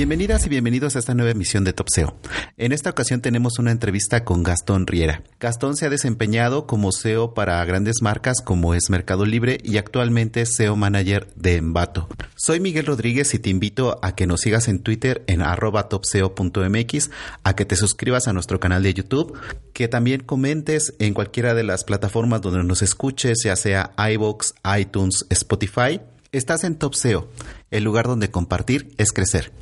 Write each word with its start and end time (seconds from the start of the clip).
Bienvenidas 0.00 0.46
y 0.46 0.48
bienvenidos 0.48 0.96
a 0.96 0.98
esta 0.98 1.12
nueva 1.12 1.32
emisión 1.32 1.62
de 1.62 1.74
Top 1.74 1.88
SEO. 1.90 2.16
En 2.56 2.72
esta 2.72 2.88
ocasión 2.88 3.20
tenemos 3.20 3.58
una 3.58 3.70
entrevista 3.70 4.24
con 4.24 4.42
Gastón 4.42 4.86
Riera. 4.86 5.24
Gastón 5.38 5.76
se 5.76 5.84
ha 5.84 5.90
desempeñado 5.90 6.66
como 6.66 6.90
SEO 6.90 7.34
para 7.34 7.62
grandes 7.66 7.96
marcas 8.00 8.40
como 8.42 8.72
es 8.72 8.88
Mercado 8.88 9.26
Libre 9.26 9.58
y 9.62 9.76
actualmente 9.76 10.40
es 10.40 10.56
SEO 10.56 10.74
Manager 10.74 11.30
de 11.36 11.56
Envato. 11.56 12.08
Soy 12.34 12.60
Miguel 12.60 12.86
Rodríguez 12.86 13.34
y 13.34 13.40
te 13.40 13.50
invito 13.50 13.98
a 14.00 14.14
que 14.14 14.26
nos 14.26 14.40
sigas 14.40 14.68
en 14.68 14.78
Twitter 14.78 15.22
en 15.26 15.42
topseo.mx, 15.90 17.10
a 17.44 17.54
que 17.54 17.66
te 17.66 17.76
suscribas 17.76 18.26
a 18.26 18.32
nuestro 18.32 18.58
canal 18.58 18.82
de 18.82 18.94
YouTube, 18.94 19.38
que 19.74 19.86
también 19.86 20.22
comentes 20.22 20.94
en 20.98 21.12
cualquiera 21.12 21.52
de 21.52 21.64
las 21.64 21.84
plataformas 21.84 22.40
donde 22.40 22.64
nos 22.64 22.80
escuches, 22.80 23.42
ya 23.44 23.54
sea 23.54 23.92
iVoox, 23.98 24.54
iTunes, 24.78 25.26
Spotify. 25.28 26.00
Estás 26.32 26.64
en 26.64 26.76
Top 26.76 26.94
SEO, 26.94 27.28
el 27.70 27.84
lugar 27.84 28.06
donde 28.06 28.30
compartir 28.30 28.94
es 28.96 29.12
crecer. 29.12 29.59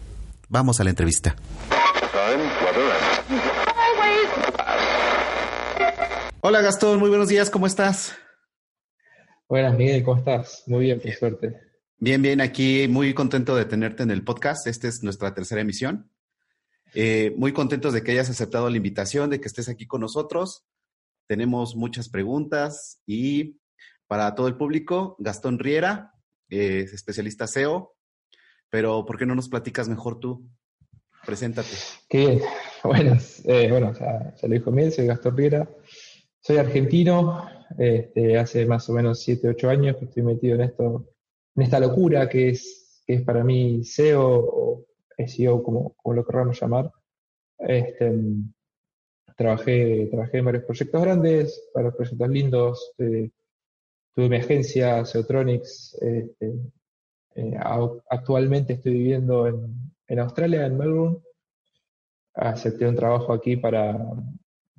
Vamos 0.48 0.80
a 0.80 0.84
la 0.84 0.91
entrevista. 0.91 1.37
Hola 6.41 6.62
Gastón, 6.62 6.98
muy 6.98 7.11
buenos 7.11 7.29
días, 7.29 7.51
¿cómo 7.51 7.66
estás? 7.66 8.16
Buenas, 9.47 9.77
Miguel, 9.77 10.02
¿cómo 10.05 10.19
estás? 10.19 10.62
Muy 10.66 10.87
bien, 10.87 11.01
por 11.01 11.13
suerte. 11.13 11.60
Bien, 11.99 12.23
bien, 12.23 12.40
aquí 12.40 12.87
muy 12.88 13.13
contento 13.13 13.57
de 13.57 13.66
tenerte 13.66 14.05
en 14.05 14.10
el 14.10 14.24
podcast. 14.24 14.66
Esta 14.66 14.88
es 14.88 15.02
nuestra 15.02 15.35
tercera 15.35 15.60
emisión. 15.60 16.10
Eh, 16.95 17.35
muy 17.37 17.52
contentos 17.52 17.93
de 17.93 18.02
que 18.02 18.12
hayas 18.12 18.30
aceptado 18.30 18.71
la 18.71 18.77
invitación, 18.77 19.29
de 19.29 19.40
que 19.40 19.49
estés 19.49 19.68
aquí 19.68 19.87
con 19.87 20.01
nosotros. 20.01 20.65
Tenemos 21.27 21.77
muchas 21.77 22.09
preguntas 22.09 23.02
y 23.05 23.60
para 24.07 24.35
todo 24.35 24.49
el 24.49 24.57
público, 24.57 25.16
Gastón 25.18 25.59
Riera, 25.59 26.15
eh, 26.49 26.87
especialista 26.90 27.46
SEO, 27.46 27.98
pero 28.71 29.05
¿por 29.07 29.19
qué 29.19 29.27
no 29.27 29.35
nos 29.35 29.49
platicas 29.49 29.88
mejor 29.88 30.21
tú? 30.21 30.49
Preséntate. 31.24 31.71
Qué. 32.09 32.41
Bueno, 32.85 33.16
eh, 33.45 33.69
bueno 33.71 33.93
ya, 33.93 34.35
lo 34.41 34.49
dijo 34.49 34.71
bien, 34.71 34.93
soy 34.93 35.07
Gastón 35.07 35.37
Riera. 35.37 35.69
Soy 36.41 36.57
argentino, 36.59 37.45
este, 37.77 38.39
hace 38.39 38.65
más 38.66 38.89
o 38.89 38.93
menos 38.93 39.21
7, 39.21 39.49
8 39.49 39.69
años 39.69 39.96
que 39.96 40.05
estoy 40.05 40.23
metido 40.23 40.55
en 40.55 40.63
esto, 40.63 41.09
en 41.57 41.63
esta 41.63 41.80
locura 41.80 42.29
que 42.29 42.51
es, 42.51 43.02
que 43.05 43.15
es 43.15 43.23
para 43.23 43.43
mí 43.43 43.85
SEO 43.85 44.24
o 44.24 44.87
SEO, 45.27 45.63
como, 45.63 45.95
como 45.95 46.15
lo 46.15 46.24
queramos 46.24 46.59
llamar. 46.61 46.91
Este, 47.59 48.13
trabajé, 49.37 50.07
trabajé 50.11 50.39
en 50.39 50.45
varios 50.45 50.65
proyectos 50.65 51.02
grandes, 51.02 51.71
varios 51.74 51.95
proyectos 51.95 52.29
lindos. 52.29 52.95
Eh, 52.99 53.30
tuve 54.15 54.29
mi 54.29 54.37
agencia, 54.37 55.05
Seotronics, 55.05 55.99
eh, 56.01 56.30
actualmente 58.10 58.74
estoy 58.74 58.92
viviendo 58.92 59.46
en, 59.46 60.18
Australia, 60.18 60.66
en 60.66 60.78
Melbourne. 60.78 61.18
Acepté 62.34 62.86
un 62.86 62.96
trabajo 62.96 63.32
aquí 63.32 63.56
para, 63.56 63.96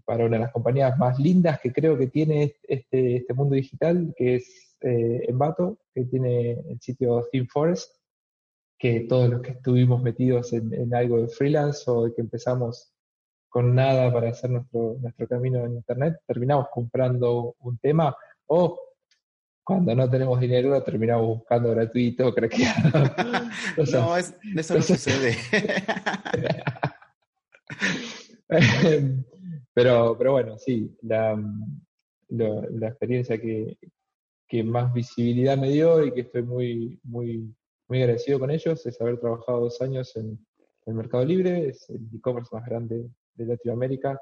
una 0.08 0.30
de 0.30 0.40
las 0.40 0.52
compañías 0.52 0.98
más 0.98 1.20
lindas 1.20 1.60
que 1.60 1.72
creo 1.72 1.98
que 1.98 2.08
tiene 2.08 2.56
este, 2.64 3.18
este 3.18 3.34
mundo 3.34 3.56
digital, 3.56 4.14
que 4.16 4.36
es 4.36 4.78
eh, 4.82 5.26
Envato, 5.28 5.78
que 5.94 6.06
tiene 6.06 6.52
el 6.52 6.80
sitio 6.80 7.28
Theme 7.32 7.48
Forest, 7.52 8.00
que 8.80 9.02
todos 9.02 9.30
los 9.30 9.42
que 9.42 9.52
estuvimos 9.52 10.02
metidos 10.02 10.54
en, 10.54 10.94
algo 10.96 11.22
de 11.22 11.28
freelance 11.28 11.84
o 11.88 12.14
que 12.16 12.22
empezamos 12.22 12.94
con 13.50 13.76
nada 13.76 14.12
para 14.14 14.30
hacer 14.30 14.50
nuestro, 14.52 14.98
camino 15.28 15.66
en 15.66 15.74
Internet, 15.76 16.18
terminamos 16.26 16.68
comprando 16.72 17.56
un 17.60 17.78
tema 17.80 18.16
cuando 19.70 19.94
no 19.94 20.10
tenemos 20.10 20.40
dinero 20.40 20.82
terminamos 20.82 21.28
buscando 21.28 21.70
gratuito, 21.70 22.34
craqueado. 22.34 22.90
no, 23.78 24.18
eso 24.58 24.74
no 24.74 24.82
sucede. 24.82 25.38
pero, 29.76 30.18
pero 30.18 30.32
bueno, 30.32 30.58
sí, 30.58 30.98
la, 31.04 31.40
la 32.30 32.88
experiencia 32.88 33.40
que, 33.40 33.78
más 34.64 34.92
visibilidad 34.92 35.56
me 35.56 35.70
dio 35.70 36.04
y 36.04 36.14
que 36.14 36.22
estoy 36.22 36.42
muy, 36.42 37.00
muy, 37.04 37.56
muy 37.88 38.02
agradecido 38.02 38.40
con 38.40 38.50
ellos 38.50 38.84
es 38.88 39.00
haber 39.00 39.20
trabajado 39.20 39.60
dos 39.60 39.80
años 39.84 40.16
en 40.16 40.44
el 40.88 40.96
Mercado 40.96 41.24
Libre, 41.24 41.68
es 41.68 41.88
el 41.92 42.10
e-commerce 42.12 42.50
más 42.52 42.66
grande 42.66 43.08
de 43.36 43.46
Latinoamérica. 43.46 44.20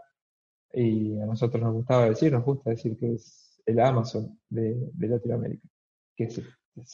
Y 0.73 1.17
a 1.21 1.25
nosotros 1.25 1.63
nos 1.63 1.73
gustaba 1.73 2.09
decir, 2.09 2.33
nos 2.33 2.43
gusta 2.43 2.71
decir 2.71 2.97
que 2.97 3.13
es 3.13 3.46
el 3.67 3.79
Amazon 3.79 4.39
de, 4.50 4.75
Latinoamérica, 4.97 5.67
que 6.16 6.23
es, 6.23 6.41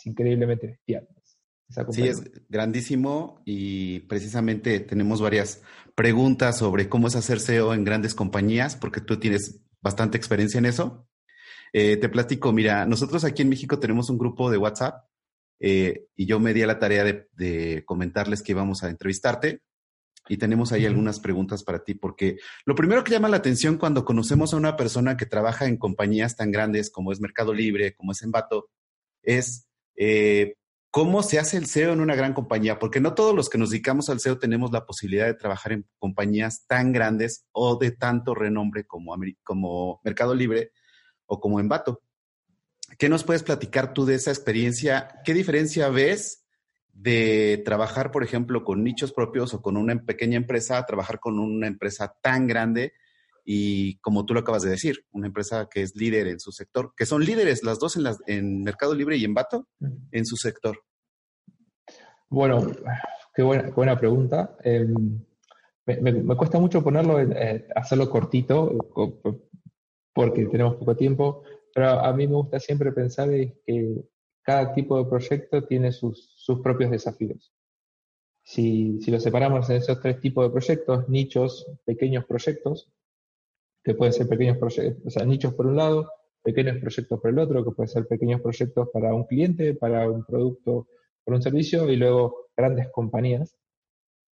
increíblemente 0.06 0.68
bestial. 0.68 1.08
Sí, 1.92 2.08
es 2.08 2.22
grandísimo 2.50 3.42
y 3.46 4.02
precisamente 4.02 4.80
tenemos 4.80 5.22
varias 5.22 5.62
preguntas 5.96 6.58
sobre 6.58 6.90
cómo 6.90 7.08
es 7.08 7.16
hacer 7.16 7.40
SEO 7.40 7.74
en 7.74 7.84
grandes 7.84 8.14
compañías, 8.14 8.76
porque 8.76 9.02
tú 9.02 9.18
tienes 9.18 9.62
bastante 9.82 10.18
experiencia 10.18 10.58
en 10.58 10.66
eso. 10.66 11.08
Eh, 11.72 11.98
te 11.98 12.10
platico, 12.10 12.52
mira, 12.52 12.86
nosotros 12.86 13.24
aquí 13.24 13.42
en 13.42 13.50
México 13.50 13.80
tenemos 13.80 14.10
un 14.10 14.18
grupo 14.18 14.52
de 14.52 14.58
WhatsApp 14.58 15.06
eh, 15.60 16.06
y 16.16 16.26
yo 16.26 16.40
me 16.40 16.54
di 16.54 16.62
a 16.62 16.68
la 16.68 16.80
tarea 16.80 17.04
de, 17.04 17.28
de, 17.34 17.84
comentarles 17.86 18.44
que 18.44 18.52
íbamos 18.52 18.84
a 18.84 18.90
entrevistarte 18.90 19.62
y 20.28 20.38
tenemos 20.38 20.72
ahí 20.72 20.86
algunas 20.86 21.20
preguntas 21.20 21.64
para 21.64 21.84
ti, 21.84 21.94
porque 21.94 22.38
lo 22.66 22.76
primero 22.76 23.04
que 23.04 23.12
llama 23.12 23.30
la 23.30 23.38
atención 23.38 23.78
cuando 23.78 24.06
conocemos 24.06 24.54
a 24.54 24.58
una 24.58 24.76
persona 24.76 25.18
que 25.18 25.26
trabaja 25.26 25.66
en 25.66 25.78
compañías 25.78 26.36
tan 26.36 26.52
grandes 26.52 26.90
como 26.90 27.12
es 27.12 27.20
Mercado 27.20 27.54
Libre, 27.54 27.94
como 27.96 28.14
es 28.14 28.22
Envato, 28.22 28.70
es 29.22 29.68
eh, 29.96 30.56
cómo 30.92 31.24
se 31.24 31.40
hace 31.40 31.58
el 31.58 31.66
SEO 31.66 31.94
en 31.94 32.02
una 32.02 32.16
gran 32.16 32.34
compañía, 32.34 32.80
porque 32.80 33.00
no 33.00 33.16
todos 33.16 33.36
los 33.36 33.50
que 33.50 33.58
nos 33.58 33.72
dedicamos 33.72 34.10
al 34.10 34.20
SEO 34.20 34.40
tenemos 34.40 34.72
la 34.72 34.86
posibilidad 34.86 35.26
de 35.26 35.34
trabajar 35.34 35.74
en 35.74 35.88
compañías 36.00 36.66
tan 36.68 36.94
grandes 36.94 37.46
o 37.52 37.78
de 37.78 37.92
tanto 37.92 38.36
renombre 38.36 38.86
como, 38.86 39.16
como 39.44 40.02
Mercado 40.04 40.36
Libre 40.36 40.72
o 41.26 41.40
como 41.40 41.60
Envato. 41.60 42.02
¿Qué 42.98 43.10
nos 43.10 43.24
puedes 43.24 43.44
platicar 43.44 43.94
tú 43.94 44.06
de 44.06 44.16
esa 44.16 44.32
experiencia? 44.32 45.20
¿Qué 45.26 45.34
diferencia 45.34 45.90
ves 45.90 46.43
de 46.94 47.62
trabajar, 47.66 48.12
por 48.12 48.24
ejemplo, 48.24 48.64
con 48.64 48.84
nichos 48.84 49.12
propios 49.12 49.54
o 49.54 49.62
con 49.62 49.78
una 49.78 49.96
pequeña 50.06 50.38
empresa 50.38 50.78
a 50.78 50.86
trabajar 50.86 51.20
con 51.20 51.40
una 51.40 51.68
empresa 51.68 52.16
tan 52.22 52.48
grande 52.48 52.94
y 53.44 53.98
como 53.98 54.26
tú 54.26 54.34
lo 54.34 54.40
acabas 54.40 54.62
de 54.62 54.70
decir, 54.70 55.06
una 55.12 55.28
empresa 55.28 55.68
que 55.70 55.82
es 55.82 55.96
líder 55.96 56.28
en 56.28 56.40
su 56.40 56.52
sector, 56.52 56.94
que 56.96 57.06
son 57.06 57.26
líderes 57.26 57.64
las 57.64 57.80
dos 57.80 57.98
en, 57.98 58.06
en 58.28 58.64
Mercado 58.64 58.96
Libre 58.96 59.18
y 59.18 59.26
en 59.26 59.34
Bato 59.34 59.68
en 60.12 60.26
su 60.26 60.38
sector. 60.38 60.80
Bueno, 62.30 62.72
qué 63.36 63.44
buena, 63.44 63.70
buena 63.72 64.00
pregunta. 64.00 64.56
Em, 64.64 65.20
me, 65.86 66.36
cuesta 66.38 66.60
mucho 66.60 66.84
ponerlo, 66.84 67.20
eh, 67.20 67.68
hacerlo 67.76 68.10
cortito, 68.10 68.78
porque 70.14 70.46
tenemos 70.46 70.76
poco 70.76 70.96
tiempo, 70.96 71.44
pero 71.74 71.90
a 71.90 72.14
mí 72.14 72.28
me 72.28 72.36
gusta 72.36 72.60
siempre 72.60 72.92
pensar 72.92 73.30
que 73.30 74.06
cada 74.42 74.74
tipo 74.74 74.98
de 74.98 75.10
proyecto 75.10 75.64
tiene 75.64 75.92
sus, 75.92 76.33
propios 76.62 76.92
desafíos. 76.92 77.54
Si, 78.44 79.00
si 79.02 79.12
lo 79.12 79.20
separamos 79.20 79.70
en 79.70 79.78
esos 79.78 80.02
tres 80.02 80.20
tipos 80.20 80.46
de 80.46 80.52
proyectos, 80.52 81.08
nichos, 81.08 81.66
pequeños 81.86 82.26
proyectos, 82.26 82.92
que 83.84 83.96
pueden 83.96 84.14
ser 84.14 84.28
pequeños 84.28 84.58
proyectos, 84.58 85.06
o 85.06 85.10
sea, 85.10 85.26
nichos 85.26 85.54
por 85.54 85.68
un 85.68 85.78
lado, 85.78 86.10
pequeños 86.42 86.78
proyectos 86.80 87.20
por 87.20 87.32
el 87.32 87.40
otro, 87.40 87.64
que 87.64 87.72
pueden 87.72 87.90
ser 87.90 88.08
pequeños 88.08 88.42
proyectos 88.42 88.90
para 88.92 89.14
un 89.14 89.24
cliente, 89.26 89.76
para 89.76 90.10
un 90.10 90.26
producto, 90.26 90.88
para 91.24 91.38
un 91.38 91.42
servicio, 91.42 91.90
y 91.90 91.96
luego 91.96 92.50
grandes 92.56 92.90
compañías. 92.92 93.56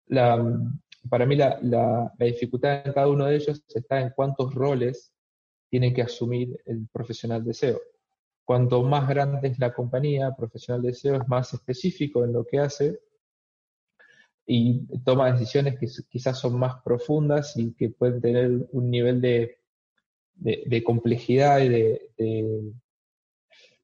para 0.07 1.25
mí 1.25 1.36
la, 1.36 1.57
la, 1.62 2.13
la 2.18 2.25
dificultad 2.25 2.86
en 2.86 2.94
cada 2.94 3.07
uno 3.07 3.25
de 3.25 3.36
ellos 3.36 3.63
está 3.74 4.01
en 4.01 4.12
cuántos 4.15 4.53
roles 4.53 5.13
tiene 5.69 5.94
que 5.94 6.01
asumir 6.01 6.62
el 6.65 6.88
profesional 6.91 7.44
de 7.45 7.53
SEO. 7.53 7.80
Cuanto 8.45 8.83
más 8.83 9.07
grande 9.07 9.47
es 9.47 9.59
la 9.59 9.73
compañía, 9.73 10.35
profesional 10.35 10.81
de 10.81 10.93
SEO 10.93 11.15
es 11.15 11.27
más 11.27 11.53
específico 11.53 12.23
en 12.23 12.33
lo 12.33 12.45
que 12.45 12.59
hace 12.59 12.99
y 14.45 14.85
toma 15.03 15.31
decisiones 15.31 15.79
que 15.79 15.88
quizás 16.09 16.39
son 16.39 16.59
más 16.59 16.81
profundas 16.83 17.55
y 17.55 17.73
que 17.73 17.89
pueden 17.89 18.19
tener 18.19 18.67
un 18.71 18.89
nivel 18.89 19.21
de, 19.21 19.59
de, 20.35 20.83
complejidad 20.83 21.61
y 21.61 21.69
de, 21.69 22.73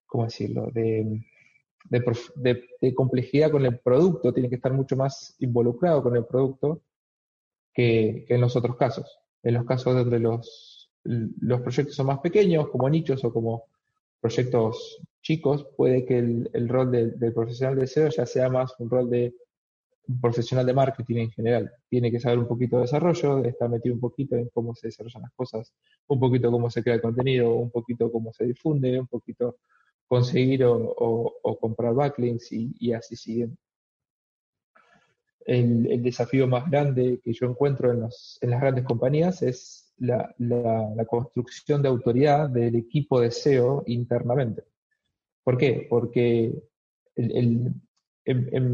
¿cómo 0.05 0.25
decirlo?, 0.25 0.69
de, 0.73 1.23
de, 1.89 2.93
complejidad 2.93 3.51
con 3.51 3.65
el 3.65 3.79
producto, 3.79 4.33
tiene 4.33 4.49
que 4.49 4.55
estar 4.55 4.73
mucho 4.73 4.97
más 4.97 5.35
involucrado 5.39 6.03
con 6.03 6.15
el 6.17 6.25
producto 6.25 6.81
que 7.73 8.25
en 8.27 8.41
los 8.41 8.55
otros 8.55 8.75
casos. 8.75 9.19
En 9.43 9.53
los 9.53 9.65
casos 9.65 9.95
donde 9.95 10.19
los, 10.19 10.91
los 11.03 11.61
proyectos 11.61 11.95
son 11.95 12.07
más 12.07 12.19
pequeños, 12.19 12.67
como 12.69 12.89
nichos 12.89 13.23
o 13.23 13.31
como 13.31 13.67
proyectos 14.19 15.01
chicos, 15.21 15.67
puede 15.75 16.05
que 16.05 16.17
el, 16.17 16.69
rol 16.69 16.91
del 16.91 17.33
profesional 17.33 17.77
de 17.77 17.87
SEO 17.87 18.09
ya 18.09 18.25
sea 18.25 18.49
más 18.49 18.73
un 18.79 18.89
rol 18.89 19.09
de 19.09 19.33
un 20.07 20.21
profesional 20.21 20.65
de 20.65 20.73
marketing 20.73 21.17
en 21.17 21.31
general 21.31 21.71
tiene 21.89 22.11
que 22.11 22.19
saber 22.19 22.39
un 22.39 22.47
poquito 22.47 22.77
de 22.77 22.83
desarrollo, 22.83 23.43
estar 23.43 23.69
metido 23.69 23.95
un 23.95 24.01
poquito 24.01 24.35
en 24.35 24.49
cómo 24.49 24.73
se 24.73 24.87
desarrollan 24.87 25.23
las 25.23 25.33
cosas, 25.33 25.73
un 26.07 26.19
poquito 26.19 26.49
cómo 26.49 26.69
se 26.69 26.81
crea 26.81 26.95
el 26.95 27.01
contenido, 27.01 27.53
un 27.55 27.69
poquito 27.69 28.11
cómo 28.11 28.31
se 28.33 28.45
difunde, 28.45 28.99
un 28.99 29.07
poquito 29.07 29.57
conseguir 30.07 30.63
o, 30.65 31.57
comprar 31.59 31.93
backlinks 31.93 32.51
y, 32.51 32.93
así 32.93 33.15
siguen. 33.15 33.57
El, 35.45 36.01
desafío 36.01 36.47
más 36.47 36.69
grande 36.69 37.19
que 37.23 37.33
yo 37.33 37.47
encuentro 37.47 37.91
en, 37.91 38.01
las 38.01 38.39
grandes 38.41 38.85
compañías 38.85 39.41
es 39.41 39.86
la, 39.99 41.05
construcción 41.07 41.81
de 41.81 41.89
autoridad 41.89 42.49
del 42.49 42.75
equipo 42.75 43.19
de 43.19 43.31
SEO 43.31 43.83
internamente. 43.87 44.63
¿Por 45.43 45.57
qué? 45.57 45.87
Porque 45.89 46.53
en, 47.15 47.81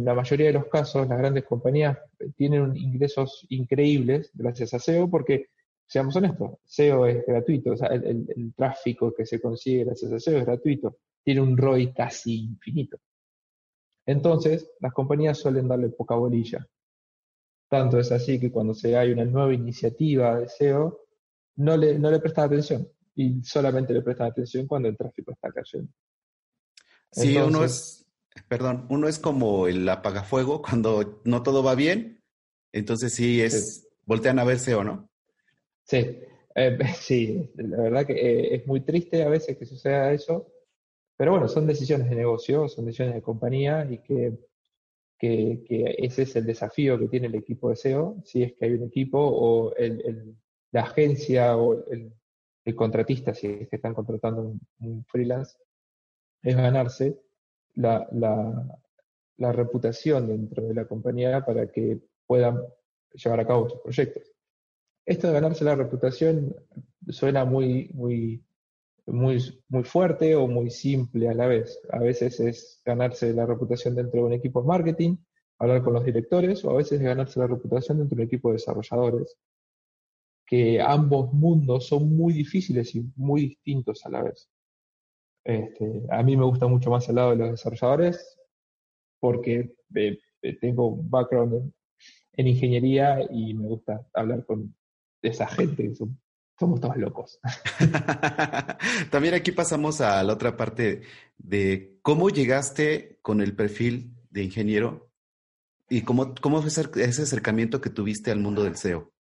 la 0.03 0.15
mayoría 0.15 0.47
de 0.47 0.53
los 0.53 0.67
casos 0.67 1.07
las 1.07 1.17
grandes 1.17 1.43
compañías 1.43 1.97
tienen 2.35 2.75
ingresos 2.75 3.45
increíbles 3.49 4.31
gracias 4.33 4.73
a 4.73 4.79
SEO 4.79 5.09
porque, 5.09 5.47
seamos 5.85 6.15
honestos, 6.15 6.57
SEO 6.65 7.05
es 7.05 7.25
gratuito, 7.25 7.73
o 7.73 7.77
sea, 7.77 7.89
el, 7.89 8.25
el 8.35 8.53
tráfico 8.55 9.13
que 9.13 9.25
se 9.25 9.39
consigue 9.39 9.85
gracias 9.85 10.11
a 10.11 10.19
SEO 10.19 10.39
es 10.39 10.45
gratuito 10.45 10.97
tiene 11.23 11.41
un 11.41 11.57
ROI 11.57 11.93
casi 11.93 12.35
infinito. 12.43 12.97
Entonces, 14.05 14.69
las 14.79 14.93
compañías 14.93 15.37
suelen 15.37 15.67
darle 15.67 15.89
poca 15.89 16.15
bolilla. 16.15 16.67
Tanto 17.69 17.99
es 17.99 18.11
así 18.11 18.39
que 18.39 18.51
cuando 18.51 18.73
se 18.73 18.97
hay 18.97 19.11
una 19.11 19.25
nueva 19.25 19.53
iniciativa 19.53 20.39
de 20.39 20.49
SEO, 20.49 21.02
no 21.55 21.77
le, 21.77 21.97
no 21.99 22.09
le 22.11 22.19
prestan 22.19 22.45
atención 22.45 22.87
y 23.15 23.43
solamente 23.43 23.93
le 23.93 24.01
prestan 24.01 24.27
atención 24.27 24.67
cuando 24.67 24.89
el 24.89 24.97
tráfico 24.97 25.31
está 25.31 25.51
cayendo. 25.51 25.91
Sí, 27.11 27.37
uno 27.37 27.63
es, 27.63 28.05
perdón, 28.47 28.87
uno 28.89 29.07
es 29.07 29.19
como 29.19 29.67
el 29.67 29.87
apagafuego 29.87 30.61
cuando 30.61 31.21
no 31.25 31.43
todo 31.43 31.63
va 31.63 31.75
bien, 31.75 32.21
entonces 32.71 33.13
sí 33.13 33.41
es, 33.41 33.87
voltean 34.05 34.39
a 34.39 34.43
ver 34.43 34.59
SEO, 34.59 34.83
¿no? 34.83 35.09
Sí, 35.83 36.19
eh, 36.55 36.77
sí, 36.99 37.51
la 37.55 37.83
verdad 37.83 38.05
que 38.05 38.13
eh, 38.13 38.55
es 38.55 38.67
muy 38.67 38.81
triste 38.81 39.23
a 39.23 39.29
veces 39.29 39.57
que 39.57 39.65
suceda 39.65 40.11
eso, 40.11 40.51
pero 41.15 41.31
bueno, 41.31 41.47
son 41.47 41.67
decisiones 41.67 42.09
de 42.09 42.15
negocio, 42.15 42.67
son 42.67 42.85
decisiones 42.85 43.15
de 43.15 43.21
compañía 43.21 43.87
y 43.89 43.99
que, 43.99 44.33
ese 45.25 46.23
es 46.23 46.35
el 46.35 46.45
desafío 46.45 46.99
que 46.99 47.07
tiene 47.07 47.27
el 47.27 47.35
equipo 47.35 47.69
de 47.69 47.77
SEO, 47.77 48.17
si 48.25 48.43
es 48.43 48.53
que 48.55 48.65
hay 48.65 48.71
un 48.73 48.83
equipo 48.83 49.19
o 49.19 49.73
la 50.73 50.81
agencia 50.81 51.55
o 51.55 51.85
el, 51.89 52.11
contratista, 52.75 53.33
si 53.33 53.47
es 53.47 53.69
que 53.69 53.75
están 53.75 53.93
contratando 53.93 54.55
un, 54.79 55.05
freelance, 55.05 55.57
es 56.41 56.55
ganarse 56.55 57.19
la, 57.75 58.07
reputación 59.37 60.27
dentro 60.27 60.63
de 60.63 60.73
la 60.73 60.85
compañía 60.85 61.45
para 61.45 61.67
que 61.67 61.99
puedan 62.25 62.59
llevar 63.13 63.39
a 63.39 63.47
cabo 63.47 63.69
sus 63.69 63.81
proyectos. 63.81 64.23
Esto 65.05 65.27
de 65.27 65.33
ganarse 65.33 65.63
la 65.63 65.75
reputación 65.75 66.55
suena 67.09 67.45
muy, 67.45 67.89
muy 67.93 68.43
muy, 69.05 69.37
muy 69.67 69.83
fuerte 69.83 70.33
o 70.35 70.47
muy 70.47 70.69
simple 70.69 71.27
a 71.27 71.33
la 71.33 71.47
vez. 71.47 71.79
A 71.91 71.99
veces 71.99 72.39
es 72.39 72.81
ganarse 72.85 73.33
la 73.33 73.45
reputación 73.45 73.95
dentro 73.95 74.21
de 74.21 74.27
un 74.27 74.33
equipo 74.33 74.61
de 74.61 74.67
marketing, 74.67 75.17
hablar 75.59 75.83
con 75.83 75.93
los 75.93 76.05
directores, 76.05 76.63
o 76.63 76.71
a 76.71 76.77
veces 76.77 76.93
es 76.93 77.01
ganarse 77.01 77.39
la 77.39 77.47
reputación 77.47 77.97
dentro 77.97 78.15
de 78.15 78.23
un 78.23 78.27
equipo 78.27 78.49
de 78.49 78.53
desarrolladores, 78.53 79.37
que 80.45 80.81
ambos 80.81 81.33
mundos 81.33 81.87
son 81.87 82.15
muy 82.15 82.33
difíciles 82.33 82.95
y 82.95 83.05
muy 83.15 83.41
distintos 83.41 84.05
a 84.05 84.09
la 84.09 84.23
vez. 84.23 84.49
Este, 85.43 86.03
a 86.09 86.23
mí 86.23 86.37
me 86.37 86.45
gusta 86.45 86.67
mucho 86.67 86.89
más 86.89 87.07
el 87.09 87.15
lado 87.15 87.31
de 87.31 87.37
los 87.37 87.51
desarrolladores 87.51 88.37
porque 89.19 89.75
eh, 89.95 90.19
eh, 90.41 90.59
tengo 90.59 90.95
background 90.95 91.71
en, 92.33 92.47
ingeniería 92.47 93.19
y 93.29 93.53
me 93.53 93.67
gusta 93.67 94.05
hablar 94.13 94.45
con 94.45 94.75
esa 95.21 95.47
gente 95.47 95.93
somos 96.59 96.79
todos 96.79 96.97
locos. 96.97 97.39
También 99.11 99.33
aquí 99.33 99.51
pasamos 99.51 100.01
a 100.01 100.23
la 100.23 100.33
otra 100.33 100.55
parte 100.55 101.01
de 101.37 101.97
cómo 102.01 102.29
llegaste 102.29 103.19
con 103.21 103.41
el 103.41 103.55
perfil 103.55 104.15
de 104.29 104.43
ingeniero 104.43 105.09
y 105.89 106.01
cómo, 106.01 106.35
cómo 106.35 106.61
fue 106.61 106.69
ese 106.69 107.21
acercamiento 107.21 107.81
que 107.81 107.89
tuviste 107.89 108.31
al 108.31 108.39
mundo 108.39 108.63
del 108.63 108.75
SEO. 108.75 109.12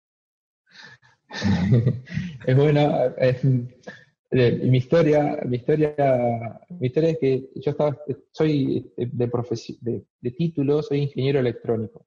es 2.46 2.56
bueno, 2.56 3.14
eh, 3.18 4.60
mi 4.64 4.78
historia, 4.78 5.40
mi 5.46 5.58
historia, 5.58 6.62
mi 6.70 6.88
historia 6.88 7.10
es 7.10 7.20
que 7.20 7.50
yo 7.56 7.72
estaba, 7.72 7.98
soy 8.32 8.92
de, 8.96 9.30
de, 9.82 10.06
de 10.22 10.32
título, 10.32 10.82
soy 10.82 11.00
ingeniero 11.00 11.40
electrónico. 11.40 12.06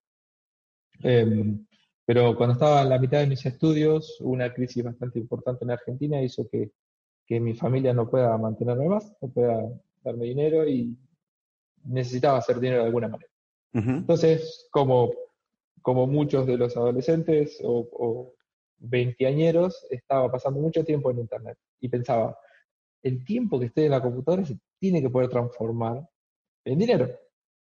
Em, 1.02 1.66
pero 2.06 2.36
cuando 2.36 2.54
estaba 2.54 2.82
en 2.82 2.90
la 2.90 2.98
mitad 2.98 3.20
de 3.20 3.26
mis 3.26 3.44
estudios, 3.44 4.18
una 4.20 4.52
crisis 4.52 4.84
bastante 4.84 5.18
importante 5.18 5.64
en 5.64 5.70
Argentina 5.70 6.22
hizo 6.22 6.48
que, 6.48 6.72
que 7.26 7.40
mi 7.40 7.54
familia 7.54 7.92
no 7.92 8.08
pueda 8.08 8.36
mantenerme 8.36 8.88
más, 8.88 9.12
no 9.20 9.28
pueda 9.28 9.68
darme 10.02 10.26
dinero 10.26 10.68
y 10.68 10.96
necesitaba 11.84 12.38
hacer 12.38 12.60
dinero 12.60 12.80
de 12.80 12.86
alguna 12.86 13.08
manera. 13.08 13.30
Entonces, 13.72 14.68
como, 14.70 15.12
como 15.82 16.06
muchos 16.06 16.46
de 16.46 16.56
los 16.56 16.76
adolescentes 16.76 17.58
o, 17.64 17.88
o 17.92 18.34
veinteañeros, 18.88 19.86
estaba 19.90 20.30
pasando 20.30 20.60
mucho 20.60 20.84
tiempo 20.84 21.10
en 21.10 21.20
Internet 21.20 21.58
y 21.80 21.88
pensaba, 21.88 22.38
el 23.02 23.24
tiempo 23.24 23.58
que 23.58 23.66
estoy 23.66 23.84
en 23.84 23.90
la 23.90 24.02
computadora 24.02 24.44
se 24.44 24.58
tiene 24.78 25.02
que 25.02 25.10
poder 25.10 25.28
transformar 25.28 26.08
en 26.64 26.78
dinero. 26.78 27.10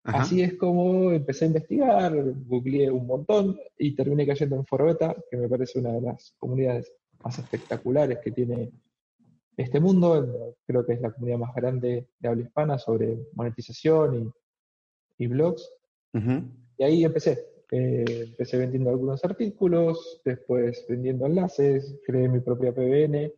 Así 0.04 0.44
es 0.44 0.54
como 0.54 1.12
empecé 1.12 1.46
a 1.46 1.48
investigar, 1.48 2.13
googleé 2.46 2.92
un 2.92 3.07
montón 3.07 3.57
y 3.75 3.96
terminé 3.96 4.28
cayendo 4.28 4.56
en 4.56 4.66
Forbeta, 4.66 5.16
que 5.31 5.38
me 5.38 5.50
parece 5.50 5.80
una 5.80 5.94
de 5.94 6.02
las 6.02 6.36
comunidades 6.38 6.94
más 7.24 7.40
espectaculares 7.40 8.19
que 8.19 8.31
tiene 8.31 8.72
este 9.58 9.80
mundo. 9.80 10.56
Creo 10.68 10.86
que 10.86 10.94
es 10.94 11.01
la 11.01 11.12
comunidad 11.12 11.40
más 11.40 11.56
grande 11.56 12.08
de 12.19 12.28
habla 12.28 12.44
hispana 12.44 12.78
sobre 12.78 13.18
monetización 13.34 14.31
y, 15.18 15.25
blogs. 15.25 15.74
Y 16.78 16.84
ahí 16.84 17.04
empecé. 17.04 17.55
Eh, 17.77 18.06
empecé 18.30 18.57
vendiendo 18.57 18.89
algunos 18.89 19.25
artículos, 19.25 20.22
después 20.24 20.86
vendiendo 20.88 21.25
enlaces, 21.25 22.00
creé 22.06 22.30
mi 22.30 22.39
propia 22.39 22.74
PBN 22.74 23.33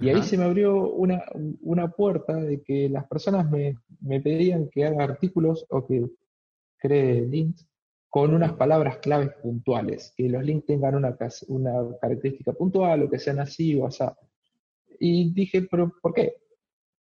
y 0.00 0.08
ahí 0.08 0.20
se 0.24 0.36
me 0.36 0.44
abrió 0.44 0.90
una, 0.90 1.22
una, 1.60 1.88
puerta 1.88 2.34
de 2.34 2.60
que 2.62 2.88
las 2.88 3.06
personas 3.06 3.48
me, 3.48 3.76
me, 4.00 4.20
pedían 4.20 4.68
que 4.68 4.84
haga 4.84 5.04
artículos 5.04 5.64
o 5.70 5.86
que 5.86 6.06
cree 6.78 7.20
links 7.22 7.68
con 8.08 8.34
unas 8.34 8.54
palabras 8.54 8.98
claves 8.98 9.30
puntuales, 9.40 10.12
que 10.16 10.28
los 10.28 10.42
links 10.42 10.66
tengan 10.66 10.96
una, 10.96 11.16
una 11.46 11.72
característica 12.00 12.52
puntual 12.52 13.04
o 13.04 13.10
que 13.10 13.20
sean 13.20 13.38
así 13.38 13.76
o 13.76 13.86
así. 13.86 14.04
Y 14.98 15.32
dije, 15.32 15.62
¿pero 15.70 15.92
por 16.02 16.14
qué? 16.14 16.34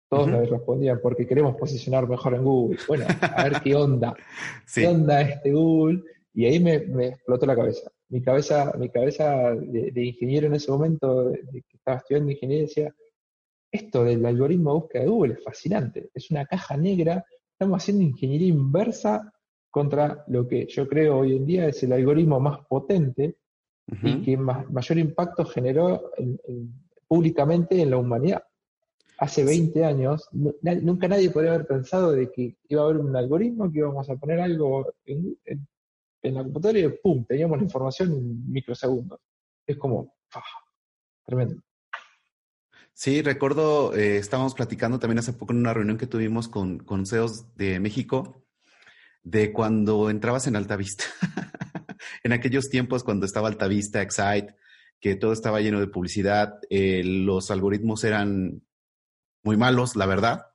Todos 0.08 0.28
me 0.28 0.44
respondían, 0.44 1.00
porque 1.02 1.26
queremos 1.26 1.54
posicionar 1.56 2.08
mejor 2.08 2.34
en 2.34 2.44
Google. 2.44 2.78
Bueno, 2.88 3.06
a 3.20 3.44
ver 3.44 3.60
qué 3.62 3.74
onda. 3.74 4.14
¿Qué 4.74 4.86
onda 4.86 5.20
este 5.20 5.52
Google? 5.52 6.02
Y 6.34 6.46
ahí 6.46 6.60
me, 6.60 6.80
me 6.80 7.08
explotó 7.08 7.46
la 7.46 7.56
cabeza. 7.56 7.90
Mi 8.08 8.22
cabeza, 8.22 8.72
mi 8.78 8.88
cabeza 8.88 9.54
de, 9.54 10.04
ingeniero 10.04 10.46
en 10.46 10.54
ese 10.54 10.70
momento, 10.70 11.30
de, 11.30 11.62
que 11.68 11.76
estaba 11.76 11.98
estudiando 11.98 12.30
ingeniería, 12.30 12.66
decía, 12.66 12.94
esto 13.70 14.04
del 14.04 14.24
algoritmo 14.24 14.74
de 14.74 14.80
búsqueda 14.80 15.02
de 15.02 15.08
Google 15.08 15.34
es 15.34 15.44
fascinante, 15.44 16.10
es 16.12 16.30
una 16.30 16.44
caja 16.44 16.76
negra, 16.76 17.24
estamos 17.52 17.82
haciendo 17.82 18.02
ingeniería 18.02 18.48
inversa 18.48 19.32
contra 19.70 20.24
lo 20.28 20.46
que 20.46 20.66
yo 20.66 20.86
creo 20.86 21.20
hoy 21.20 21.36
en 21.36 21.46
día 21.46 21.66
es 21.66 21.82
el 21.82 21.92
algoritmo 21.94 22.38
más 22.38 22.60
potente 22.66 23.38
y 24.02 24.22
que 24.22 24.36
mayor 24.36 24.98
impacto 24.98 25.44
generó 25.44 26.12
públicamente 27.08 27.80
en 27.80 27.90
la 27.90 27.96
humanidad. 27.96 28.42
Hace 29.18 29.44
20 29.44 29.84
años, 29.84 30.28
nunca 30.32 31.08
nadie 31.08 31.30
podría 31.30 31.54
haber 31.54 31.66
pensado 31.66 32.12
de 32.12 32.30
que 32.30 32.56
iba 32.68 32.82
a 32.82 32.84
haber 32.84 32.98
un 32.98 33.16
algoritmo, 33.16 33.70
que 33.72 33.78
íbamos 33.78 34.08
a 34.10 34.16
poner 34.16 34.40
algo 34.40 34.92
en, 35.06 35.36
en 36.22 36.34
la 36.34 36.42
computadora 36.42 36.78
y 36.78 36.88
¡pum! 36.88 37.24
Teníamos 37.24 37.58
la 37.58 37.64
información 37.64 38.12
en 38.12 38.50
microsegundos. 38.50 39.20
Es 39.66 39.76
como, 39.76 40.14
tremendo. 41.24 41.60
Sí, 42.94 43.22
recuerdo, 43.22 43.94
eh, 43.94 44.18
estábamos 44.18 44.54
platicando 44.54 44.98
también 44.98 45.18
hace 45.18 45.32
poco 45.32 45.52
en 45.52 45.60
una 45.60 45.74
reunión 45.74 45.98
que 45.98 46.06
tuvimos 46.06 46.48
con, 46.48 46.78
con 46.78 47.06
CEOs 47.06 47.54
de 47.56 47.80
México, 47.80 48.44
de 49.22 49.52
cuando 49.52 50.10
entrabas 50.10 50.46
en 50.46 50.56
Altavista. 50.56 51.04
en 52.22 52.32
aquellos 52.32 52.68
tiempos 52.68 53.02
cuando 53.02 53.26
estaba 53.26 53.48
Altavista, 53.48 54.02
Excite, 54.02 54.54
que 55.00 55.16
todo 55.16 55.32
estaba 55.32 55.60
lleno 55.60 55.80
de 55.80 55.88
publicidad, 55.88 56.60
eh, 56.70 57.02
los 57.04 57.50
algoritmos 57.50 58.04
eran 58.04 58.62
muy 59.42 59.56
malos, 59.56 59.96
la 59.96 60.06
verdad, 60.06 60.46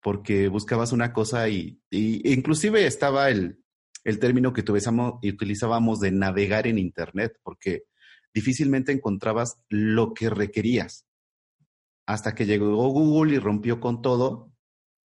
porque 0.00 0.48
buscabas 0.48 0.92
una 0.92 1.12
cosa 1.12 1.48
y, 1.48 1.80
y 1.90 2.32
inclusive 2.32 2.86
estaba 2.86 3.30
el, 3.30 3.60
el 4.06 4.20
término 4.20 4.52
que 4.52 4.62
utilizábamos 4.62 5.98
de 5.98 6.12
navegar 6.12 6.68
en 6.68 6.78
Internet, 6.78 7.40
porque 7.42 7.86
difícilmente 8.32 8.92
encontrabas 8.92 9.58
lo 9.68 10.14
que 10.14 10.30
requerías. 10.30 11.08
Hasta 12.06 12.32
que 12.36 12.46
llegó 12.46 12.88
Google 12.88 13.34
y 13.34 13.38
rompió 13.40 13.80
con 13.80 14.02
todo. 14.02 14.52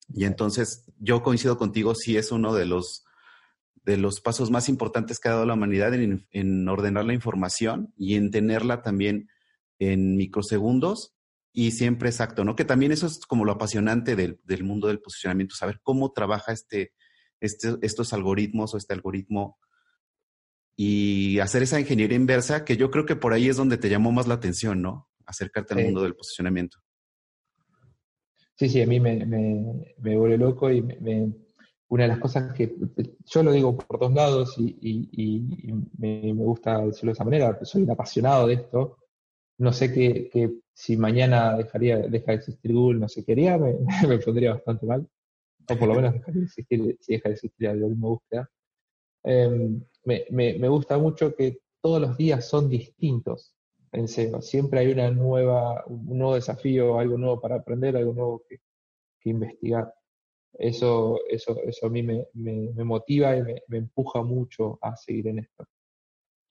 Y 0.09 0.25
entonces 0.25 0.91
yo 0.97 1.23
coincido 1.23 1.57
contigo, 1.57 1.95
sí 1.95 2.17
es 2.17 2.33
uno 2.33 2.53
de 2.53 2.65
los 2.65 3.05
de 3.85 3.95
los 3.95 4.19
pasos 4.19 4.51
más 4.51 4.67
importantes 4.67 5.19
que 5.19 5.29
ha 5.29 5.31
dado 5.31 5.45
la 5.45 5.53
humanidad 5.53 5.93
en, 5.93 6.67
ordenar 6.67 7.05
la 7.05 7.13
información 7.13 7.93
y 7.97 8.15
en 8.15 8.29
tenerla 8.29 8.83
también 8.83 9.29
en 9.79 10.17
microsegundos 10.17 11.15
y 11.53 11.71
siempre 11.71 12.09
exacto, 12.09 12.43
¿no? 12.43 12.55
Que 12.55 12.65
también 12.65 12.91
eso 12.91 13.07
es 13.07 13.19
como 13.25 13.43
lo 13.45 13.53
apasionante 13.53 14.15
del, 14.15 14.63
mundo 14.63 14.89
del 14.89 14.99
posicionamiento, 14.99 15.55
saber 15.55 15.79
cómo 15.81 16.11
trabaja 16.11 16.51
este, 16.51 16.93
este, 17.41 17.75
estos 17.81 18.13
algoritmos 18.13 18.73
o 18.73 18.77
este 18.77 18.93
algoritmo 18.93 19.57
y 20.75 21.39
hacer 21.39 21.63
esa 21.63 21.79
ingeniería 21.79 22.15
inversa, 22.15 22.63
que 22.63 22.77
yo 22.77 22.89
creo 22.89 23.05
que 23.05 23.15
por 23.15 23.33
ahí 23.33 23.49
es 23.49 23.57
donde 23.57 23.77
te 23.77 23.89
llamó 23.89 24.11
más 24.11 24.27
la 24.27 24.35
atención, 24.35 24.81
¿no? 24.81 25.09
Acercarte 25.25 25.73
al 25.73 25.83
mundo 25.83 26.03
del 26.03 26.15
posicionamiento. 26.15 26.79
Sí, 28.55 28.69
sí, 28.69 28.81
a 28.81 28.87
mí 28.87 28.99
me, 28.99 29.25
me, 29.25 30.17
vuelve 30.17 30.37
loco 30.37 30.71
y 30.71 30.81
me, 30.81 31.33
una 31.91 32.03
de 32.03 32.09
las 32.09 32.19
cosas 32.19 32.53
que 32.53 32.75
yo 33.25 33.43
lo 33.43 33.51
digo 33.51 33.77
por 33.77 33.99
dos 33.99 34.13
lados 34.13 34.55
y, 34.57 35.43
me, 35.97 36.31
gusta 36.33 36.85
decirlo 36.85 37.09
de 37.09 37.13
esa 37.13 37.25
manera, 37.25 37.59
soy 37.63 37.83
un 37.83 37.91
apasionado 37.91 38.47
de 38.47 38.53
esto. 38.53 38.97
No 39.57 39.73
sé 39.73 39.91
que, 39.91 40.61
si 40.73 40.95
mañana 40.95 41.57
dejaría, 41.57 41.97
deja 41.97 42.31
de 42.31 42.37
existir 42.37 42.73
Google, 42.73 42.99
no 42.99 43.09
sé 43.09 43.25
qué 43.25 43.33
haría, 43.33 43.57
me, 43.57 43.75
pondría 44.25 44.53
bastante 44.53 44.85
mal. 44.85 45.07
O 45.71 45.77
por 45.77 45.87
lo 45.87 45.95
menos 45.95 46.13
dejaría 46.13 46.39
de 46.41 46.45
existir, 46.45 46.97
si 46.99 47.13
deja 47.13 47.29
de 47.29 47.35
existir 47.35 47.67
el 47.67 47.73
algoritmo 47.73 48.07
de 48.07 48.11
búsqueda. 48.11 48.51
Em, 49.23 49.83
me, 50.05 50.67
gusta 50.67 50.97
mucho 50.97 51.35
que 51.35 51.59
todos 51.81 52.01
los 52.01 52.17
días 52.17 52.47
son 52.47 52.69
distintos 52.69 53.55
en 53.91 54.07
SEO. 54.07 54.41
Siempre 54.41 54.79
hay 54.79 54.91
una 54.91 55.11
nueva, 55.11 55.83
un 55.87 56.17
nuevo 56.17 56.35
desafío, 56.35 56.97
algo 56.97 57.17
nuevo 57.17 57.39
para 57.39 57.55
aprender, 57.55 57.95
algo 57.95 58.13
nuevo 58.13 58.43
que, 58.47 58.57
que 59.19 59.29
investigar. 59.29 59.93
Eso, 60.53 61.19
eso, 61.29 61.57
eso 61.63 61.87
a 61.87 61.89
mí 61.89 62.03
me, 62.03 62.25
motiva 62.83 63.35
y 63.37 63.41
me, 63.41 63.77
empuja 63.77 64.21
mucho 64.21 64.77
a 64.81 64.95
seguir 64.95 65.27
en 65.27 65.39
esto. 65.39 65.65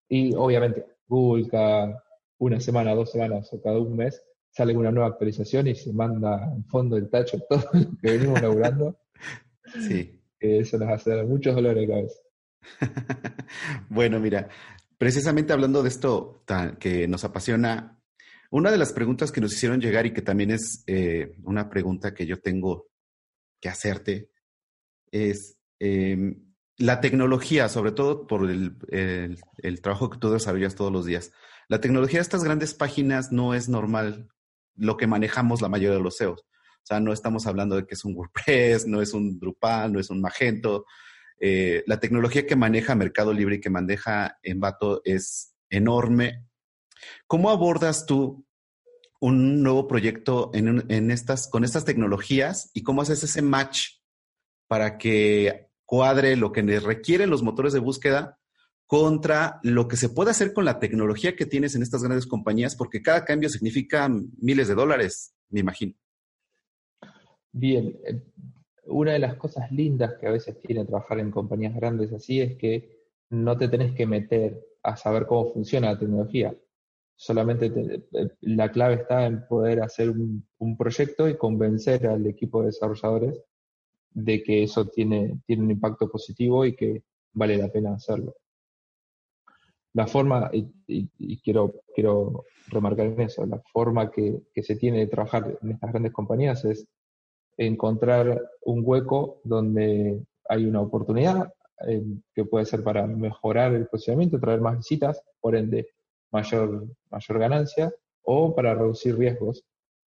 Y 0.09 0.35
obviamente, 0.35 0.87
Google 1.07 1.49
cada 1.49 2.03
una 2.39 2.61
semana, 2.61 2.95
dos 2.95 3.11
semanas 3.11 3.53
o 3.53 3.61
cada 3.61 3.79
un 3.79 3.97
mes 3.97 4.23
sale 4.50 4.77
una 4.77 4.91
nueva 4.91 5.09
actualización 5.11 5.69
y 5.69 5.75
se 5.75 5.93
manda 5.93 6.53
en 6.53 6.65
fondo 6.65 6.97
del 6.97 7.09
tacho 7.09 7.39
todo 7.49 7.61
lo 7.73 7.97
que 8.00 8.11
venimos 8.19 8.41
laburando. 8.43 8.99
Sí. 9.87 10.21
Eso 10.39 10.79
nos 10.79 10.89
hace 10.89 11.23
muchos 11.25 11.55
dolores 11.55 11.87
de 11.87 11.95
cabeza. 11.95 12.21
bueno, 13.89 14.21
mira, 14.21 14.49
precisamente 14.99 15.53
hablando 15.53 15.83
de 15.83 15.89
esto 15.89 16.45
que 16.79 17.07
nos 17.09 17.25
apasiona, 17.25 18.00
una 18.50 18.71
de 18.71 18.79
las 18.79 18.93
preguntas 18.93 19.31
que 19.31 19.41
nos 19.41 19.53
hicieron 19.53 19.81
llegar 19.81 20.07
y 20.07 20.12
que 20.12 20.23
también 20.23 20.50
es 20.50 20.83
eh, 20.87 21.37
una 21.45 21.69
pregunta 21.71 22.15
que 22.15 22.27
yo 22.27 22.41
tengo 22.41 22.89
que 23.61 23.69
hacerte 23.69 24.31
es 25.12 25.59
em, 25.79 26.50
la 26.77 27.00
tecnología, 27.00 27.69
sobre 27.69 27.93
todo 27.93 28.27
por 28.27 28.50
el, 28.50 28.77
trabajo 29.83 30.11
que 30.11 30.19
tú 30.19 30.31
desarrollas 30.31 30.75
todos 30.75 30.91
los 30.91 31.05
días. 31.05 31.33
La 31.69 31.81
tecnología 31.81 32.19
de 32.19 32.23
estas 32.23 32.43
grandes 32.43 32.75
páginas 32.75 33.33
no 33.33 33.55
es 33.55 33.69
normal 33.69 34.29
lo 34.77 34.97
que 34.97 35.07
manejamos 35.07 35.61
la 35.61 35.69
mayoría 35.69 35.97
de 35.97 36.03
los 36.03 36.17
SEOs. 36.17 36.47
O 36.82 36.87
sea, 36.87 37.00
no 37.00 37.12
estamos 37.12 37.46
hablando 37.46 37.76
de 37.76 37.87
que 37.87 37.94
es 37.94 38.04
un 38.04 38.14
WordPress, 38.14 38.87
no 38.87 39.02
es 39.02 39.12
un 39.12 39.38
Drupal, 39.38 39.92
no 39.92 40.00
es 40.00 40.10
un 40.10 40.20
Magento. 40.20 40.87
Eh, 41.38 41.84
la 41.87 42.00
tecnología 42.00 42.46
que 42.46 42.56
maneja 42.56 42.94
Mercado 42.94 43.32
Libre 43.32 43.56
y 43.56 43.60
que 43.60 43.70
maneja 43.70 44.38
Envato 44.42 45.00
es 45.04 45.54
enorme. 45.68 46.46
¿Cómo 47.26 47.50
abordas 47.50 48.06
tú 48.06 48.44
un 49.20 49.62
nuevo 49.62 49.87
proyecto 49.87 50.50
en, 50.54 51.10
estas, 51.10 51.49
con 51.49 51.62
estas 51.62 51.84
tecnologías 51.84 52.70
y 52.72 52.82
cómo 52.82 53.02
haces 53.02 53.22
ese 53.22 53.42
match 53.42 54.00
para 54.66 54.96
que 54.96 55.68
cuadre 55.84 56.37
lo 56.37 56.52
que 56.52 56.62
requieren 56.80 57.30
los 57.30 57.42
motores 57.42 57.72
de 57.72 57.80
búsqueda 57.80 58.38
contra 58.87 59.60
lo 59.62 59.88
que 59.88 59.96
se 59.96 60.08
puede 60.08 60.30
hacer 60.30 60.52
con 60.52 60.64
la 60.64 60.80
tecnología 60.80 61.37
que 61.37 61.46
tienes 61.46 61.75
en 61.75 61.82
estas 61.82 62.02
grandes 62.02 62.26
compañías, 62.26 62.75
porque 62.76 63.02
cada 63.02 63.25
cambio 63.25 63.49
significa 63.49 64.08
miles 64.38 64.68
de 64.68 64.75
dólares, 64.75 65.34
me 65.50 65.60
imagino. 65.60 65.94
Bien, 67.52 67.99
eh, 68.04 68.23
una 68.87 69.12
de 69.12 69.19
las 69.19 69.37
cosas 69.37 69.71
lindas 69.73 70.14
que 70.19 70.26
a 70.26 70.33
veces 70.33 70.59
tiene 70.61 70.85
trabajar 70.85 71.19
en 71.21 71.30
compañías 71.30 71.75
grandes 71.75 72.12
así 72.12 72.40
es 72.40 72.57
que 72.57 73.00
no 73.30 73.57
te 73.57 73.69
tenés 73.69 73.92
que 73.95 74.07
meter 74.07 74.64
a 74.83 74.97
saber 74.97 75.26
cómo 75.26 75.52
funciona 75.52 75.92
la 75.92 75.99
tecnología 75.99 76.54
solamente 77.21 77.66
eh, 77.66 78.30
la 78.40 78.71
clave 78.73 78.95
está 78.95 79.26
en 79.26 79.47
poder 79.47 79.83
hacer 79.83 80.09
un, 80.09 80.76
proyecto 80.78 81.28
y 81.28 81.37
convencer 81.37 82.07
al 82.07 82.26
equipo 82.26 82.61
de 82.61 82.69
desarrolladores 82.69 83.45
de 84.11 84.42
que 84.42 84.62
eso 84.62 84.87
tiene, 84.87 85.38
tiene 85.45 85.64
un 85.64 85.71
impacto 85.71 86.11
positivo 86.11 86.64
y 86.64 86.75
que 86.75 87.02
vale 87.35 87.59
la 87.59 87.69
pena 87.69 87.92
hacerlo. 87.95 88.37
La 89.92 90.07
forma, 90.07 90.50
y, 90.52 91.37
quiero, 91.40 91.83
quiero 91.95 92.47
remarcar 92.69 93.07
en 93.09 93.21
eso, 93.21 93.45
la 93.45 93.61
forma 93.71 94.11
que, 94.11 94.40
se 94.54 94.76
tiene 94.76 95.00
de 95.00 95.07
trabajar 95.09 95.59
en 95.61 95.73
estas 95.73 95.90
grandes 95.90 96.12
compañías 96.12 96.64
es 96.64 96.88
encontrar 97.67 98.40
un 98.62 98.83
hueco 98.85 99.40
donde 99.45 100.23
hay 100.49 100.64
una 100.64 100.81
oportunidad 100.81 101.52
eh, 101.87 102.02
que 102.35 102.45
puede 102.45 102.64
ser 102.64 102.83
para 102.83 103.07
mejorar 103.07 103.75
el 103.75 103.87
posicionamiento, 103.87 104.40
traer 104.40 104.61
más 104.61 104.79
visitas, 104.79 105.23
por 105.40 105.55
ende 105.55 105.88
mayor, 106.33 106.87
mayor 107.11 107.38
ganancia 107.38 107.93
o 108.23 108.55
para 108.55 108.75
reducir 108.75 109.17
riesgos, 109.17 109.64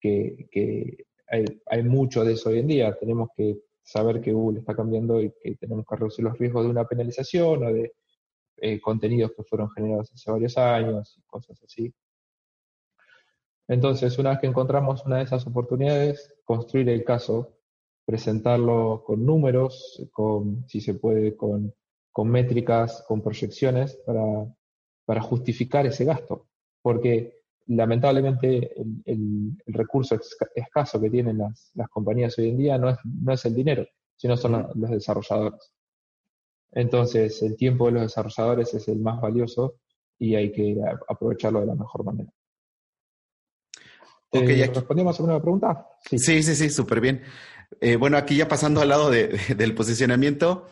que, 0.00 1.06
hay, 1.28 1.44
hay, 1.66 1.82
mucho 1.82 2.24
de 2.24 2.34
eso 2.34 2.50
hoy 2.50 2.60
en 2.60 2.66
día. 2.68 2.96
Tenemos 2.98 3.30
que 3.36 3.58
saber 3.82 4.20
que 4.20 4.32
Google 4.32 4.60
está 4.60 4.74
cambiando 4.74 5.20
y 5.20 5.32
que 5.42 5.56
tenemos 5.56 5.84
que 5.88 5.96
reducir 5.96 6.24
los 6.24 6.38
riesgos 6.38 6.64
de 6.64 6.70
una 6.70 6.84
penalización 6.86 7.64
o 7.64 7.72
de 7.72 7.92
eh, 8.58 8.80
contenidos 8.80 9.32
que 9.36 9.42
fueron 9.42 9.70
generados 9.70 10.12
hace 10.12 10.30
varios 10.30 10.56
años 10.58 11.16
y 11.18 11.22
cosas 11.22 11.60
así. 11.64 11.92
Entonces, 13.68 14.18
una 14.18 14.30
vez 14.30 14.40
que 14.40 14.46
encontramos 14.46 15.04
una 15.06 15.18
de 15.18 15.24
esas 15.24 15.46
oportunidades, 15.46 16.34
construir 16.44 16.88
el 16.88 17.04
caso, 17.04 17.56
presentarlo 18.04 19.02
con 19.06 19.24
números, 19.24 20.08
con, 20.12 20.64
si 20.68 20.80
se 20.80 20.94
puede, 20.94 21.36
con, 21.36 21.74
con 22.10 22.28
métricas, 22.28 23.04
con 23.06 23.22
proyecciones, 23.22 23.96
para, 24.04 24.46
para 25.04 25.20
justificar 25.20 25.86
ese 25.86 26.04
gasto, 26.04 26.48
porque 26.82 27.42
lamentablemente 27.66 28.74
el, 29.04 29.56
recurso 29.66 30.18
escaso 30.54 31.00
que 31.00 31.10
tienen 31.10 31.38
las, 31.38 31.72
compañías 31.90 32.38
hoy 32.38 32.50
en 32.50 32.58
día 32.58 32.78
no 32.78 32.90
es, 32.90 32.98
no 33.04 33.32
es 33.32 33.44
el 33.44 33.54
dinero, 33.54 33.86
sino 34.16 34.36
son 34.36 34.68
los, 34.74 34.90
desarrolladores. 34.90 35.72
Entonces, 36.72 37.42
el 37.42 37.56
tiempo 37.56 37.86
de 37.86 37.92
los 37.92 38.02
desarrolladores 38.02 38.72
es 38.74 38.88
el 38.88 38.98
más 38.98 39.20
valioso 39.20 39.76
y 40.18 40.34
hay 40.34 40.52
que 40.52 40.80
aprovecharlo 41.08 41.60
de 41.60 41.66
la 41.66 41.74
mejor 41.74 42.04
manera. 42.04 42.32
Okay, 44.34 44.62
eh, 44.62 44.72
¿Respondimos 44.74 45.20
a 45.20 45.22
una 45.22 45.40
pregunta? 45.40 45.86
Sí, 46.10 46.42
sí, 46.42 46.42
sí, 46.42 46.70
súper 46.70 47.00
bien. 47.00 47.22
Eh, 47.80 47.96
bueno, 47.96 48.16
aquí 48.16 48.36
ya 48.36 48.48
pasando 48.48 48.80
al 48.80 48.88
lado 48.88 49.10
del 49.10 49.74
posicionamiento, 49.74 50.68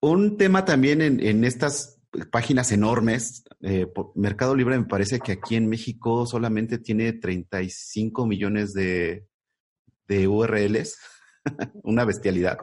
un 0.00 0.36
tema 0.36 0.64
también 0.66 1.00
en, 1.00 1.20
en 1.20 1.44
estas 1.44 2.02
páginas 2.30 2.72
enormes. 2.72 3.44
Eh, 3.62 3.86
Mercado 4.14 4.54
Libre 4.54 4.78
me 4.78 4.84
parece 4.84 5.18
que 5.20 5.32
aquí 5.32 5.56
en 5.56 5.68
México 5.68 6.26
solamente 6.26 6.78
tiene 6.78 7.14
35 7.14 8.26
millones 8.26 8.74
de, 8.74 9.26
de 10.06 10.28
URLs, 10.28 10.98
una 11.84 12.04
bestialidad. 12.04 12.58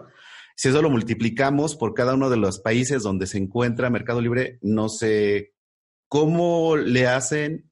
Si 0.56 0.70
eso 0.70 0.84
lo 0.84 0.92
multiplicamos 0.92 1.76
por 1.76 1.96
cada 1.96 2.14
uno 2.14 2.30
de 2.30 2.38
los 2.38 2.60
países 2.60 3.02
donde 3.02 3.26
se 3.26 3.40
encuentra 3.40 3.90
Mercado 3.90 4.22
Libre, 4.22 4.60
no 4.62 4.88
sé 4.88 5.54
cómo 6.08 6.76
le 6.76 7.08
hacen, 7.08 7.72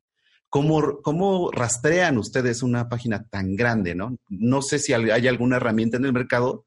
cómo, 0.52 1.02
cómo 1.02 1.50
rastrean 1.50 2.18
ustedes 2.18 2.62
una 2.62 2.90
página 2.90 3.24
tan 3.24 3.56
grande, 3.56 3.96
¿no? 3.96 4.18
No 4.28 4.62
sé 4.62 4.80
si 4.80 4.94
hay 4.94 5.28
alguna 5.28 5.56
herramienta 5.56 5.96
en 5.96 6.06
el 6.06 6.14
mercado 6.14 6.66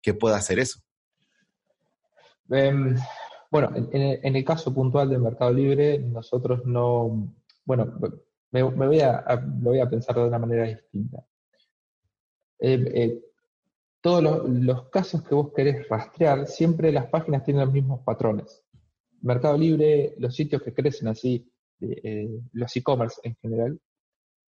que 0.00 0.14
pueda 0.14 0.36
hacer 0.36 0.60
eso. 0.60 0.80
Em, 2.48 2.96
bueno, 3.50 3.72
en, 3.74 4.36
el 4.36 4.44
caso 4.44 4.72
puntual 4.72 5.10
del 5.10 5.20
Mercado 5.20 5.52
Libre, 5.52 5.98
nosotros 5.98 6.64
no, 6.64 7.34
bueno, 7.64 7.98
me, 8.52 8.62
voy 8.62 9.00
a, 9.00 9.24
lo 9.60 9.70
voy 9.70 9.80
a 9.80 9.90
pensar 9.90 10.14
de 10.14 10.28
una 10.28 10.38
manera 10.38 10.68
distinta. 10.68 11.18
Eh, 12.60 12.84
eh, 12.94 13.22
todos 14.00 14.22
los, 14.48 14.88
casos 14.90 15.24
que 15.24 15.34
vos 15.34 15.52
querés 15.52 15.88
rastrear, 15.88 16.46
siempre 16.46 16.92
las 16.92 17.06
páginas 17.06 17.42
tienen 17.42 17.64
los 17.64 17.72
mismos 17.72 18.02
patrones. 18.04 18.62
Mercado 19.20 19.58
Libre, 19.58 20.14
los 20.18 20.36
sitios 20.36 20.62
que 20.62 20.72
crecen 20.72 21.08
así, 21.08 21.50
eh, 21.80 22.40
los 22.52 22.76
e-commerce 22.76 23.20
en 23.22 23.34
general, 23.36 23.80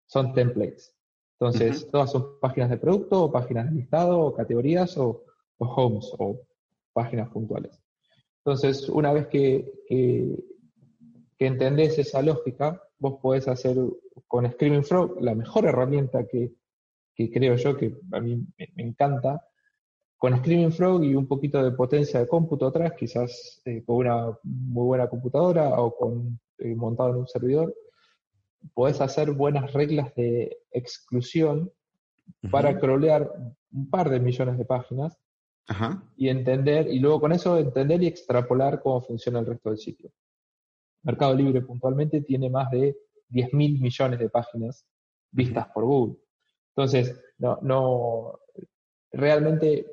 son 0.06 0.32
templates. 0.32 0.94
Entonces, 1.40 1.88
todas 1.90 2.10
son 2.10 2.40
páginas 2.40 2.70
de 2.70 2.78
producto, 2.78 3.24
o 3.24 3.32
páginas 3.32 3.70
de 3.70 3.76
listado, 3.76 4.20
o 4.20 4.34
categorías, 4.34 4.96
o 4.98 5.24
homes, 5.58 6.10
o 6.18 6.40
páginas 6.92 7.28
puntuales. 7.28 7.80
Entonces, 8.38 8.88
una 8.88 9.12
vez 9.12 9.28
que, 9.28 9.72
que, 9.86 11.46
entendés 11.46 11.98
esa 11.98 12.22
lógica, 12.22 12.82
vos 12.98 13.20
podés 13.20 13.46
hacer 13.46 13.76
con 14.26 14.50
Screaming 14.50 14.82
Frog 14.84 15.22
la 15.22 15.34
mejor 15.34 15.66
herramienta 15.66 16.26
que, 16.26 16.54
creo 17.14 17.56
yo, 17.56 17.76
que 17.76 17.96
a 18.10 18.20
mí 18.20 18.44
me, 18.56 18.82
encanta, 18.82 19.46
con 20.16 20.36
Screaming 20.38 20.72
Frog 20.72 21.04
y 21.04 21.14
un 21.14 21.28
poquito 21.28 21.62
de 21.62 21.70
potencia 21.70 22.18
de 22.18 22.26
cómputo 22.26 22.66
atrás, 22.66 22.94
quizás 22.98 23.60
eh, 23.64 23.84
con 23.84 23.96
una 23.96 24.36
muy 24.42 24.86
buena 24.86 25.08
computadora 25.08 25.80
o 25.80 25.94
con 25.94 26.40
montado 26.76 27.10
en 27.10 27.16
un 27.16 27.26
servidor, 27.26 27.74
podés 28.74 29.00
hacer 29.00 29.32
buenas 29.32 29.72
reglas 29.72 30.14
de 30.14 30.58
exclusión 30.70 31.72
para 32.50 32.78
crawlear 32.78 33.30
un 33.72 33.90
par 33.90 34.10
de 34.10 34.20
millones 34.20 34.58
de 34.58 34.64
páginas 34.64 35.18
y 36.16 36.28
entender, 36.28 36.88
y 36.88 36.98
luego 36.98 37.20
con 37.20 37.32
eso 37.32 37.58
entender 37.58 38.02
y 38.02 38.06
extrapolar 38.06 38.80
cómo 38.82 39.02
funciona 39.02 39.40
el 39.40 39.46
resto 39.46 39.68
del 39.70 39.78
sitio. 39.78 40.10
Mercado 41.02 41.34
Libre 41.34 41.60
puntualmente 41.62 42.22
tiene 42.22 42.50
más 42.50 42.70
de 42.70 42.96
10 43.28 43.54
mil 43.54 43.80
millones 43.80 44.18
de 44.18 44.30
páginas 44.30 44.86
vistas 45.30 45.68
por 45.74 45.84
Google. 45.84 46.16
Entonces, 46.74 47.20
no, 47.38 47.58
no, 47.62 48.40
realmente, 49.12 49.86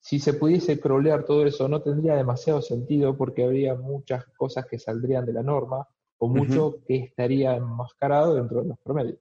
si 0.00 0.18
se 0.18 0.34
pudiese 0.34 0.78
crawlear 0.78 1.24
todo 1.24 1.46
eso, 1.46 1.66
no 1.68 1.82
tendría 1.82 2.14
demasiado 2.14 2.60
sentido 2.60 3.16
porque 3.16 3.44
habría 3.44 3.74
muchas 3.74 4.26
cosas 4.36 4.66
que 4.66 4.78
saldrían 4.78 5.24
de 5.24 5.32
la 5.32 5.42
norma 5.42 5.86
o 6.22 6.28
mucho 6.28 6.76
que 6.86 6.98
estaría 6.98 7.56
enmascarado 7.56 8.36
dentro 8.36 8.62
de 8.62 8.68
los 8.68 8.78
promedios. 8.78 9.18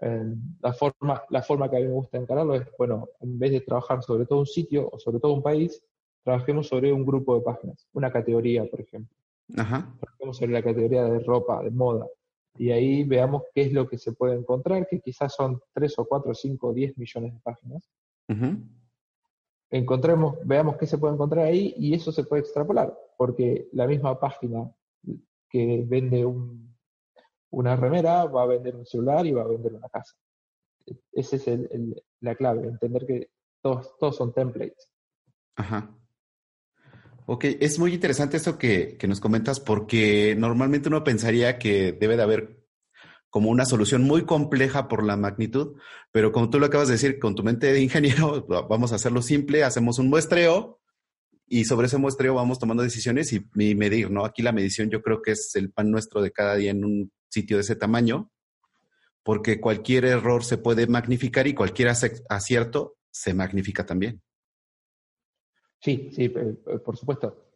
Eh, 0.00 0.34
la, 0.62 0.72
forma, 0.72 1.22
la 1.28 1.42
forma 1.42 1.68
que 1.68 1.76
a 1.76 1.80
mí 1.80 1.86
me 1.86 1.92
gusta 1.92 2.16
encararlo 2.16 2.54
es, 2.54 2.66
bueno, 2.78 3.10
en 3.20 3.38
vez 3.38 3.50
de 3.50 3.60
trabajar 3.60 4.02
sobre 4.02 4.24
todo 4.24 4.38
un 4.38 4.46
sitio 4.46 4.88
o 4.90 4.98
sobre 4.98 5.20
todo 5.20 5.34
un 5.34 5.42
país, 5.42 5.84
trabajemos 6.24 6.68
sobre 6.68 6.90
un 6.94 7.04
grupo 7.04 7.34
de 7.34 7.42
páginas, 7.42 7.86
una 7.92 8.10
categoría, 8.10 8.64
por 8.64 8.80
ejemplo. 8.80 9.14
Trabajemos 10.00 10.38
sobre 10.38 10.52
la 10.52 10.62
categoría 10.62 11.04
de 11.04 11.18
ropa, 11.18 11.62
de 11.62 11.70
moda, 11.70 12.06
y 12.56 12.70
ahí 12.70 13.04
veamos 13.04 13.42
qué 13.54 13.64
es 13.64 13.72
lo 13.74 13.86
que 13.86 13.98
se 13.98 14.12
puede 14.12 14.34
encontrar, 14.34 14.86
que 14.88 15.00
quizás 15.00 15.34
son 15.34 15.60
3 15.74 15.98
o 15.98 16.06
4, 16.06 16.32
5 16.32 16.68
o 16.68 16.72
10 16.72 16.96
millones 16.96 17.34
de 17.34 17.40
páginas. 17.40 17.90
Encontremos, 19.68 20.38
veamos 20.42 20.78
qué 20.78 20.86
se 20.86 20.96
puede 20.96 21.12
encontrar 21.12 21.44
ahí 21.44 21.74
y 21.76 21.92
eso 21.92 22.12
se 22.12 22.24
puede 22.24 22.40
extrapolar, 22.40 22.98
porque 23.18 23.68
la 23.72 23.86
misma 23.86 24.18
página 24.18 24.72
que 25.48 25.84
vende 25.86 26.24
una 27.50 27.76
remera, 27.76 28.24
va 28.24 28.42
a 28.42 28.46
vender 28.46 28.76
un 28.76 28.86
celular 28.86 29.26
y 29.26 29.32
va 29.32 29.42
a 29.42 29.48
vender 29.48 29.74
una 29.74 29.88
casa. 29.88 30.14
Esa 31.12 31.36
es 31.36 31.46
la 32.20 32.34
clave, 32.34 32.66
entender 32.66 33.06
que 33.06 33.30
todos, 33.60 34.16
son 34.16 34.32
templates. 34.32 34.88
Ajá. 35.56 35.90
Ok, 37.26 37.44
es 37.60 37.78
muy 37.78 37.92
interesante 37.92 38.36
eso 38.36 38.56
que, 38.56 38.96
que, 38.96 39.08
nos 39.08 39.18
comentas 39.18 39.58
porque 39.58 40.36
normalmente 40.38 40.88
uno 40.88 41.02
pensaría 41.02 41.58
que 41.58 41.92
debe 41.92 42.16
de 42.16 42.22
haber 42.22 42.66
como 43.30 43.50
una 43.50 43.66
solución 43.66 44.04
muy 44.04 44.24
compleja 44.24 44.86
por 44.86 45.04
la 45.04 45.16
magnitud, 45.16 45.76
pero 46.12 46.30
como 46.30 46.50
tú 46.50 46.60
lo 46.60 46.66
acabas 46.66 46.88
de 46.88 46.94
decir, 46.94 47.18
con 47.18 47.34
tu 47.34 47.42
mente 47.42 47.72
de 47.72 47.82
ingeniero, 47.82 48.46
vamos 48.68 48.92
a 48.92 48.94
hacerlo 48.94 49.22
simple, 49.22 49.64
hacemos 49.64 49.98
un 49.98 50.08
muestreo 50.08 50.80
y 51.48 51.64
sobre 51.64 51.86
ese 51.86 51.98
muestreo 51.98 52.34
vamos 52.34 52.58
tomando 52.58 52.82
decisiones 52.82 53.32
y, 53.32 53.44
medir, 53.74 54.10
¿no? 54.10 54.24
Aquí 54.24 54.42
la 54.42 54.52
medición 54.52 54.90
yo 54.90 55.00
creo 55.00 55.22
que 55.22 55.32
es 55.32 55.54
el 55.54 55.70
pan 55.70 55.90
nuestro 55.90 56.20
de 56.20 56.32
cada 56.32 56.56
día 56.56 56.72
en 56.72 56.84
un 56.84 57.12
sitio 57.28 57.56
de 57.56 57.62
ese 57.62 57.76
tamaño, 57.76 58.30
porque 59.22 59.60
cualquier 59.60 60.06
error 60.06 60.44
se 60.44 60.58
puede 60.58 60.86
magnificar 60.86 61.46
y 61.46 61.54
cualquier 61.54 61.90
acierto 62.28 62.96
se 63.10 63.32
magnifica 63.32 63.86
también. 63.86 64.20
Sí, 65.80 66.10
sí, 66.12 66.28
por 66.28 66.96
supuesto. 66.96 67.50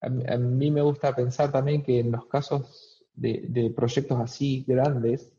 a, 0.00 0.38
mí 0.38 0.70
me 0.70 0.82
gusta 0.82 1.14
pensar 1.14 1.52
también 1.52 1.82
que 1.82 2.00
en 2.00 2.10
los 2.10 2.26
casos 2.26 3.04
de, 3.14 3.72
proyectos 3.76 4.18
así 4.20 4.64
grandes, 4.66 5.30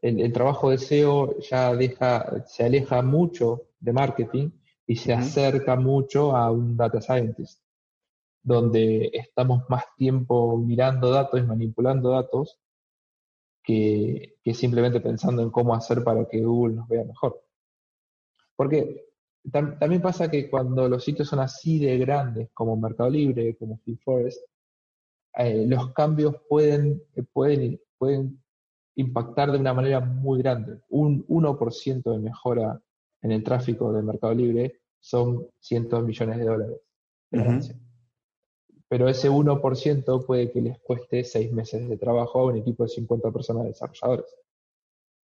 el, 0.00 0.32
trabajo 0.32 0.70
de 0.70 0.78
SEO 0.78 1.38
ya 1.38 1.72
deja, 1.76 2.44
se 2.46 2.64
aleja 2.64 3.02
mucho 3.02 3.68
de 3.78 3.92
marketing 3.92 4.50
y 4.92 4.96
se 4.96 5.14
acerca 5.14 5.74
mucho 5.74 6.36
a 6.36 6.50
un 6.50 6.76
data 6.76 7.00
scientist, 7.00 7.62
donde 8.42 9.08
estamos 9.14 9.62
más 9.70 9.84
tiempo 9.96 10.58
mirando 10.58 11.08
datos 11.08 11.40
y 11.40 11.44
manipulando 11.44 12.10
datos 12.10 12.60
que, 13.64 14.34
simplemente 14.52 15.00
pensando 15.00 15.40
en 15.40 15.50
cómo 15.50 15.74
hacer 15.74 16.04
para 16.04 16.28
que 16.28 16.42
Google 16.42 16.74
nos 16.74 16.88
vea 16.88 17.04
mejor. 17.04 17.42
Porque 18.54 19.06
también 19.50 20.02
pasa 20.02 20.30
que 20.30 20.50
cuando 20.50 20.86
los 20.90 21.02
sitios 21.02 21.28
son 21.28 21.40
así 21.40 21.78
de 21.78 21.96
grandes, 21.96 22.50
como 22.52 22.76
Mercado 22.76 23.08
Libre, 23.08 23.56
como 23.56 23.78
FreeForest, 23.78 24.42
eh, 25.38 25.64
los 25.66 25.94
cambios 25.94 26.36
pueden, 26.50 27.02
pueden, 27.32 27.80
pueden 27.96 28.42
impactar 28.96 29.52
de 29.52 29.58
una 29.58 29.72
manera 29.72 30.00
muy 30.00 30.42
grande. 30.42 30.82
Un 30.90 31.26
1% 31.28 32.10
de 32.12 32.18
mejora 32.18 32.78
en 33.22 33.32
el 33.32 33.42
tráfico 33.42 33.90
del 33.90 34.04
Mercado 34.04 34.34
Libre 34.34 34.81
son 35.02 35.48
cientos 35.58 36.00
de 36.00 36.06
millones 36.06 36.38
de 36.38 36.44
dólares. 36.44 36.80
Pero 38.88 39.08
ese 39.08 39.28
1% 39.28 40.26
puede 40.26 40.52
que 40.52 40.60
les 40.60 40.78
cueste 40.80 41.24
seis 41.24 41.52
meses 41.52 41.88
de 41.88 41.96
trabajo 41.96 42.40
a 42.40 42.46
un 42.46 42.58
equipo 42.58 42.84
de 42.84 42.90
50 42.90 43.30
personas 43.32 43.64
desarrolladores. 43.64 44.26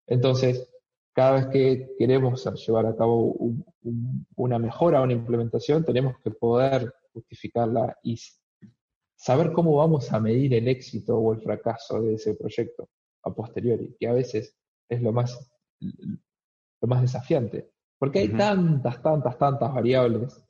Entonces, 0.06 0.68
cada 1.14 1.32
vez 1.32 1.46
que 1.48 1.94
queremos 1.98 2.44
llevar 2.66 2.86
a 2.86 2.96
cabo 2.96 3.36
una 4.36 4.58
mejora 4.58 5.00
o 5.00 5.04
una 5.04 5.12
implementación, 5.12 5.84
tenemos 5.84 6.18
que 6.20 6.30
poder 6.30 6.92
justificarla 7.12 7.96
y 8.02 8.18
saber 9.14 9.52
cómo 9.52 9.76
vamos 9.76 10.12
a 10.12 10.20
medir 10.20 10.54
el 10.54 10.66
éxito 10.66 11.18
o 11.18 11.34
el 11.34 11.42
fracaso 11.42 12.00
de 12.02 12.14
ese 12.14 12.34
proyecto 12.34 12.88
a 13.22 13.34
posteriori, 13.34 13.94
que 13.98 14.08
a 14.08 14.12
veces 14.12 14.56
es 14.88 15.02
lo 15.02 15.12
más, 15.12 15.50
lo 15.80 16.88
más 16.88 17.02
desafiante. 17.02 17.70
Porque 17.98 18.20
hay 18.20 18.28
tantas, 18.28 19.02
tantas, 19.02 19.36
tantas 19.38 19.74
variables 19.74 20.44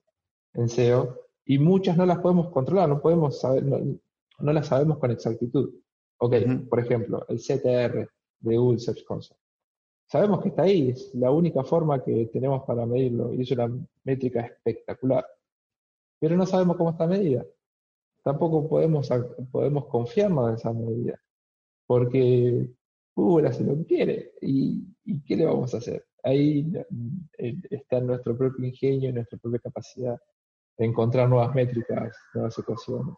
en 0.54 0.68
SEO 0.68 1.18
y 1.44 1.58
muchas 1.58 1.96
no 1.96 2.04
las 2.04 2.18
podemos 2.18 2.50
controlar, 2.50 2.88
no 2.88 3.00
podemos 3.00 3.40
saber, 3.40 3.64
no, 3.64 4.52
las 4.52 4.66
sabemos 4.66 4.98
con 4.98 5.10
exactitud. 5.10 5.74
Ok, 6.18 6.34
por 6.68 6.80
ejemplo, 6.80 7.24
el 7.28 7.38
CTR 7.38 8.08
de 8.40 8.56
Google 8.56 8.78
Search 8.78 9.04
Console. 9.04 9.40
Sabemos 10.06 10.42
que 10.42 10.48
está 10.48 10.62
ahí, 10.62 10.90
es 10.90 11.14
la 11.14 11.30
única 11.30 11.64
forma 11.64 12.02
que 12.02 12.26
tenemos 12.26 12.64
para 12.64 12.84
medirlo 12.86 13.32
y 13.32 13.42
es 13.42 13.50
una 13.52 13.70
métrica 14.04 14.40
espectacular. 14.40 15.26
Pero 16.18 16.36
no 16.36 16.44
sabemos 16.44 16.76
cómo 16.76 16.90
está 16.90 17.06
medida. 17.06 17.44
Tampoco 18.22 18.68
podemos, 18.68 19.08
podemos 19.50 19.86
confiarnos 19.86 20.48
en 20.48 20.54
esa 20.56 20.72
medida, 20.72 21.20
porque 21.86 22.68
Google 23.14 23.48
hace 23.48 23.64
lo 23.64 23.76
que 23.76 23.86
quiere. 23.86 24.32
¿Y, 24.42 24.84
¿Y 25.04 25.22
qué 25.22 25.36
le 25.36 25.46
vamos 25.46 25.72
a 25.74 25.78
hacer? 25.78 26.07
Ahí 26.28 26.72
eh, 27.38 27.56
está 27.70 28.00
nuestro 28.00 28.36
propio 28.36 28.66
ingenio, 28.66 29.12
nuestra 29.12 29.38
propia 29.38 29.60
capacidad 29.60 30.16
de 30.76 30.84
encontrar 30.84 31.28
nuevas 31.28 31.54
métricas, 31.54 32.14
nuevas 32.34 32.58
ecuaciones. 32.58 33.14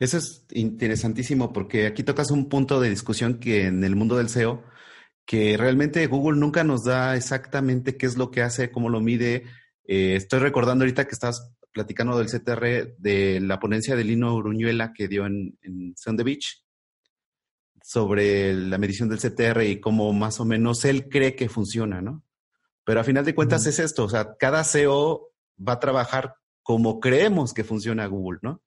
Eso 0.00 0.18
es 0.18 0.46
interesantísimo 0.52 1.52
porque 1.52 1.86
aquí 1.86 2.02
tocas 2.02 2.30
un 2.30 2.48
punto 2.48 2.80
de 2.80 2.90
discusión 2.90 3.38
que 3.38 3.66
en 3.66 3.84
el 3.84 3.96
mundo 3.96 4.16
del 4.16 4.28
SEO, 4.28 4.62
que 5.26 5.56
realmente 5.56 6.06
Google 6.06 6.38
nunca 6.38 6.64
nos 6.64 6.84
da 6.84 7.16
exactamente 7.16 7.96
qué 7.96 8.06
es 8.06 8.16
lo 8.16 8.30
que 8.30 8.42
hace, 8.42 8.70
cómo 8.70 8.88
lo 8.88 9.00
mide. 9.00 9.44
Eh, 9.84 10.16
estoy 10.16 10.40
recordando 10.40 10.84
ahorita 10.84 11.04
que 11.06 11.14
estás 11.14 11.52
platicando 11.72 12.16
del 12.16 12.28
CTR, 12.28 12.96
de 12.96 13.40
la 13.40 13.58
ponencia 13.58 13.96
de 13.96 14.04
Lino 14.04 14.34
Uruñuela 14.34 14.92
que 14.94 15.08
dio 15.08 15.26
en, 15.26 15.58
en 15.62 15.94
Sound 15.96 16.22
Beach, 16.22 16.65
sobre 17.86 18.52
la 18.52 18.78
medición 18.78 19.08
del 19.08 19.20
CTR 19.20 19.62
y 19.62 19.78
cómo 19.78 20.12
más 20.12 20.40
o 20.40 20.44
menos 20.44 20.84
él 20.84 21.08
cree 21.08 21.36
que 21.36 21.48
funciona, 21.48 22.02
¿no? 22.02 22.24
Pero 22.82 22.98
a 22.98 23.04
final 23.04 23.24
de 23.24 23.32
cuentas 23.32 23.64
es 23.66 23.78
esto, 23.78 24.02
o 24.02 24.08
sea, 24.08 24.36
cada 24.40 24.64
SEO 24.64 25.30
va 25.56 25.74
a 25.74 25.78
trabajar 25.78 26.34
como 26.64 26.98
creemos 26.98 27.54
que 27.54 27.62
funciona 27.62 28.08
Google, 28.08 28.40
¿no? 28.42 28.60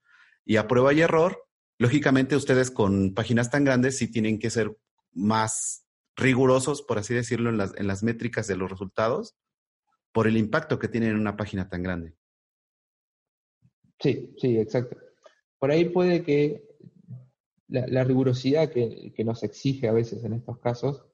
Y 0.45 0.55
a 0.55 0.69
prueba 0.69 0.93
y 0.93 1.01
error, 1.01 1.37
lógicamente 1.77 2.37
ustedes 2.37 2.71
con 2.71 3.13
páginas 3.13 3.51
tan 3.51 3.65
grandes 3.65 3.97
sí 3.97 4.09
tienen 4.09 4.39
que 4.39 4.49
ser 4.49 4.77
más 5.11 5.85
rigurosos, 6.15 6.81
por 6.81 6.97
así 6.97 7.13
decirlo, 7.13 7.49
en 7.49 7.57
las, 7.57 7.75
en 7.75 7.87
las 7.87 8.03
métricas 8.03 8.47
de 8.47 8.55
los 8.55 8.71
resultados, 8.71 9.35
por 10.13 10.27
el 10.27 10.37
impacto 10.37 10.79
que 10.79 10.87
tienen 10.87 11.09
en 11.09 11.19
una 11.19 11.35
página 11.35 11.67
tan 11.67 11.83
grande. 11.83 12.15
Sí, 13.99 14.33
sí, 14.37 14.57
exacto. 14.57 14.95
Por 15.59 15.71
ahí 15.71 15.89
puede 15.89 16.23
que 16.23 16.68
la, 17.69 18.03
rigurosidad 18.03 18.69
que, 18.69 19.13
nos 19.23 19.43
exige 19.43 19.87
a 19.87 19.93
veces 19.93 20.23
en 20.23 20.33
estos 20.33 20.57
casos 20.59 21.05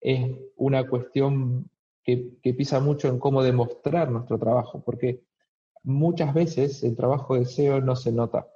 es 0.00 0.30
una 0.56 0.88
cuestión 0.88 1.70
que, 2.02 2.36
pisa 2.42 2.80
mucho 2.80 3.08
en 3.08 3.18
cómo 3.18 3.42
demostrar 3.42 4.10
nuestro 4.10 4.38
trabajo, 4.38 4.82
porque 4.84 5.24
muchas 5.82 6.34
veces 6.34 6.82
el 6.84 6.96
trabajo 6.96 7.36
de 7.36 7.46
SEO 7.46 7.80
no 7.80 7.96
se 7.96 8.12
nota. 8.12 8.48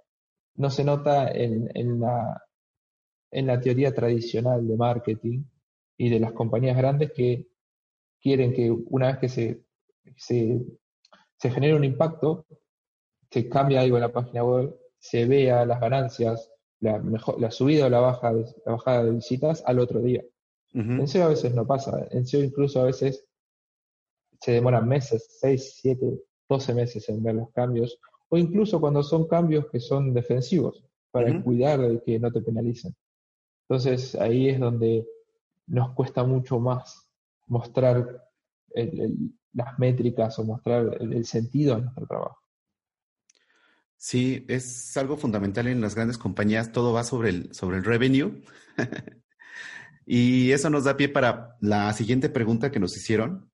No 0.57 0.71
se 0.71 0.85
nota 0.85 1.31
en, 1.31 2.01
la, 2.01 3.61
teoría 3.61 3.95
tradicional 3.95 4.67
de 4.67 4.77
marketing 4.77 5.45
y 5.97 6.11
de 6.11 6.21
las 6.21 6.33
compañías 6.33 6.77
grandes 6.77 7.13
que 7.13 7.49
quieren 8.21 8.53
que 8.53 8.71
una 8.71 9.09
vez 9.09 9.19
que 9.19 9.29
se, 9.29 9.63
se, 10.17 10.61
se 11.37 11.51
genere 11.51 11.77
un 11.77 11.85
impacto, 11.85 12.47
se 13.31 13.49
cambia 13.49 13.81
algo 13.81 13.97
en 13.97 14.03
la 14.03 14.13
página 14.13 14.43
web, 14.43 14.77
se 14.99 15.25
vea 15.27 15.65
las 15.65 15.81
ganancias, 15.81 16.51
la, 16.81 16.99
mejor, 16.99 17.41
la 17.41 17.51
subida 17.51 17.87
o 17.87 17.91
la, 17.91 18.01
baja, 18.01 18.33
la 18.33 18.73
bajada 18.73 19.05
de 19.05 19.13
visitas 19.13 19.63
al 19.67 19.79
otro 19.79 20.01
día. 20.01 20.25
En 20.75 21.09
SEO 21.09 21.25
a 21.25 21.29
veces 21.29 21.55
no 21.55 21.67
pasa. 21.67 22.07
En 22.11 22.27
SEO 22.27 22.45
incluso 22.45 22.81
a 22.81 22.85
veces 22.85 23.27
se 24.41 24.53
demoran 24.53 24.87
meses, 24.87 25.39
6, 25.41 25.79
7, 25.81 26.21
12 26.49 26.75
meses 26.75 27.09
en 27.09 27.23
ver 27.23 27.35
los 27.35 27.51
cambios, 27.51 27.99
o 28.29 28.37
incluso 28.37 28.81
cuando 28.81 29.03
son 29.03 29.27
cambios 29.27 29.67
que 29.71 29.81
son 29.81 30.13
defensivos, 30.13 30.85
para 31.11 31.43
cuidar 31.43 31.81
de 31.81 32.03
que 32.03 32.19
no 32.21 32.31
te 32.31 32.43
penalicen. 32.43 32.95
Entonces 33.69 34.15
ahí 34.15 34.49
es 34.49 34.61
donde 34.61 35.07
nos 35.67 35.93
cuesta 35.95 36.25
mucho 36.25 36.61
más 36.61 37.09
mostrar 37.47 38.25
las 39.53 39.79
métricas 39.79 40.39
o 40.39 40.45
mostrar 40.45 40.97
el, 41.01 41.25
sentido 41.25 41.77
de 41.77 41.83
nuestro 41.83 42.07
trabajo. 42.07 42.39
Sí, 44.01 44.47
es 44.49 44.97
algo 44.97 45.17
fundamental 45.17 45.67
en 45.67 45.81
las 45.81 45.97
grandes 45.97 46.19
compañías, 46.19 46.71
todo 46.71 46.93
va 46.93 47.03
sobre 47.03 47.31
el, 47.31 47.53
sobre 47.53 47.79
el 47.79 47.85
revenue. 47.85 48.43
y 50.07 50.53
eso 50.53 50.71
nos 50.71 50.85
da 50.85 50.97
pie 50.97 51.09
para 51.09 51.57
la 51.61 51.93
siguiente 51.93 52.29
pregunta 52.29 52.71
que 52.71 52.79
nos 52.79 52.97
hicieron. 52.97 53.51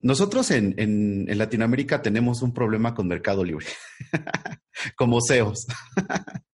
Nosotros 0.00 0.50
en, 0.50 0.74
en, 0.76 1.38
Latinoamérica 1.38 2.02
tenemos 2.02 2.42
un 2.42 2.52
problema 2.52 2.94
con 2.94 3.06
Mercado 3.06 3.44
Libre, 3.44 3.66
como 4.96 5.20
CEOs. 5.26 5.66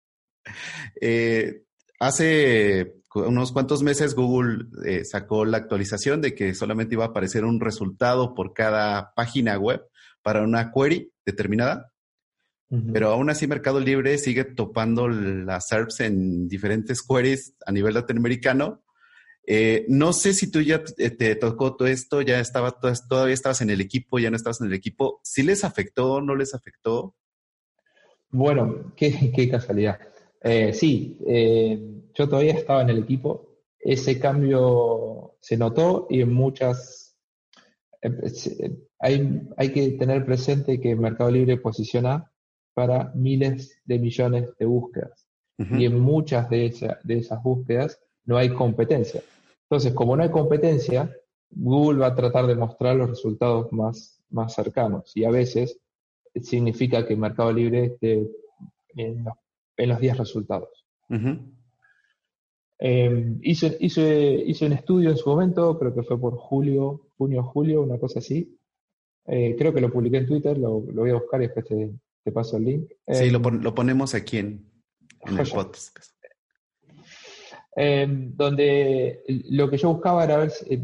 Eh, 1.02 1.62
hace 1.98 2.96
unos 3.14 3.52
cuantos 3.52 3.82
meses 3.82 4.14
Google 4.14 4.66
eh, 4.84 5.04
sacó 5.04 5.46
la 5.46 5.56
actualización 5.56 6.20
de 6.20 6.34
que 6.34 6.54
solamente 6.54 6.94
iba 6.94 7.04
a 7.04 7.08
aparecer 7.08 7.44
un 7.44 7.60
resultado 7.60 8.34
por 8.34 8.52
cada 8.52 9.14
página 9.14 9.56
web 9.56 9.82
para 10.22 10.42
una 10.42 10.70
query 10.72 11.10
determinada. 11.24 11.90
Pero 12.92 13.08
aún 13.08 13.28
así 13.30 13.48
Mercado 13.48 13.80
Libre 13.80 14.16
sigue 14.16 14.44
topando 14.44 15.08
las 15.08 15.66
SERPs 15.66 16.00
en 16.00 16.46
diferentes 16.46 17.02
queries 17.02 17.54
a 17.66 17.72
nivel 17.72 17.94
latinoamericano. 17.94 18.84
Eh, 19.44 19.84
no 19.88 20.12
sé 20.12 20.32
si 20.32 20.52
tú 20.52 20.60
ya 20.60 20.84
te, 20.84 21.34
tocó 21.34 21.74
todo 21.74 21.88
esto, 21.88 22.22
ya 22.22 22.38
estaba, 22.38 22.78
todavía 23.08 23.34
estabas 23.34 23.60
en 23.60 23.70
el 23.70 23.80
equipo, 23.80 24.20
ya 24.20 24.30
no 24.30 24.36
estabas 24.36 24.60
en 24.60 24.68
el 24.68 24.74
equipo. 24.74 25.20
¿Sí 25.24 25.42
les 25.42 25.64
afectó, 25.64 26.20
no 26.20 26.36
les 26.36 26.54
afectó? 26.54 27.16
Bueno, 28.30 28.92
qué, 28.94 29.48
casualidad. 29.50 29.98
Eh, 30.40 30.72
sí, 30.72 31.18
yo 32.14 32.28
todavía 32.28 32.52
estaba 32.52 32.82
en 32.82 32.90
el 32.90 32.98
equipo, 32.98 33.50
ese 33.80 34.20
cambio 34.20 35.36
se 35.40 35.56
notó 35.56 36.06
y 36.10 36.20
en 36.20 36.32
muchas... 36.32 37.16
Eh, 38.02 38.10
hay, 38.98 39.42
hay 39.56 39.72
que 39.72 39.90
tener 39.92 40.24
presente 40.24 40.80
que 40.80 40.94
Mercado 40.94 41.30
Libre 41.30 41.56
posiciona 41.56 42.29
para 42.74 43.12
miles 43.14 43.78
de 43.84 43.98
millones 43.98 44.50
de 44.58 44.66
búsquedas. 44.66 45.26
Y 45.58 45.84
en 45.84 45.98
muchas 45.98 46.48
de, 46.48 46.98
de 47.04 47.18
esas 47.18 47.42
búsquedas 47.42 48.00
no 48.24 48.38
hay 48.38 48.48
competencia. 48.48 49.20
Entonces, 49.64 49.92
como 49.92 50.16
no 50.16 50.22
hay 50.22 50.30
competencia, 50.30 51.14
Google 51.50 51.98
va 51.98 52.06
a 52.06 52.14
tratar 52.14 52.46
de 52.46 52.54
mostrar 52.54 52.96
los 52.96 53.10
resultados 53.10 53.70
más, 53.70 54.22
más 54.30 54.54
cercanos. 54.54 55.14
Y 55.14 55.24
a 55.24 55.30
veces 55.30 55.78
significa 56.40 57.06
que 57.06 57.14
Mercado 57.14 57.52
Libre 57.52 57.84
esté 57.84 58.26
en 58.96 59.24
los, 59.24 59.34
en 59.76 59.88
los 59.88 60.00
10 60.00 60.16
resultados. 60.16 60.86
Eh, 62.78 63.36
hice, 63.42 63.76
hice, 63.80 64.66
un 64.66 64.72
estudio 64.72 65.10
en 65.10 65.16
su 65.16 65.28
momento, 65.28 65.78
creo 65.78 65.94
que 65.94 66.02
fue 66.02 66.18
por 66.18 66.36
julio, 66.36 67.08
junio, 67.18 67.42
julio, 67.42 67.82
una 67.82 67.98
cosa 67.98 68.20
así. 68.20 68.56
Eh, 69.26 69.54
creo 69.58 69.74
que 69.74 69.82
lo 69.82 69.92
publiqué 69.92 70.18
en 70.18 70.26
Twitter, 70.26 70.56
lo, 70.56 70.80
voy 70.80 71.10
a 71.10 71.14
buscar 71.14 71.42
y 71.42 71.46
después 71.46 71.66
te, 71.66 71.90
paso 72.32 72.56
el 72.56 72.64
link. 72.64 72.90
Sí, 73.08 73.30
lo, 73.30 73.38
em, 73.38 73.74
ponemos 73.74 74.14
aquí 74.14 74.38
en, 74.38 74.70
el 75.26 75.48
podcast. 75.48 76.10
Em, 77.76 78.34
donde 78.36 79.22
lo 79.50 79.70
que 79.70 79.78
yo 79.78 79.92
buscaba 79.92 80.24
era 80.24 80.38
ver, 80.38 80.52
eh, 80.68 80.82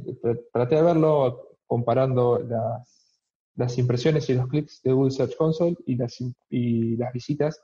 traté 0.53 0.77
de 0.77 0.83
verlo 0.83 1.57
comparando 1.67 2.39
las, 2.39 3.21
las, 3.57 3.77
impresiones 3.79 4.29
y 4.31 4.35
los 4.35 4.49
clics 4.49 4.83
de 4.83 4.93
Google 4.93 5.11
Search 5.11 5.37
Console 5.37 5.77
y 5.87 5.97
las, 5.97 6.17
y 6.49 6.97
las 6.97 7.13
visitas 7.13 7.61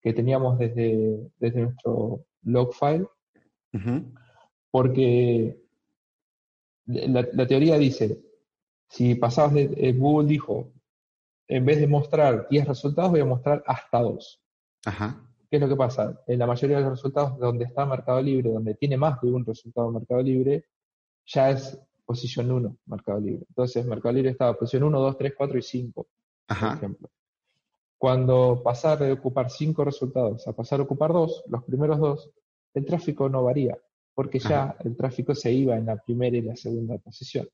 que 0.00 0.12
teníamos 0.12 0.58
desde, 0.58 1.30
desde 1.38 1.62
nuestro 1.62 2.24
log 2.42 2.74
file 2.74 3.06
porque 4.70 5.58
la, 6.86 7.46
teoría 7.46 7.78
dice, 7.78 8.22
si 8.88 9.14
pasabas 9.14 9.54
de, 9.54 9.70
eh, 9.76 9.92
Google 9.92 10.28
dijo, 10.28 10.72
en 11.48 11.64
vez 11.64 11.78
de 11.80 11.86
mostrar 11.86 12.46
10 12.48 12.68
resultados, 12.68 13.10
voy 13.10 13.20
a 13.20 13.24
mostrar 13.24 13.62
hasta 13.66 14.00
2. 14.00 14.40
¿Qué 15.48 15.56
es 15.56 15.62
lo 15.62 15.68
que 15.68 15.76
pasa? 15.76 16.20
En 16.26 16.38
la 16.38 16.46
mayoría 16.46 16.78
de 16.78 16.82
los 16.82 16.92
resultados 16.92 17.38
donde 17.38 17.64
está 17.64 17.86
Mercado 17.86 18.20
Libre, 18.20 18.50
donde 18.50 18.74
tiene 18.74 18.96
más 18.96 19.20
de 19.20 19.30
un 19.30 19.44
resultado 19.44 19.90
Mercado 19.90 20.22
Libre, 20.22 20.64
ya 21.24 21.50
es 21.50 21.78
posición 22.04 22.50
1 22.50 22.76
Mercado 22.86 23.20
Libre. 23.20 23.44
Entonces, 23.48 23.84
Mercado 23.86 24.14
Libre 24.14 24.30
estaba 24.30 24.54
posición 24.54 24.84
1, 24.84 25.00
2, 25.00 25.18
3, 25.18 25.32
4 25.36 25.58
y 25.58 25.62
5, 25.62 26.06
por 26.46 26.56
ejemplo. 26.56 27.10
Cuando 27.98 28.60
pasar 28.62 28.98
de 28.98 29.12
ocupar 29.12 29.50
5 29.50 29.84
resultados 29.84 30.46
a 30.46 30.52
pasar 30.52 30.80
a 30.80 30.82
ocupar 30.82 31.12
2, 31.12 31.44
los 31.48 31.64
primeros 31.64 31.98
dos 31.98 32.30
el 32.74 32.84
tráfico 32.84 33.28
no 33.28 33.42
varía, 33.42 33.78
porque 34.14 34.38
ya 34.38 34.76
el 34.84 34.94
tráfico 34.96 35.34
se 35.34 35.50
iba 35.50 35.76
en 35.76 35.86
la 35.86 35.96
primera 35.96 36.36
y 36.36 36.42
la 36.42 36.56
segunda 36.56 36.98
posición. 36.98 37.48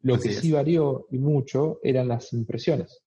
Lo 0.00 0.18
que 0.18 0.32
sí 0.32 0.50
varió 0.50 1.06
y 1.10 1.18
mucho 1.18 1.78
eran 1.82 2.08
las 2.08 2.32
impresiones. 2.32 3.02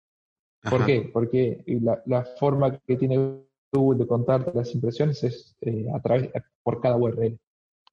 ¿Por 0.69 0.85
qué? 0.85 1.11
Porque 1.13 1.65
la, 2.07 2.25
forma 2.39 2.79
que 2.79 2.97
tiene 2.97 3.45
Google 3.73 4.01
de 4.01 4.07
contarte 4.07 4.53
las 4.55 4.75
impresiones 4.75 5.23
es 5.25 5.57
eh, 5.63 5.87
a 5.95 6.01
través, 6.01 6.31
por 6.63 6.81
cada 6.81 6.97
URL. 6.97 7.39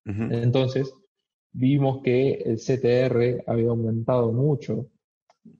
Entonces, 0.06 0.94
vimos 1.52 2.02
que 2.02 2.34
el 2.34 2.58
CTR 2.58 3.44
había 3.46 3.70
aumentado 3.70 4.32
mucho. 4.32 4.88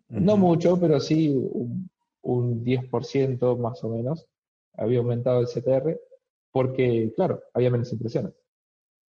No 0.10 0.38
mucho, 0.38 0.80
pero 0.80 1.00
sí 1.00 1.30
un, 1.30 1.90
un 2.22 2.64
10% 2.64 3.58
más 3.58 3.84
o 3.84 3.90
menos 3.90 4.28
había 4.74 5.00
aumentado 5.00 5.42
el 5.42 5.48
CTR 5.48 6.00
porque, 6.52 7.12
claro, 7.16 7.44
había 7.54 7.72
menos 7.72 7.92
impresiones. 7.92 8.34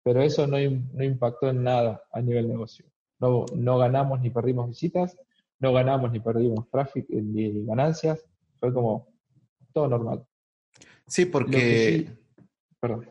Pero 0.04 0.21
eso 0.21 0.47
no, 0.47 0.58
no 0.58 1.04
impactó 1.04 1.49
en 1.49 1.63
nada 1.63 2.04
a 2.12 2.21
nivel 2.21 2.47
negocio. 2.47 2.86
No, 3.19 3.45
no 3.56 3.78
ganamos 3.78 4.21
ni 4.21 4.30
perdimos 4.30 4.69
visitas, 4.69 5.17
no 5.60 5.74
ganamos 5.74 6.12
ni 6.12 6.19
perdimos 6.19 6.69
tráfico 6.69 7.08
ni 7.12 7.65
ganancias. 7.65 8.26
Fue 8.60 8.74
como 8.74 9.08
todo 9.74 9.88
normal. 9.88 10.26
Sí, 11.08 11.26
porque... 11.26 12.10
perdón. 12.80 13.10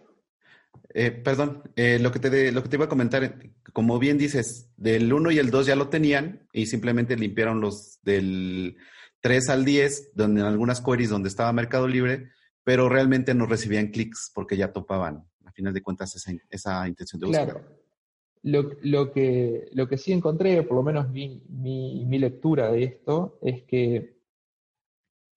Eh, 0.95 1.11
perdón, 1.11 1.63
eh, 1.77 1.99
lo, 2.01 2.11
que 2.11 2.19
te, 2.19 2.51
lo 2.51 2.63
que 2.63 2.69
te 2.69 2.77
iba 2.77 2.87
a 2.87 2.89
comentar, 2.89 3.39
como 3.73 3.99
bien 3.99 4.17
dices, 4.17 4.71
del 4.77 5.13
1 5.13 5.33
y 5.33 5.39
el 5.39 5.51
2 5.51 5.67
ya 5.67 5.77
lo 5.77 5.89
tenían 5.91 6.49
y 6.53 6.67
simplemente 6.67 7.17
limpiaron 7.17 7.61
los 7.61 8.01
del 8.03 8.79
3 9.21 9.51
al 9.51 9.65
10, 9.65 10.13
donde 10.15 10.41
en 10.41 10.47
algunas 10.47 10.81
queries 10.81 11.11
donde 11.11 11.29
estaba 11.29 11.53
Mercado 11.53 11.87
Libre, 11.87 12.31
pero 12.65 12.89
realmente 12.89 13.35
no 13.35 13.47
recibían 13.47 13.89
clics 13.89 14.31
porque 14.35 14.57
ya 14.57 14.73
topaban, 14.73 15.25
a 15.45 15.53
final 15.53 15.75
de 15.75 15.83
cuentas, 15.83 16.15
esa, 16.51 16.89
intención 16.89 17.21
de 17.21 17.27
búsqueda. 17.27 17.45
Claro. 17.47 17.88
Lo, 18.43 19.13
que, 19.13 19.69
lo 19.73 19.89
que 19.89 19.99
sí 19.99 20.13
encontré, 20.13 20.63
por 20.63 20.77
lo 20.77 20.83
menos 20.83 21.11
mi, 21.11 21.43
mi, 21.49 22.19
lectura 22.19 22.71
de 22.71 22.85
esto, 22.85 23.39
es 23.43 23.65
que 23.65 24.17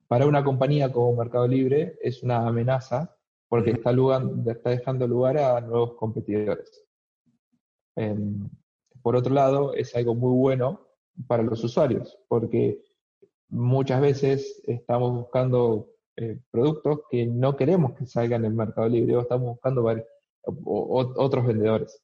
para 0.07 0.27
una 0.27 0.43
compañía 0.43 0.91
como 0.91 1.15
Mercado 1.15 1.47
Libre 1.47 1.97
es 2.01 2.21
una 2.23 2.47
amenaza 2.47 3.15
porque 3.47 3.71
está, 3.71 3.91
lugar, 3.91 4.23
está 4.45 4.69
dejando 4.69 5.07
lugar 5.07 5.37
a 5.37 5.59
nuevos 5.61 5.93
competidores. 5.95 6.85
Em, 7.95 8.49
por 9.01 9.15
otro 9.15 9.33
lado, 9.33 9.73
es 9.73 9.95
algo 9.95 10.15
muy 10.15 10.37
bueno 10.37 10.87
para 11.27 11.43
los 11.43 11.63
usuarios, 11.63 12.17
porque 12.27 12.81
muchas 13.49 14.01
veces 14.01 14.61
estamos 14.65 15.13
buscando 15.13 15.91
eh, 16.15 16.39
productos 16.51 17.01
que 17.09 17.25
no 17.25 17.55
queremos 17.55 17.93
que 17.93 18.05
salgan 18.05 18.45
en 18.45 18.55
mercado 18.55 18.87
libre, 18.87 19.15
o 19.15 19.21
estamos 19.21 19.47
buscando 19.47 19.85
otros 20.43 21.45
vendedores. 21.45 22.01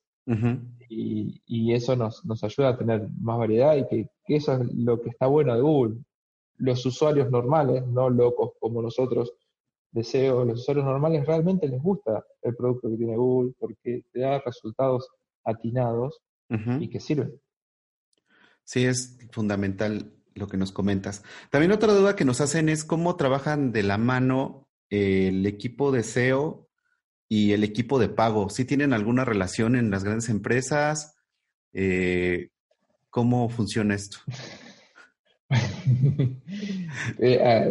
Y, 0.90 1.74
eso 1.74 1.96
nos, 1.96 2.24
ayuda 2.44 2.70
a 2.70 2.78
tener 2.78 3.08
más 3.20 3.38
variedad 3.38 3.76
y 3.76 3.86
que, 3.88 4.10
eso 4.28 4.54
es 4.54 4.74
lo 4.74 5.02
que 5.02 5.10
está 5.10 5.28
bueno 5.28 5.56
de 5.56 5.62
Google. 5.62 5.98
Los 6.58 6.86
usuarios 6.86 7.30
normales, 7.30 7.86
no 7.88 8.10
locos 8.10 8.52
como 8.60 8.82
nosotros, 8.82 9.34
deseo, 9.92 10.44
los 10.44 10.62
usuarios 10.62 10.86
normales 10.86 11.26
realmente 11.26 11.68
les 11.68 11.82
gusta 11.82 12.26
el 12.42 12.56
producto 12.56 12.90
que 12.90 12.98
tiene 12.98 13.16
Google 13.16 13.54
porque 13.58 14.04
te 14.12 14.20
da 14.20 14.40
resultados 14.40 15.10
atinados 15.44 16.20
y 16.80 16.90
que 16.90 17.00
sirven. 17.00 17.40
Sí, 18.64 18.86
es 18.86 19.18
fundamental 19.32 20.14
lo 20.34 20.48
que 20.48 20.58
nos 20.58 20.72
comentas. 20.72 21.24
También 21.50 21.72
otra 21.72 21.94
duda 21.94 22.16
que 22.16 22.26
nos 22.26 22.42
hacen 22.42 22.70
es 22.70 22.84
cómo 22.84 23.16
trabajan 23.16 23.72
de 23.72 23.84
la 23.84 23.98
mano 23.98 24.68
el 24.90 25.46
equipo 25.46 25.92
de 25.92 26.04
SEO 26.04 26.67
y 27.30 27.54
el 27.54 27.64
equipo 27.64 28.00
de 28.00 28.10
pago. 28.10 28.50
¿Sí 28.50 28.66
tienen 28.66 28.94
alguna 28.94 29.26
relación 29.26 29.76
en 29.76 29.92
las 29.92 30.04
grandes 30.04 30.30
empresas? 30.30 31.16
Eh, 31.74 32.50
¿Cómo 33.10 33.50
funciona 33.50 33.96
esto? 33.96 34.20
Eh, 37.20 37.40
ah, 37.42 37.70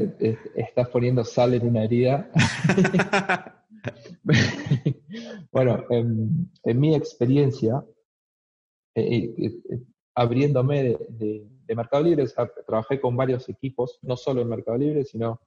estás 0.54 0.88
poniendo 0.88 1.22
sal 1.22 1.52
en 1.52 1.66
una 1.66 1.84
herida. 1.84 2.30
bueno, 5.52 5.84
en, 5.90 6.80
mi 6.80 6.94
experiencia, 6.94 7.84
eh, 8.94 9.52
abriéndome 10.14 10.96
de, 11.08 11.46
Mercado 11.74 12.04
Libre. 12.04 12.24
trabajé 12.66 13.00
con 13.00 13.16
varios 13.16 13.48
equipos, 13.48 13.98
no 14.02 14.16
solo 14.16 14.40
en 14.40 14.48
Mercado 14.48 14.78
Libre, 14.78 15.04
sino 15.04 15.40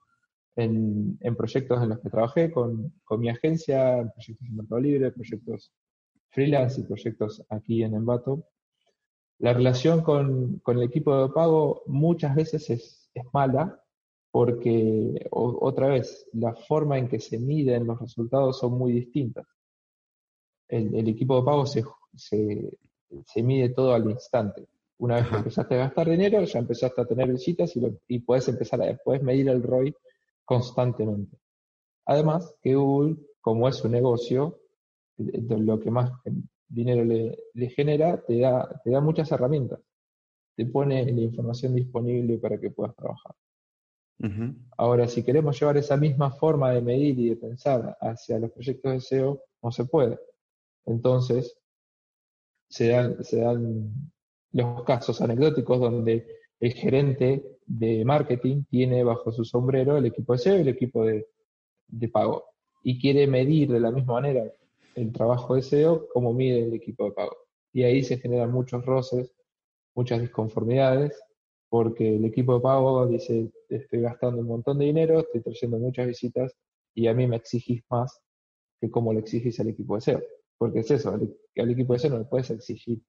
en, 0.59 1.35
proyectos 1.35 1.81
en 1.81 1.89
los 1.89 1.99
que 1.99 2.09
trabajé 2.09 2.51
con, 2.51 2.93
mi 3.17 3.29
agencia, 3.29 4.11
proyectos 4.13 4.47
en 4.47 4.55
Mercado 4.55 4.81
Libre, 4.81 5.11
proyectos 5.11 5.71
freelance 6.31 6.81
y 6.81 6.83
proyectos 6.83 7.43
aquí 7.49 7.83
en 7.83 7.95
Envato. 7.95 8.43
La 9.39 9.53
relación 9.53 10.01
con, 10.01 10.61
el 10.65 10.83
equipo 10.83 11.21
de 11.21 11.33
pago 11.33 11.83
muchas 11.87 12.35
veces 12.35 12.69
es, 12.69 13.09
es 13.13 13.23
mala 13.33 13.81
porque, 14.31 15.27
otra 15.31 15.87
vez, 15.87 16.27
la 16.33 16.53
forma 16.53 16.99
en 16.99 17.07
que 17.07 17.19
se 17.19 17.39
miden 17.39 17.87
los 17.87 17.99
resultados 17.99 18.59
son 18.59 18.73
muy 18.73 18.91
distintas. 18.91 19.47
El, 20.67 21.07
equipo 21.07 21.39
de 21.39 21.45
pago 21.45 21.65
se, 21.65 21.83
se, 22.15 23.41
mide 23.41 23.69
todo 23.69 23.93
al 23.93 24.07
instante. 24.07 24.67
Una 24.99 25.15
vez 25.15 25.27
que 25.29 25.35
empezaste 25.37 25.75
a 25.75 25.77
gastar 25.79 26.09
dinero, 26.09 26.43
ya 26.43 26.59
empezaste 26.59 27.01
a 27.01 27.05
tener 27.05 27.31
visitas 27.31 27.75
y, 27.75 27.81
y 28.07 28.19
puedes 28.19 28.47
empezar 28.49 28.83
a 28.83 28.95
puedes 28.97 29.23
medir 29.23 29.49
el 29.49 29.63
ROI 29.63 29.95
constantemente. 30.49 31.37
Además, 32.07 32.55
que 32.63 32.73
Google, 32.73 33.17
como 33.39 33.69
es 33.69 33.83
un 33.83 33.91
negocio, 33.91 34.59
lo 35.15 35.79
que 35.79 35.91
más 35.91 36.11
dinero 36.67 37.03
le, 37.05 37.69
genera, 37.69 38.19
te 38.25 38.39
da, 38.39 38.81
te 38.83 38.89
da 38.89 38.99
muchas 38.99 39.31
herramientas. 39.31 39.79
Te 40.55 40.65
pone 40.65 41.05
la 41.05 41.21
información 41.21 41.75
disponible 41.75 42.39
para 42.39 42.59
que 42.59 42.71
puedas 42.71 42.95
trabajar. 42.95 43.35
Ahora, 44.75 45.07
si 45.07 45.23
queremos 45.23 45.59
llevar 45.59 45.77
esa 45.77 45.97
misma 45.97 46.31
forma 46.31 46.71
de 46.71 46.81
medir 46.81 47.19
y 47.19 47.29
de 47.29 47.35
pensar 47.35 47.95
hacia 48.01 48.39
los 48.39 48.51
proyectos 48.51 48.91
de 48.91 49.01
SEO, 49.01 49.43
no 49.61 49.71
se 49.71 49.85
puede. 49.85 50.19
Entonces, 50.87 51.55
se 52.67 52.87
dan, 52.87 53.23
se 53.23 53.39
dan 53.39 53.93
los 54.53 54.83
casos 54.83 55.21
anecdóticos 55.21 55.79
donde 55.79 56.27
el 56.59 56.73
gerente 56.73 57.58
de 57.69 58.03
marketing 58.03 58.63
tiene 58.69 59.03
bajo 59.03 59.31
su 59.31 59.45
sombrero 59.45 59.97
el 59.97 60.05
equipo 60.07 60.33
de 60.33 60.39
SEO 60.39 60.57
y 60.57 60.61
el 60.61 60.67
equipo 60.69 61.05
de, 61.05 61.27
de 61.87 62.07
pago 62.09 62.45
y 62.83 62.99
quiere 62.99 63.27
medir 63.27 63.71
de 63.71 63.79
la 63.79 63.91
misma 63.91 64.15
manera 64.15 64.43
el 64.95 65.11
trabajo 65.13 65.55
de 65.55 65.61
SEO 65.61 66.07
como 66.09 66.33
mide 66.33 66.65
el 66.65 66.73
equipo 66.73 67.05
de 67.05 67.11
pago. 67.11 67.37
Y 67.71 67.83
ahí 67.83 68.03
se 68.03 68.17
generan 68.17 68.51
muchos 68.51 68.83
roces, 68.85 69.33
muchas 69.93 70.19
disconformidades 70.19 71.13
porque 71.69 72.15
el 72.15 72.25
equipo 72.25 72.55
de 72.55 72.61
pago 72.61 73.05
dice, 73.05 73.51
estoy 73.69 74.01
gastando 74.01 74.41
un 74.41 74.47
montón 74.47 74.79
de 74.79 74.85
dinero, 74.85 75.19
estoy 75.19 75.41
trayendo 75.41 75.77
muchas 75.77 76.07
visitas 76.07 76.57
y 76.95 77.07
a 77.07 77.13
mí 77.13 77.27
me 77.27 77.35
exigís 77.35 77.83
más 77.89 78.19
que 78.81 78.89
como 78.89 79.13
le 79.13 79.19
exigís 79.19 79.59
al 79.59 79.69
equipo 79.69 79.95
de 79.95 80.01
SEO. 80.01 80.21
Porque 80.57 80.79
es 80.79 80.91
eso, 80.91 81.11
al, 81.11 81.69
equipo 81.69 81.93
de 81.93 81.99
SEO 81.99 82.11
no 82.11 82.19
le 82.19 82.25
puedes 82.25 82.49
exigir 82.49 83.01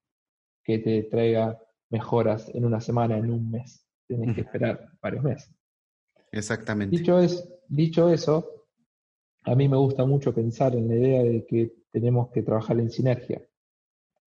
que 0.62 0.78
te 0.78 1.04
traiga 1.04 1.58
mejoras 1.88 2.54
en 2.54 2.66
una 2.66 2.80
semana, 2.80 3.16
en 3.16 3.30
un 3.30 3.50
mes. 3.50 3.86
Tienes 4.10 4.34
que 4.34 4.40
esperar 4.40 4.90
varios 5.00 5.22
meses. 5.22 5.54
Exactamente. 6.32 6.96
Dicho, 6.96 7.20
es, 7.20 7.48
dicho 7.68 8.10
eso, 8.10 8.66
a 9.44 9.54
mí 9.54 9.68
me 9.68 9.76
gusta 9.76 10.04
mucho 10.04 10.34
pensar 10.34 10.74
en 10.74 10.88
la 10.88 10.96
idea 10.96 11.22
de 11.22 11.46
que 11.46 11.72
tenemos 11.92 12.30
que 12.30 12.42
trabajar 12.42 12.80
en 12.80 12.90
sinergia. 12.90 13.40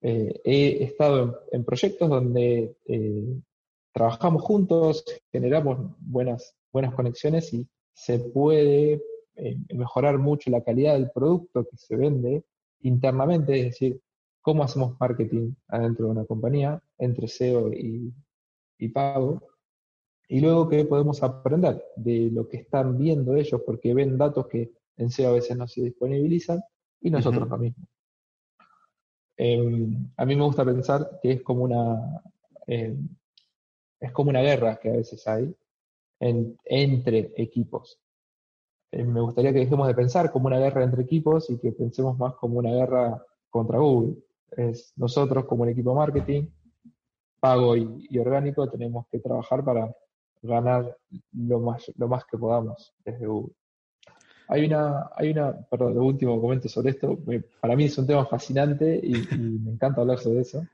Eh, 0.02 0.40
he 0.46 0.84
estado 0.86 1.42
en, 1.52 1.66
proyectos 1.66 2.10
donde 2.10 2.78
eh, 2.86 3.42
trabajamos 3.92 4.42
juntos, 4.42 5.04
generamos 5.30 5.96
buenas, 6.00 6.56
buenas 6.72 6.94
conexiones 6.94 7.54
y 7.54 7.68
se 7.94 8.20
puede 8.20 9.04
eh, 9.36 9.58
mejorar 9.74 10.18
mucho 10.18 10.50
la 10.50 10.64
calidad 10.64 10.94
del 10.94 11.12
producto 11.12 11.66
que 11.66 11.76
se 11.76 11.98
vende 11.98 12.46
internamente, 12.84 13.60
es 13.60 13.66
decir, 13.66 14.00
cómo 14.42 14.64
hacemos 14.64 14.96
marketing 14.98 15.54
adentro 15.68 16.06
de 16.06 16.12
una 16.12 16.26
compañía, 16.26 16.82
entre 16.98 17.28
SEO 17.28 17.72
y, 17.74 18.14
pago, 18.94 19.42
y 20.28 20.40
luego 20.40 20.70
qué 20.70 20.86
podemos 20.86 21.22
aprender 21.24 21.84
de 21.96 22.30
lo 22.32 22.48
que 22.48 22.58
están 22.58 22.98
viendo 22.98 23.36
ellos, 23.36 23.62
porque 23.66 23.94
ven 23.94 24.18
datos 24.18 24.48
que 24.48 24.72
en 24.98 25.10
SEO 25.10 25.30
a 25.30 25.34
veces 25.34 25.58
no 25.58 25.68
se 25.68 25.82
disponibilizan, 25.82 26.62
y 27.02 27.10
nosotros 27.10 27.48
lo 27.50 27.58
mismo. 27.58 27.86
Em, 29.36 30.12
a 30.16 30.26
mí 30.26 30.36
me 30.36 30.44
gusta 30.44 30.64
pensar 30.64 31.20
que 31.22 31.34
es 31.34 31.42
como 31.42 31.64
una, 31.64 32.22
em, 32.68 33.10
es 34.00 34.12
como 34.12 34.30
una 34.30 34.42
guerra 34.42 34.78
que 34.78 34.90
a 34.90 34.94
veces 34.94 35.28
hay 35.28 35.54
entre 36.20 37.34
equipos. 37.36 38.00
Eh, 38.92 39.04
me 39.04 39.22
gustaría 39.22 39.52
que 39.52 39.60
dejemos 39.60 39.88
de 39.88 39.96
pensar 39.96 40.32
como 40.32 40.48
una 40.48 40.60
guerra 40.60 40.84
entre 40.84 41.04
equipos 41.04 41.50
y 41.50 41.58
que 41.58 41.72
pensemos 41.72 42.18
más 42.18 42.36
como 42.36 42.60
una 42.60 42.72
guerra 42.72 43.26
contra 43.50 43.80
Google. 43.80 44.16
Es 44.56 44.94
nosotros 44.96 45.46
como 45.46 45.66
el 45.66 45.72
equipo 45.72 45.94
marketing, 45.94 46.48
pago 47.40 47.76
y, 47.76 48.18
orgánico, 48.20 48.70
tenemos 48.70 49.08
que 49.08 49.20
trabajar 49.20 49.66
para 49.66 49.94
ganar 50.44 50.98
lo 51.34 51.60
más, 51.60 51.92
lo 51.98 52.08
más 52.08 52.26
que 52.26 52.38
podamos 52.38 52.94
desde 53.04 53.26
Google. 53.26 53.54
Hay 54.50 54.66
una, 54.66 55.10
hay 55.16 55.32
una, 55.32 55.54
perdón, 55.68 55.96
lo 55.96 56.04
último 56.04 56.40
comento 56.40 56.68
sobre 56.68 56.92
esto, 56.92 57.18
para 57.60 57.76
mí 57.76 57.86
es 57.86 57.98
un 57.98 58.06
tema 58.06 58.26
fascinante 58.26 59.00
y 59.02 59.14
me 59.38 59.72
encanta 59.72 60.02
hablar 60.02 60.20
sobre 60.20 60.42
eso. 60.42 60.66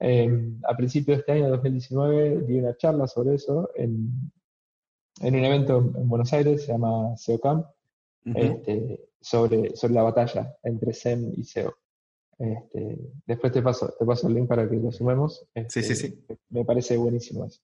Eh, 0.00 0.58
a 0.66 0.76
principios 0.76 1.18
de 1.18 1.20
este 1.20 1.32
año, 1.32 1.48
2019, 1.50 2.42
di 2.42 2.58
una 2.58 2.76
charla 2.76 3.06
sobre 3.06 3.34
eso 3.34 3.70
en, 3.76 4.32
un 5.20 5.34
evento 5.34 5.78
en 5.78 6.08
Buenos 6.08 6.32
Aires, 6.32 6.64
se 6.64 6.72
llama 6.72 7.16
SEO 7.16 7.38
Camp, 7.38 7.66
este, 8.24 9.08
sobre, 9.20 9.76
sobre 9.76 9.94
la 9.94 10.02
batalla 10.02 10.56
entre 10.62 10.92
SEM 10.92 11.32
y 11.36 11.44
SEO. 11.44 11.76
Este, 12.38 12.98
después 13.26 13.52
te 13.52 13.62
paso, 13.62 13.94
te 13.98 14.04
paso 14.04 14.26
el 14.28 14.34
link 14.34 14.48
para 14.48 14.68
que 14.68 14.76
lo 14.76 14.90
sumemos. 14.90 15.46
sí, 15.68 15.82
sí, 15.82 15.94
sí. 15.94 16.06
Este, 16.06 16.38
me 16.48 16.64
parece 16.64 16.96
buenísimo 16.96 17.44
eso. 17.44 17.60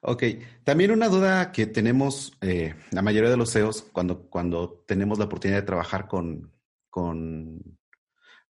Ok, 0.00 0.22
también 0.64 0.90
una 0.90 1.08
duda 1.08 1.52
que 1.52 1.66
tenemos 1.66 2.36
eh, 2.40 2.74
la 2.92 3.02
mayoría 3.02 3.30
de 3.30 3.36
los 3.36 3.50
SEOs 3.50 3.82
cuando, 3.92 4.28
cuando 4.28 4.84
tenemos 4.86 5.18
la 5.18 5.24
oportunidad 5.24 5.60
de 5.60 5.66
trabajar 5.66 6.06
con, 6.06 6.52
con 6.88 7.78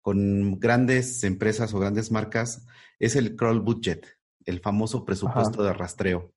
con 0.07 0.61
grandes 0.61 1.25
empresas 1.25 1.75
o 1.75 1.81
grandes 1.81 2.13
marcas 2.13 2.65
es 3.01 3.17
el 3.17 3.35
crawl 3.35 3.59
budget, 3.59 4.07
el 4.45 4.61
famoso 4.61 5.05
presupuesto 5.05 5.65
de 5.65 5.73
rastreo. 5.73 6.33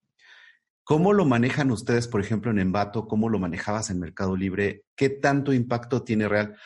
¿Cómo 0.84 1.14
lo 1.14 1.24
manejan 1.24 1.70
ustedes, 1.70 2.08
por 2.08 2.20
ejemplo, 2.20 2.50
en 2.50 2.58
Envato? 2.58 3.08
¿Cómo 3.08 3.30
lo 3.30 3.38
manejabas 3.38 3.92
en 3.92 4.00
Mercado 4.00 4.36
Libre? 4.36 4.86
¿Qué 4.96 5.10
tanto 5.10 5.54
impacto 5.54 6.02
tiene 6.02 6.28
real? 6.28 6.58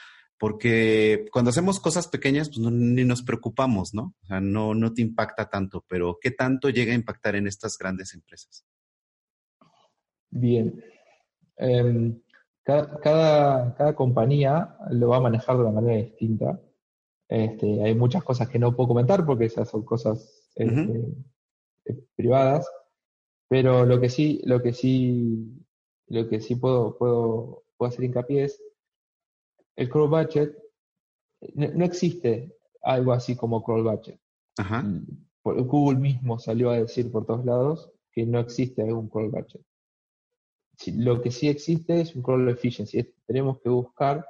Porque 0.44 1.28
cuando 1.32 1.52
hacemos 1.52 1.80
cosas 1.80 2.10
pequeñas, 2.10 2.50
pues 2.50 2.60
ni 2.60 3.06
nos 3.06 3.24
preocupamos, 3.24 3.94
¿no? 3.94 4.14
O 4.24 4.26
sea, 4.26 4.42
no, 4.42 4.76
no 4.76 4.94
te 4.94 5.02
impacta 5.02 5.50
tanto, 5.50 5.86
pero 5.88 6.18
¿qué 6.22 6.32
tanto 6.32 6.70
llega 6.70 6.92
a 6.92 6.98
impactar 6.98 7.38
en 7.38 7.48
estas 7.48 7.78
grandes 7.78 8.14
empresas? 8.14 8.66
Bien. 10.30 10.84
Em, 11.56 12.22
cada, 12.62 13.74
cada, 13.74 13.96
compañía 13.96 14.76
lo 14.90 15.08
va 15.08 15.16
a 15.16 15.22
manejar 15.22 15.56
de 15.56 15.62
una 15.62 15.80
manera 15.80 16.04
distinta. 16.04 16.60
Este, 17.30 17.82
hay 17.82 17.96
muchas 17.96 18.26
cosas 18.26 18.50
que 18.50 18.60
no 18.60 18.76
puedo 18.76 18.90
comentar 18.90 19.26
porque 19.26 19.46
esas 19.46 19.70
son 19.70 19.86
cosas 19.86 20.52
este, 20.56 21.06
eh, 21.86 22.04
privadas, 22.18 22.70
pero 23.48 23.86
lo 23.86 24.02
que 24.02 24.10
sí, 24.10 24.42
lo 24.44 24.62
que 24.62 24.74
sí, 24.74 25.66
lo 26.08 26.28
que 26.28 26.42
sí 26.42 26.58
puedo, 26.58 26.98
puedo, 26.98 27.64
puedo 27.78 27.90
hacer 27.90 28.04
hincapié 28.04 28.44
es 28.44 28.62
el 29.76 29.90
crawl 29.90 30.10
budget. 30.10 30.58
No, 31.56 31.86
existe 31.86 32.56
algo 32.82 33.14
así 33.14 33.36
como 33.36 33.64
crawl 33.64 33.84
budget. 33.84 34.20
Google 35.44 36.00
mismo 36.00 36.40
salió 36.40 36.70
a 36.70 36.78
decir 36.78 37.12
por 37.12 37.26
todos 37.26 37.46
lados 37.46 37.92
que 38.12 38.26
no 38.26 38.40
existe 38.40 38.82
algún 38.82 39.10
crawl 39.10 39.30
budget. 39.30 39.62
Lo 40.96 41.22
que 41.22 41.32
sí 41.32 41.50
existe 41.50 42.02
es 42.02 42.16
un 42.16 42.24
crawl 42.24 42.50
efficiency. 42.50 43.04
Tenemos 43.26 43.60
que 43.62 43.70
buscar 43.70 44.26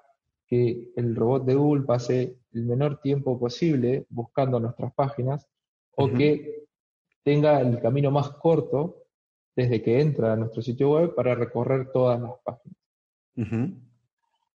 que 0.47 0.91
el 0.95 1.15
robot 1.15 1.45
de 1.45 1.55
Google 1.55 1.83
pase 1.83 2.37
el 2.51 2.65
menor 2.65 2.99
tiempo 3.01 3.39
posible 3.39 4.05
buscando 4.09 4.59
nuestras 4.59 4.93
páginas 4.93 5.47
o 5.95 6.11
que 6.11 6.65
tenga 7.23 7.59
el 7.61 7.79
camino 7.79 8.11
más 8.11 8.29
corto 8.31 9.05
desde 9.55 9.81
que 9.81 10.01
entra 10.01 10.33
a 10.33 10.35
nuestro 10.35 10.61
sitio 10.61 10.91
web 10.91 11.15
para 11.15 11.35
recorrer 11.35 11.91
todas 11.91 12.19
las 12.19 12.33
páginas. 12.43 12.77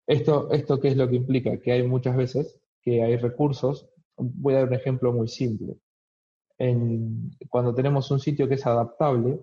Esto, 0.07 0.51
¿Esto 0.51 0.79
qué 0.79 0.89
es 0.89 0.97
lo 0.97 1.09
que 1.09 1.15
implica? 1.15 1.57
Que 1.57 1.71
hay 1.71 1.87
muchas 1.87 2.15
veces 2.15 2.59
que 2.81 3.03
hay 3.03 3.17
recursos. 3.17 3.89
Voy 4.17 4.53
a 4.53 4.59
dar 4.59 4.67
un 4.67 4.75
ejemplo 4.75 5.11
muy 5.11 5.27
simple. 5.27 5.77
cuando 7.49 7.73
tenemos 7.73 8.09
un 8.11 8.19
sitio 8.19 8.47
que 8.47 8.55
es 8.55 8.65
adaptable 8.65 9.39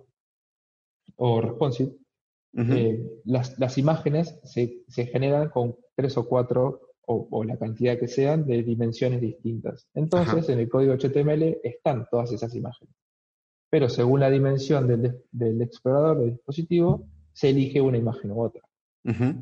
o 1.17 1.41
responsive, 1.41 1.91
eh, 2.55 3.03
las, 3.25 3.77
imágenes 3.77 4.39
se, 4.43 4.83
se, 4.87 5.07
generan 5.07 5.49
con 5.49 5.75
tres 5.95 6.17
o 6.17 6.27
cuatro 6.27 6.93
o, 7.05 7.43
la 7.43 7.57
cantidad 7.57 7.97
que 7.99 8.07
sean 8.07 8.45
de 8.45 8.63
dimensiones 8.63 9.19
distintas. 9.19 9.87
Entonces, 9.93 10.47
en 10.49 10.59
el 10.59 10.69
código 10.69 10.93
HTML 10.93 11.59
están 11.63 12.07
todas 12.09 12.31
esas 12.31 12.55
imágenes. 12.55 12.95
Pero 13.69 13.89
según 13.89 14.21
la 14.21 14.29
dimensión 14.29 14.87
del, 14.87 15.61
explorador 15.61 16.19
del 16.19 16.31
dispositivo, 16.31 17.07
se 17.33 17.49
elige 17.49 17.81
una 17.81 17.97
imagen 17.97 18.31
u 18.31 18.41
otra. 18.41 18.61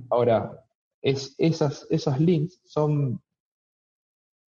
Ahora, 0.10 0.66
es, 1.02 1.36
esas, 1.38 1.88
esos 1.90 2.20
links 2.20 2.62
son, 2.64 3.22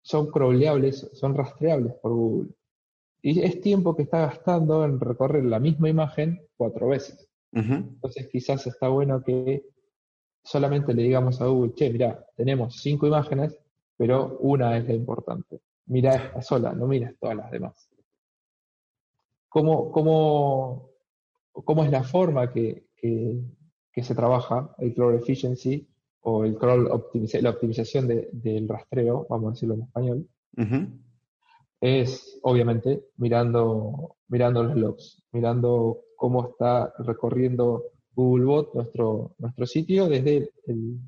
son 0.01 0.27
crawleables, 0.31 1.09
son 1.13 1.35
rastreables 1.35 1.93
por 1.95 2.13
Google. 2.13 2.49
Y 3.21 3.41
es 3.41 3.59
tiempo 3.61 3.95
que 3.95 4.03
está 4.03 4.19
gastando 4.19 4.85
en 4.85 4.99
recorrer 4.99 5.43
la 5.45 5.59
misma 5.59 5.89
imagen 5.89 6.39
cuatro 6.55 6.89
veces. 6.89 7.27
Entonces 7.51 8.27
quizás 8.31 8.67
está 8.67 8.87
bueno 8.89 9.23
que 9.23 9.63
solamente 10.43 10.93
le 10.93 11.03
digamos 11.03 11.41
a 11.41 11.47
Google, 11.47 11.73
che, 11.73 11.89
mira, 11.89 12.23
tenemos 12.35 12.75
cinco 12.81 13.07
imágenes, 13.07 13.57
pero 13.97 14.37
una 14.39 14.77
es 14.77 14.87
la 14.87 14.93
importante. 14.93 15.61
Mira 15.87 16.15
esta 16.15 16.41
sola, 16.41 16.73
no 16.73 16.87
mires 16.87 17.17
todas 17.19 17.35
las 17.35 17.49
demás. 17.49 17.89
¿Cómo, 19.49 19.91
cómo, 19.91 20.91
cómo 21.51 21.83
es 21.83 21.91
la 21.91 22.03
forma 22.03 22.51
que, 22.51 22.85
se 23.99 24.13
trabaja 24.13 24.75
el 24.77 24.93
crawl 24.93 25.15
efficiency 25.15 25.87
o 26.21 26.43
el 26.43 26.57
crawl 26.57 26.85
la 26.85 27.49
optimización 27.49 28.07
del 28.07 28.67
rastreo, 28.67 29.25
vamos 29.29 29.47
a 29.47 29.51
decirlo 29.51 29.75
en 29.75 29.81
español? 29.81 30.27
Es 31.79 32.39
obviamente 32.41 33.05
mirando, 33.17 34.17
mirando 34.27 34.63
los 34.63 34.75
logs, 34.75 35.23
mirando 35.31 36.01
cómo 36.15 36.49
está 36.49 36.91
recorriendo 36.99 37.83
Googlebot 38.15 38.73
nuestro, 38.73 39.35
nuestro 39.37 39.65
sitio 39.67 40.09
desde 40.09 40.51
el, 40.65 40.99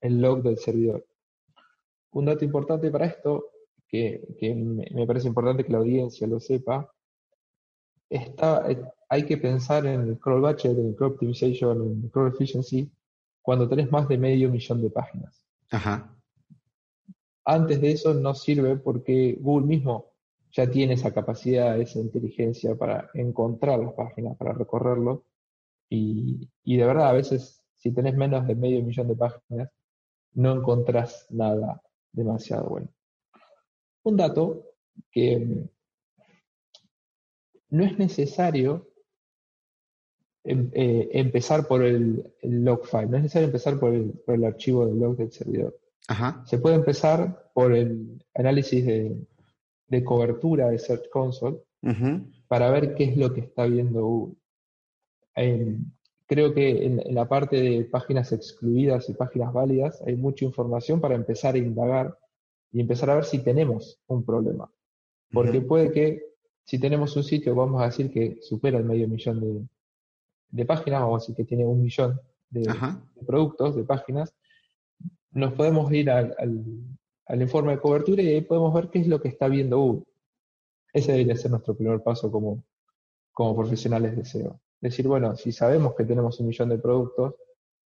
el 0.00 0.20
log 0.20 0.42
del 0.42 0.58
servidor. 0.58 1.06
Un 2.12 2.24
dato 2.24 2.44
importante 2.44 2.90
para 2.90 3.06
esto, 3.06 3.50
que, 3.88 4.54
me, 4.92 5.06
parece 5.06 5.28
importante 5.28 5.64
que 5.64 5.72
la 5.72 5.78
audiencia 5.78 6.26
lo 6.26 6.40
sepa, 6.40 6.90
está, 8.08 8.66
hay 9.08 9.26
que 9.26 9.36
pensar 9.36 9.86
en 9.86 10.02
el 10.02 10.18
crawl 10.18 10.40
budget, 10.40 10.78
en 10.78 10.88
el 10.88 10.96
crawl 10.96 11.12
optimization, 11.12 11.82
en 11.82 12.04
el 12.04 12.10
crawl 12.10 12.32
efficiency, 12.32 12.90
cuando 13.46 13.68
tenés 13.68 13.92
más 13.92 14.08
de 14.08 14.18
medio 14.18 14.50
millón 14.50 14.82
de 14.82 14.90
páginas. 14.90 15.46
Antes 17.44 17.80
de 17.80 17.92
eso 17.92 18.12
no 18.12 18.34
sirve 18.34 18.74
porque 18.74 19.38
Google 19.40 19.68
mismo 19.68 20.14
ya 20.50 20.68
tiene 20.68 20.94
esa 20.94 21.14
capacidad, 21.14 21.80
esa 21.80 22.00
inteligencia 22.00 22.74
para 22.74 23.08
encontrar 23.14 23.78
las 23.78 23.92
páginas, 23.92 24.36
para 24.36 24.52
recorrerlo. 24.52 25.26
Y, 25.88 26.50
y 26.64 26.76
de 26.76 26.86
verdad, 26.86 27.10
a 27.10 27.12
veces, 27.12 27.62
si 27.76 27.92
tenés 27.92 28.16
menos 28.16 28.44
de 28.48 28.56
medio 28.56 28.82
millón 28.82 29.06
de 29.06 29.14
páginas, 29.14 29.70
no 30.32 30.56
encontrás 30.56 31.28
nada 31.30 31.80
demasiado 32.10 32.68
bueno. 32.68 32.88
Un 34.02 34.16
dato 34.16 34.72
que 35.12 35.38
mm, 35.38 35.68
no 37.76 37.84
es 37.84 37.96
necesario 37.96 38.88
em, 40.46 40.70
eh, 40.72 41.08
empezar 41.12 41.66
por 41.66 41.82
el, 41.82 42.24
log 42.42 42.86
file, 42.86 43.06
no 43.06 43.16
es 43.16 43.24
necesario 43.24 43.46
empezar 43.46 43.78
por 43.78 43.92
el, 43.92 44.44
archivo 44.44 44.86
de 44.86 44.94
log 44.94 45.16
del 45.16 45.32
servidor. 45.32 45.78
Se 46.44 46.58
puede 46.58 46.76
empezar 46.76 47.50
por 47.52 47.74
el 47.74 48.24
análisis 48.34 48.86
de, 48.86 50.04
cobertura 50.04 50.68
de 50.68 50.78
Search 50.78 51.08
Console 51.10 51.58
para 52.48 52.70
ver 52.70 52.94
qué 52.94 53.04
es 53.04 53.16
lo 53.16 53.32
que 53.34 53.40
está 53.40 53.66
viendo 53.66 54.04
Google. 54.04 54.36
Em, 55.34 55.84
creo 56.26 56.54
que 56.54 56.86
en, 56.86 57.02
la 57.14 57.28
parte 57.28 57.60
de 57.60 57.84
páginas 57.84 58.32
excluidas 58.32 59.08
y 59.08 59.14
páginas 59.14 59.52
válidas 59.52 60.00
hay 60.06 60.16
mucha 60.16 60.44
información 60.44 61.00
para 61.00 61.14
empezar 61.14 61.54
a 61.54 61.58
indagar 61.58 62.16
y 62.72 62.80
empezar 62.80 63.10
a 63.10 63.16
ver 63.16 63.24
si 63.24 63.38
tenemos 63.40 63.98
un 64.06 64.24
problema. 64.24 64.70
Porque 65.32 65.60
puede 65.60 65.90
que 65.90 66.22
si 66.64 66.78
tenemos 66.78 67.16
un 67.16 67.24
sitio, 67.24 67.54
vamos 67.54 67.82
a 67.82 67.86
decir 67.86 68.10
que 68.10 68.38
supera 68.42 68.78
el 68.78 68.84
medio 68.84 69.08
millón 69.08 69.40
de, 69.40 69.66
páginas, 70.66 71.00
vamos 71.00 71.22
a 71.22 71.22
decir 71.22 71.36
que 71.36 71.44
tiene 71.44 71.64
un 71.64 71.82
millón 71.82 72.20
de, 72.50 72.72
productos, 73.26 73.76
de 73.76 73.84
páginas, 73.84 74.34
nos 75.32 75.52
podemos 75.52 75.92
ir 75.92 76.10
al, 76.10 76.34
informe 77.40 77.72
de 77.72 77.80
cobertura 77.80 78.22
y 78.22 78.28
ahí 78.28 78.40
podemos 78.40 78.72
ver 78.72 78.88
qué 78.90 79.00
es 79.00 79.06
lo 79.06 79.20
que 79.20 79.28
está 79.28 79.48
viendo 79.48 79.78
Google. 79.78 80.04
Ese 80.92 81.12
debería 81.12 81.36
ser 81.36 81.50
nuestro 81.50 81.74
primer 81.76 82.02
paso 82.02 82.30
como, 82.30 82.64
como 83.32 83.54
profesionales 83.56 84.16
de 84.16 84.24
SEO. 84.24 84.60
Decir, 84.80 85.06
bueno, 85.08 85.36
si 85.36 85.52
sabemos 85.52 85.94
que 85.94 86.04
tenemos 86.04 86.40
un 86.40 86.46
millón 86.46 86.70
de 86.70 86.78
productos, 86.78 87.34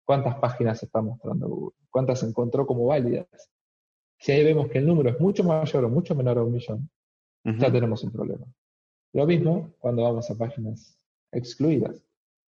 ¿cuántas 0.05 0.35
páginas 0.35 0.81
está 0.81 1.01
mostrando 1.01 1.47
Google? 1.47 1.75
¿Cuántas 1.91 2.23
encontró 2.23 2.65
como 2.65 2.87
válidas? 2.87 3.27
Si 4.17 4.31
ahí 4.31 4.43
vemos 4.43 4.69
que 4.69 4.79
el 4.79 4.87
número 4.87 5.09
es 5.09 5.19
mucho 5.19 5.43
mayor 5.43 5.85
o 5.85 5.89
mucho 5.89 6.15
menor 6.15 6.37
a 6.37 6.43
un 6.43 6.53
millón, 6.53 6.89
ya 7.43 7.71
tenemos 7.71 8.03
un 8.03 8.11
problema. 8.11 8.45
Lo 9.13 9.25
mismo 9.27 9.73
cuando 9.79 10.03
vamos 10.03 10.29
a 10.31 10.35
páginas 10.35 10.97
excluidas, 11.31 12.04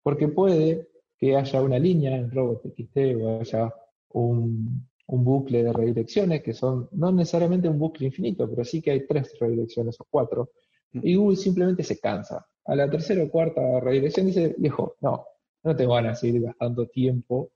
porque 0.09 0.27
puede 0.27 0.87
que 1.19 1.35
haya 1.35 1.61
una 1.61 1.77
línea 1.77 2.15
en 2.15 2.31
robot.txt 2.31 2.97
o 3.21 3.39
haya 3.41 3.71
un, 4.13 4.89
bucle 5.05 5.63
de 5.63 5.71
redirecciones 5.71 6.41
que 6.41 6.51
son 6.51 6.89
no 6.93 7.11
necesariamente 7.11 7.69
un 7.69 7.77
bucle 7.77 8.07
infinito, 8.07 8.49
pero 8.49 8.65
sí 8.65 8.81
que 8.81 8.89
hay 8.89 9.05
tres 9.05 9.37
redirecciones 9.39 10.01
o 10.01 10.07
cuatro, 10.09 10.49
y 10.93 11.13
Google 11.13 11.37
simplemente 11.37 11.83
se 11.83 11.99
cansa. 11.99 12.43
A 12.65 12.75
la 12.75 12.89
tercera 12.89 13.23
o 13.23 13.29
cuarta 13.29 13.79
redirección 13.81 14.25
dice, 14.25 14.55
viejo, 14.57 14.95
no, 15.01 15.27
no 15.61 15.75
te 15.75 15.85
van 15.85 16.07
a 16.07 16.15
seguir 16.15 16.41
gastando 16.41 16.87
tiempo 16.87 17.51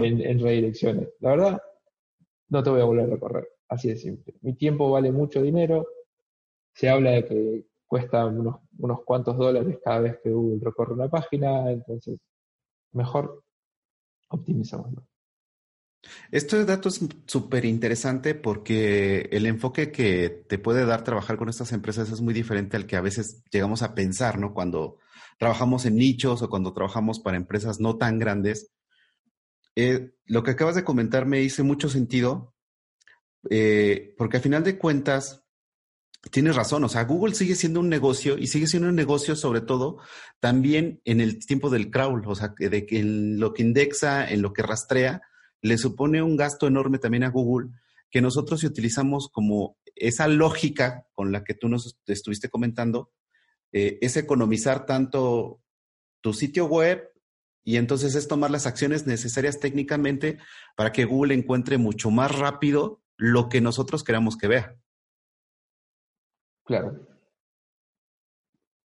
en, 0.00 0.20
en, 0.20 0.38
redirecciones. 0.38 1.08
La 1.18 1.30
verdad, 1.30 1.62
no 2.50 2.62
te 2.62 2.70
voy 2.70 2.82
a 2.82 2.84
volver 2.84 3.06
a 3.06 3.14
recorrer. 3.14 3.48
Así 3.66 3.88
de 3.88 3.96
simple. 3.96 4.34
Mi 4.42 4.52
tiempo 4.52 4.88
vale 4.92 5.10
mucho 5.10 5.42
dinero. 5.42 5.88
Se 6.72 6.88
habla 6.88 7.10
de 7.10 7.24
que 7.24 7.64
cuesta 7.90 8.24
unos, 8.24 8.60
unos 8.78 9.02
cuantos 9.04 9.36
dólares 9.36 9.78
cada 9.84 9.98
vez 9.98 10.18
que 10.22 10.30
Google 10.30 10.60
recorre 10.62 10.94
una 10.94 11.08
página, 11.08 11.72
entonces 11.72 12.20
mejor 12.92 13.42
optimizamos. 14.28 14.94
Dato 16.30 16.88
es 16.88 17.00
súper 17.26 17.64
interesante 17.64 18.36
porque 18.36 19.28
el 19.32 19.44
enfoque 19.44 19.90
que 19.90 20.44
te 20.48 20.56
puede 20.58 20.86
dar 20.86 21.02
trabajar 21.02 21.36
con 21.36 21.48
estas 21.48 21.72
empresas 21.72 22.12
es 22.12 22.20
muy 22.20 22.32
diferente 22.32 22.76
al 22.76 22.86
que 22.86 22.94
a 22.94 23.00
veces 23.00 23.42
llegamos 23.50 23.82
a 23.82 23.92
pensar, 23.92 24.38
¿no? 24.38 24.54
Cuando 24.54 24.98
trabajamos 25.36 25.84
en 25.84 25.96
nichos 25.96 26.42
o 26.42 26.48
cuando 26.48 26.72
trabajamos 26.72 27.18
para 27.18 27.36
empresas 27.36 27.80
no 27.80 27.98
tan 27.98 28.20
grandes, 28.20 28.70
eh, 29.74 30.12
lo 30.26 30.44
que 30.44 30.52
acabas 30.52 30.76
de 30.76 30.84
comentar 30.84 31.26
me 31.26 31.42
hizo 31.42 31.64
mucho 31.64 31.88
sentido, 31.88 32.54
eh, 33.50 34.14
porque 34.16 34.36
al 34.36 34.44
final 34.44 34.62
de 34.62 34.78
cuentas, 34.78 35.44
tienes 36.30 36.54
razón, 36.54 36.84
o 36.84 36.88
sea, 36.88 37.04
Google 37.04 37.34
sigue 37.34 37.54
siendo 37.54 37.80
un 37.80 37.88
negocio 37.88 38.36
y 38.36 38.46
sigue 38.46 38.66
siendo 38.66 38.88
un 38.88 38.94
negocio 38.94 39.36
sobre 39.36 39.62
todo 39.62 39.98
también 40.38 41.00
en 41.04 41.20
el 41.20 41.44
tiempo 41.44 41.70
del 41.70 41.90
crawl, 41.90 42.22
o 42.26 42.34
sea, 42.34 42.54
de 42.58 42.86
que 42.86 42.98
en 42.98 43.40
lo 43.40 43.54
que 43.54 43.62
indexa, 43.62 44.30
en 44.30 44.42
lo 44.42 44.52
que 44.52 44.62
rastrea, 44.62 45.22
le 45.62 45.78
supone 45.78 46.22
un 46.22 46.36
gasto 46.36 46.66
enorme 46.66 46.98
también 46.98 47.24
a 47.24 47.30
Google 47.30 47.70
que 48.10 48.20
nosotros 48.20 48.62
utilizamos 48.64 49.28
como 49.28 49.78
esa 49.94 50.28
lógica 50.28 51.06
con 51.14 51.32
la 51.32 51.44
que 51.44 51.54
tú 51.54 51.68
nos 51.68 51.96
estuviste 52.06 52.48
comentando, 52.48 53.12
eh, 53.72 53.98
es 54.00 54.16
economizar 54.16 54.84
tanto 54.84 55.62
tu 56.20 56.32
sitio 56.32 56.66
web 56.66 57.08
y 57.62 57.76
entonces 57.76 58.14
es 58.14 58.26
tomar 58.26 58.50
las 58.50 58.66
acciones 58.66 59.06
necesarias 59.06 59.60
técnicamente 59.60 60.38
para 60.76 60.92
que 60.92 61.04
Google 61.04 61.34
encuentre 61.34 61.78
mucho 61.78 62.10
más 62.10 62.36
rápido 62.36 63.02
lo 63.16 63.48
que 63.48 63.60
nosotros 63.60 64.02
queramos 64.02 64.36
que 64.36 64.48
vea. 64.48 64.76
Claro. 66.70 66.96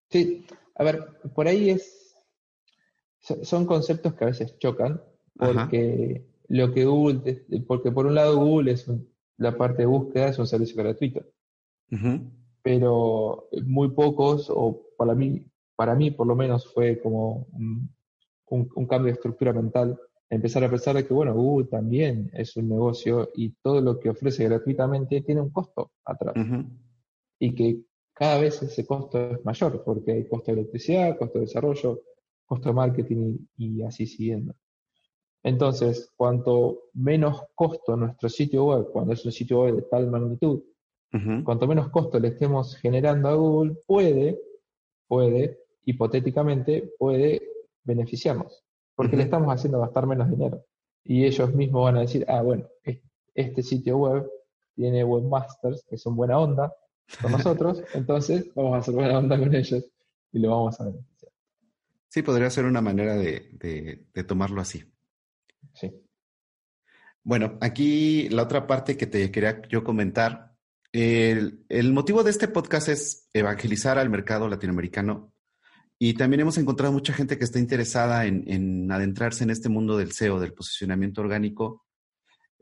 Sí, 0.09 0.45
a 0.75 0.83
ver, 0.83 1.21
por 1.33 1.47
ahí 1.47 1.69
es, 1.69 2.13
son 3.43 3.65
conceptos 3.65 4.15
que 4.15 4.25
a 4.25 4.27
veces 4.27 4.59
chocan, 4.59 5.01
porque 5.37 6.25
lo 6.49 6.73
que 6.73 6.83
Google, 6.83 7.45
porque 7.65 7.89
por 7.93 8.05
un 8.05 8.15
lado 8.15 8.35
Google 8.35 8.73
es 8.73 8.91
la 9.37 9.55
parte 9.55 9.83
de 9.83 9.85
búsqueda 9.85 10.27
es 10.27 10.39
un 10.39 10.47
servicio 10.47 10.75
gratuito, 10.75 11.23
pero 12.61 13.47
muy 13.63 13.91
pocos, 13.91 14.49
o 14.49 14.81
para 14.97 15.15
mí, 15.15 15.45
para 15.77 15.95
mí 15.95 16.11
por 16.11 16.27
lo 16.27 16.35
menos 16.35 16.67
fue 16.73 16.99
como 16.99 17.47
un, 18.47 18.87
cambio 18.89 19.05
de 19.05 19.13
estructura 19.13 19.53
mental, 19.53 19.97
empezar 20.29 20.65
a 20.65 20.69
pensar 20.69 20.97
de 20.97 21.07
que, 21.07 21.13
bueno, 21.13 21.33
Google 21.33 21.67
también 21.67 22.29
es 22.33 22.57
un 22.57 22.67
negocio 22.67 23.29
y 23.35 23.51
todo 23.61 23.79
lo 23.79 24.01
que 24.01 24.09
ofrece 24.09 24.43
gratuitamente 24.43 25.21
tiene 25.21 25.39
un 25.39 25.51
costo 25.51 25.93
atrás. 26.03 26.35
Y 27.39 27.55
que 27.55 27.79
cada 28.13 28.41
vez 28.41 28.61
ese 28.61 28.85
costo 28.85 29.31
es 29.31 29.45
mayor, 29.45 29.81
porque 29.83 30.11
hay 30.11 30.27
costo 30.27 30.51
de 30.51 30.59
electricidad, 30.59 31.17
costo 31.17 31.39
de 31.39 31.45
desarrollo, 31.45 32.01
costo 32.45 32.69
de 32.69 32.75
marketing 32.75 33.37
y, 33.57 33.81
así 33.81 34.05
siguiendo. 34.05 34.53
Entonces, 35.41 36.11
cuanto 36.17 36.89
menos 36.93 37.43
costo 37.55 37.95
nuestro 37.95 38.27
sitio 38.27 38.65
web, 38.65 38.89
cuando 38.91 39.13
es 39.13 39.23
un 39.23 39.31
sitio 39.31 39.61
web 39.61 39.75
de 39.75 39.81
tal 39.83 40.11
magnitud, 40.11 40.61
cuanto 41.45 41.65
menos 41.65 41.89
costo 41.89 42.19
le 42.19 42.27
estemos 42.27 42.75
generando 42.75 43.29
a 43.29 43.35
Google, 43.35 43.77
puede, 43.87 44.37
puede, 45.07 45.59
hipotéticamente, 45.85 46.91
puede 46.99 47.41
beneficiamos, 47.83 48.63
porque 48.95 49.15
le 49.15 49.23
estamos 49.23 49.53
haciendo 49.53 49.79
gastar 49.79 50.05
menos 50.05 50.29
dinero. 50.29 50.65
Y 51.05 51.23
ellos 51.23 51.55
mismos 51.55 51.85
van 51.85 51.97
a 51.97 52.01
decir, 52.01 52.25
ah, 52.27 52.41
bueno, 52.41 52.67
este 53.33 53.63
sitio 53.63 53.97
web 53.97 54.29
tiene 54.75 55.05
webmasters 55.05 55.85
que 55.89 55.97
son 55.97 56.17
buena 56.17 56.37
onda 56.37 56.73
con 57.21 57.31
nosotros, 57.31 57.81
entonces 57.93 58.47
vamos 58.55 58.75
a 58.75 58.77
hacer 58.77 58.93
buena 58.93 59.17
onda 59.17 59.37
con 59.37 59.53
ellos 59.53 59.85
y 60.31 60.39
lo 60.39 60.49
vamos 60.49 60.79
a 60.79 60.85
beneficiar. 60.85 61.31
Sí, 62.07 62.21
podría 62.21 62.49
ser 62.49 62.65
una 62.65 62.81
manera 62.81 63.15
de, 63.15 64.05
de 64.13 64.23
tomarlo 64.23 64.61
así. 64.61 64.83
Sí. 65.73 65.91
Bueno, 67.23 67.57
aquí 67.61 68.29
la 68.29 68.43
otra 68.43 68.65
parte 68.65 68.97
que 68.97 69.07
te 69.07 69.31
quería 69.31 69.61
yo 69.69 69.83
comentar 69.83 70.49
el, 70.91 71.93
motivo 71.93 72.23
de 72.23 72.31
este 72.31 72.47
podcast 72.47 72.89
es 72.89 73.29
evangelizar 73.33 73.99
al 73.99 74.09
mercado 74.09 74.47
latinoamericano 74.47 75.31
y 75.99 76.15
también 76.15 76.41
hemos 76.41 76.57
encontrado 76.57 76.91
mucha 76.91 77.13
gente 77.13 77.37
que 77.37 77.43
está 77.43 77.59
interesada 77.59 78.25
en, 78.25 78.91
adentrarse 78.91 79.43
en 79.43 79.51
este 79.51 79.69
mundo 79.69 79.97
del 79.97 80.13
SEO, 80.13 80.39
del 80.39 80.53
posicionamiento 80.53 81.21
orgánico. 81.21 81.85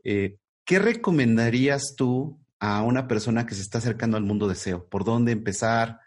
Eh, 0.04 0.38
¿Qué 0.64 0.78
recomendarías 0.78 1.94
tú 1.96 2.38
a 2.60 2.82
una 2.82 3.08
persona 3.08 3.46
que 3.46 3.54
se 3.54 3.62
está 3.62 3.78
acercando 3.78 4.16
al 4.16 4.24
mundo 4.24 4.48
de 4.48 4.54
SEO? 4.54 4.88
¿Por 4.88 5.04
dónde 5.04 5.32
empezar? 5.32 6.00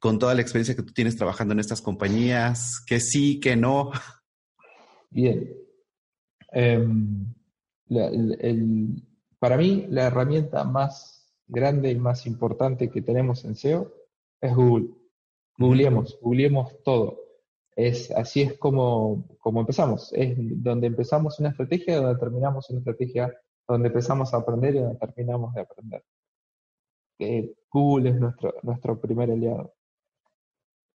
Con 0.00 0.18
toda 0.18 0.34
la 0.34 0.42
experiencia 0.42 0.76
que 0.76 0.82
tú 0.82 0.92
tienes 0.92 1.16
trabajando 1.16 1.52
en 1.52 1.60
estas 1.60 1.82
compañías, 1.82 2.80
que 2.86 3.00
sí, 3.00 3.40
que 3.40 3.56
no. 3.56 3.90
Bien. 5.10 5.52
Em, 6.52 7.34
para 9.38 9.56
mí, 9.56 9.86
la 9.88 10.06
herramienta 10.06 10.64
más 10.64 11.18
grande 11.46 11.90
y 11.90 11.98
más 11.98 12.26
importante 12.26 12.90
que 12.90 13.02
tenemos 13.02 13.44
en 13.44 13.56
SEO 13.56 13.92
es 14.40 14.54
Google. 14.54 14.90
Googleemos, 15.58 16.18
googleemos 16.20 16.82
todo. 16.82 17.18
Es, 17.74 18.10
así 18.12 18.42
es 18.42 18.58
como, 18.58 19.24
como 19.38 19.60
empezamos. 19.60 20.12
Es 20.12 20.34
donde 20.36 20.86
empezamos 20.86 21.38
una 21.40 21.50
estrategia, 21.50 21.96
donde 21.96 22.18
terminamos 22.18 22.68
una 22.70 22.80
estrategia, 22.80 23.32
donde 23.68 23.88
empezamos 23.88 24.32
a 24.32 24.38
aprender 24.38 24.74
y 24.74 24.78
donde 24.78 24.98
terminamos 24.98 25.52
de 25.54 25.60
aprender. 25.60 26.02
Google 27.70 28.10
es 28.10 28.20
nuestro, 28.20 28.54
nuestro 28.62 29.00
primer 29.00 29.30
aliado. 29.30 29.74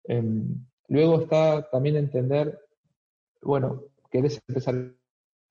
Em, 0.05 0.67
luego 0.89 1.23
está 1.23 1.69
también 1.71 1.97
entender, 1.97 2.59
bueno, 3.43 3.85
querés 4.11 4.41
empezar 4.47 4.75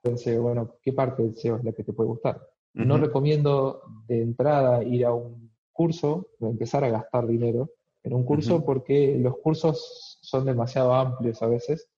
el 0.03 0.17
SEO, 0.17 0.43
bueno, 0.43 0.76
¿qué 0.82 0.93
parte 0.93 1.24
del 1.24 1.36
SEO 1.36 1.57
es 1.57 1.63
la 1.63 1.74
que 1.74 1.84
te 1.84 1.93
puede 1.93 2.09
gustar? 2.09 2.41
No 2.74 2.97
recomiendo 2.97 3.82
de 4.07 4.22
entrada 4.22 4.84
ir 4.84 5.05
a 5.05 5.13
un 5.13 5.51
curso 5.74 6.30
o 6.39 6.47
empezar 6.47 6.84
a 6.84 6.89
gastar 6.89 7.28
dinero 7.28 7.72
en 8.03 8.13
un 8.13 8.24
curso 8.24 8.63
porque 8.63 9.17
los 9.20 9.38
cursos 9.39 10.20
son 10.22 10.45
demasiado 10.45 10.93
amplios 10.93 11.41
a 11.41 11.47
veces 11.47 11.89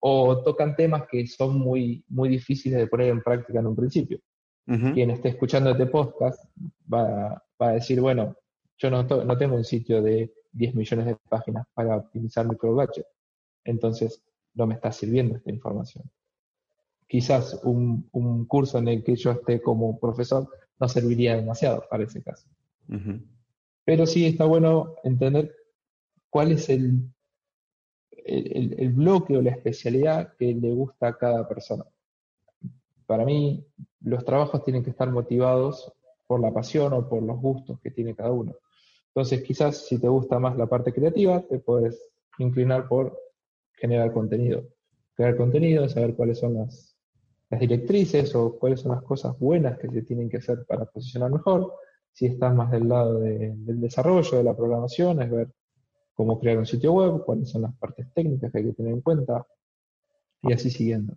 o 0.00 0.42
tocan 0.42 0.74
temas 0.76 1.06
que 1.08 1.26
son 1.26 1.58
muy, 1.58 2.04
muy 2.08 2.28
difíciles 2.28 2.78
de 2.78 2.86
poner 2.86 3.08
en 3.08 3.22
práctica 3.22 3.60
en 3.60 3.68
un 3.68 3.76
principio. 3.76 4.20
Quien 4.94 5.10
esté 5.10 5.30
escuchando 5.30 5.70
este 5.70 5.86
podcast 5.86 6.44
va, 6.92 7.42
a 7.58 7.70
decir, 7.72 8.00
bueno, 8.00 8.36
yo 8.78 8.88
no, 8.88 9.02
no 9.02 9.36
tengo 9.36 9.56
un 9.56 9.64
sitio 9.64 10.00
de 10.00 10.32
10 10.52 10.74
millones 10.76 11.06
de 11.06 11.16
páginas 11.28 11.66
para 11.74 11.96
optimizar 11.96 12.46
mi 12.46 12.54
budget. 12.54 13.04
Entonces, 13.64 14.22
no 14.54 14.68
me 14.68 14.74
está 14.74 14.92
sirviendo 14.92 15.36
esta 15.36 15.50
información. 15.50 16.04
Quizás 17.08 17.60
un, 17.64 18.08
curso 18.46 18.78
en 18.78 18.88
el 18.88 19.02
que 19.02 19.16
yo 19.16 19.32
esté 19.32 19.60
como 19.60 19.98
profesor 19.98 20.48
no 20.78 20.88
serviría 20.88 21.36
demasiado 21.36 21.84
para 21.90 22.04
ese 22.04 22.22
caso. 22.22 22.46
Pero 23.84 24.06
sí 24.06 24.26
está 24.26 24.44
bueno 24.44 24.94
entender 25.02 25.52
cuál 26.28 26.52
es 26.52 26.68
el, 26.68 27.10
el, 28.24 28.92
bloque 28.92 29.36
o 29.36 29.42
la 29.42 29.50
especialidad 29.50 30.34
que 30.36 30.54
le 30.54 30.72
gusta 30.72 31.08
a 31.08 31.18
cada 31.18 31.48
persona. 31.48 31.84
Para 33.10 33.24
mí, 33.24 33.66
los 34.02 34.24
trabajos 34.24 34.62
tienen 34.62 34.84
que 34.84 34.90
estar 34.90 35.10
motivados 35.10 35.92
por 36.28 36.38
la 36.38 36.52
pasión 36.52 36.92
o 36.92 37.08
por 37.08 37.24
los 37.24 37.40
gustos 37.40 37.80
que 37.80 37.90
tiene 37.90 38.14
cada 38.14 38.30
uno. 38.30 38.54
Entonces, 39.08 39.42
quizás 39.42 39.78
si 39.88 39.98
te 39.98 40.06
gusta 40.06 40.38
más 40.38 40.56
la 40.56 40.68
parte 40.68 40.92
creativa, 40.92 41.42
te 41.42 41.58
puedes 41.58 42.00
inclinar 42.38 42.86
por 42.86 43.18
generar 43.72 44.12
contenido. 44.12 44.62
Crear 45.16 45.36
contenido, 45.36 45.88
saber 45.88 46.14
cuáles 46.14 46.38
son 46.38 46.54
las, 46.54 46.96
directrices 47.58 48.32
o 48.36 48.56
cuáles 48.56 48.78
son 48.78 48.92
las 48.92 49.02
cosas 49.02 49.36
buenas 49.40 49.76
que 49.76 49.88
se 49.88 50.02
tienen 50.02 50.30
que 50.30 50.36
hacer 50.36 50.64
para 50.64 50.84
posicionar 50.84 51.32
mejor. 51.32 51.74
Si 52.12 52.26
estás 52.26 52.54
más 52.54 52.70
del 52.70 52.88
lado 52.88 53.18
del 53.18 53.80
desarrollo, 53.80 54.38
de 54.38 54.44
la 54.44 54.56
programación, 54.56 55.20
es 55.20 55.28
ver 55.32 55.50
cómo 56.14 56.38
crear 56.38 56.58
un 56.58 56.66
sitio 56.66 56.92
web, 56.92 57.24
cuáles 57.24 57.50
son 57.50 57.62
las 57.62 57.74
partes 57.74 58.06
técnicas 58.14 58.52
que 58.52 58.58
hay 58.58 58.64
que 58.66 58.74
tener 58.74 58.92
en 58.92 59.00
cuenta, 59.00 59.44
y 60.42 60.52
así 60.52 60.70
siguiendo. 60.70 61.16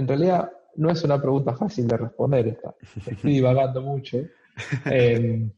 En 0.00 0.08
realidad, 0.08 0.50
no 0.76 0.90
es 0.90 1.04
una 1.04 1.20
pregunta 1.20 1.54
fácil 1.54 1.86
de 1.86 1.96
responder 1.98 2.48
esta. 2.48 2.74
Estoy 3.06 3.34
divagando 3.34 3.82
mucho. 3.82 4.18
Em, 4.86 5.50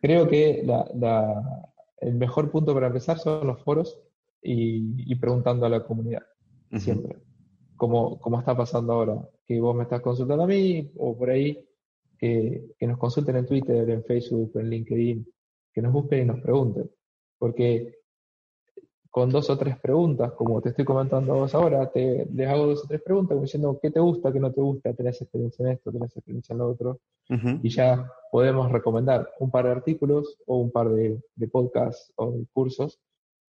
creo 0.00 0.28
que 0.28 0.64
el 2.00 2.14
mejor 2.14 2.50
punto 2.50 2.74
para 2.74 2.88
empezar 2.88 3.18
son 3.18 3.46
los 3.46 3.62
foros 3.62 4.00
y, 4.42 5.14
preguntando 5.16 5.66
a 5.66 5.68
la 5.68 5.84
comunidad, 5.84 6.22
siempre. 6.76 7.18
Como, 7.76 8.20
como 8.20 8.40
está 8.40 8.56
pasando 8.56 8.92
ahora, 8.92 9.28
que 9.46 9.60
vos 9.60 9.74
me 9.76 9.84
estás 9.84 10.00
consultando 10.00 10.44
a 10.44 10.48
mí 10.48 10.92
o 10.96 11.16
por 11.16 11.30
ahí, 11.30 11.64
que, 12.18 12.74
nos 12.80 12.98
consulten 12.98 13.36
en 13.36 13.46
Twitter, 13.46 13.88
en 13.90 14.04
Facebook, 14.04 14.52
en 14.56 14.70
LinkedIn, 14.70 15.26
que 15.72 15.82
nos 15.82 15.92
busquen 15.92 16.22
y 16.22 16.24
nos 16.24 16.40
pregunten. 16.40 16.90
Porque 17.38 18.01
con 19.12 19.28
dos 19.28 19.50
o 19.50 19.58
tres 19.58 19.78
preguntas, 19.78 20.32
como 20.32 20.62
te 20.62 20.70
estoy 20.70 20.86
comentando 20.86 21.34
a 21.34 21.36
vos 21.36 21.54
ahora, 21.54 21.90
te, 21.90 22.26
les 22.32 22.48
hago 22.48 22.68
dos 22.68 22.82
o 22.82 22.88
tres 22.88 23.02
preguntas 23.02 23.38
diciendo 23.38 23.78
qué 23.80 23.90
te 23.90 24.00
gusta, 24.00 24.32
qué 24.32 24.40
no 24.40 24.50
te 24.50 24.62
gusta, 24.62 24.94
tenés 24.94 25.20
experiencia 25.20 25.66
en 25.66 25.72
esto, 25.72 25.92
tenés 25.92 26.16
experiencia 26.16 26.54
en 26.54 26.58
lo 26.58 26.70
otro, 26.70 26.98
y 27.62 27.68
ya 27.68 28.10
podemos 28.30 28.72
recomendar 28.72 29.28
un 29.38 29.50
par 29.50 29.66
de 29.66 29.72
artículos 29.72 30.38
o 30.46 30.56
un 30.56 30.70
par 30.70 30.88
de, 30.88 31.20
de 31.34 31.48
podcasts 31.48 32.10
o 32.16 32.32
de 32.32 32.46
cursos 32.54 32.98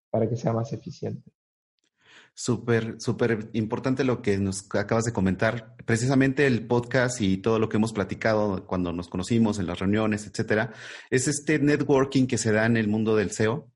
para 0.10 0.28
que 0.28 0.36
sea 0.36 0.52
más 0.52 0.74
eficiente. 0.74 1.32
Súper, 2.34 3.00
súper 3.00 3.50
importante 3.54 4.04
lo 4.04 4.22
que 4.22 4.38
nos 4.40 4.64
acabas 4.74 5.04
de 5.04 5.14
comentar. 5.14 5.76
Precisamente 5.86 6.48
el 6.48 6.66
podcast 6.66 7.22
y 7.22 7.38
todo 7.38 7.60
lo 7.60 7.70
que 7.70 7.78
hemos 7.78 7.94
platicado 7.94 8.66
cuando 8.66 8.94
nos 8.94 9.10
conocimos 9.10 9.60
en 9.60 9.68
las 9.68 9.78
reuniones, 9.80 10.26
etcétera, 10.26 10.74
es 11.12 11.28
este 11.28 11.60
networking 11.60 12.26
que 12.26 12.40
se 12.40 12.52
da 12.52 12.66
en 12.66 12.78
el 12.78 12.88
mundo 12.88 13.16
del 13.16 13.32
SEO, 13.32 13.71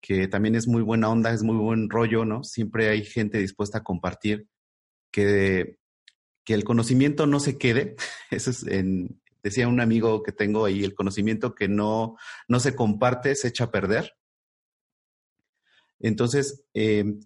que 0.00 0.28
también 0.28 0.54
es 0.54 0.66
muy 0.66 0.82
buena 0.82 1.08
onda, 1.08 1.32
es 1.32 1.42
muy 1.42 1.56
buen 1.56 1.90
rollo, 1.90 2.24
¿no? 2.24 2.42
Siempre 2.44 2.88
hay 2.88 3.04
gente 3.04 3.38
dispuesta 3.38 3.78
a 3.78 3.84
compartir 3.84 4.48
que, 5.10 5.78
que 6.44 6.54
el 6.54 6.64
conocimiento 6.64 7.26
no 7.26 7.40
se 7.40 7.58
quede. 7.58 7.96
Eso 8.30 8.50
es 8.50 8.66
en, 8.66 9.20
decía 9.42 9.68
un 9.68 9.80
amigo 9.80 10.22
que 10.22 10.32
tengo 10.32 10.64
ahí, 10.64 10.84
el 10.84 10.94
conocimiento 10.94 11.54
que 11.54 11.68
no, 11.68 12.16
no 12.48 12.60
se 12.60 12.74
comparte 12.74 13.34
se 13.34 13.48
echa 13.48 13.64
a 13.64 13.70
perder. 13.70 14.14
Entonces, 15.98 16.64
em, 16.72 17.20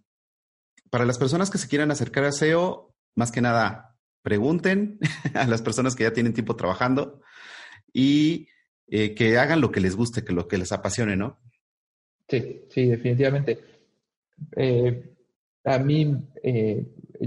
para 0.91 1.05
las 1.05 1.19
personas 1.19 1.51
que 1.51 1.59
se 1.59 1.69
quieran 1.69 1.91
acercar 1.91 2.25
a 2.25 2.33
SEO, 2.33 2.95
más 3.15 3.31
que 3.31 3.41
nada, 3.41 3.97
pregunten 4.23 4.99
a 5.35 5.47
las 5.47 5.63
personas 5.63 5.95
que 5.95 6.05
ya 6.05 6.13
tienen 6.13 6.35
tiempo 6.35 6.57
trabajando 6.57 7.21
y 7.93 8.49
eh, 8.89 9.15
que 9.15 9.39
hagan 9.39 9.61
lo 9.61 9.71
que 9.71 9.81
les 9.81 9.97
guste, 9.97 10.25
que 10.25 10.33
lo 10.33 10.49
que 10.49 10.59
les 10.59 10.73
apasione, 10.73 11.17
¿no? 11.17 11.41
Sí, 12.29 12.67
sí, 12.71 12.87
definitivamente. 12.87 13.59
Eh, 14.57 15.15
a 15.65 15.79
mí, 15.79 16.17
eh, 16.43 16.87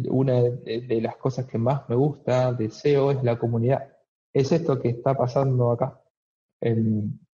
una 0.10 0.41
de, 0.41 1.00
las 1.02 1.18
cosas 1.18 1.45
que 1.45 1.58
más 1.58 1.88
me 1.89 1.95
gusta 1.95 2.54
de 2.54 2.70
SEO 2.70 3.12
es 3.12 3.24
la 3.24 3.38
comunidad. 3.38 3.93
Es 4.34 4.52
esto 4.52 4.80
que 4.80 4.89
está 4.89 5.16
pasando 5.16 5.72
acá. 5.72 6.02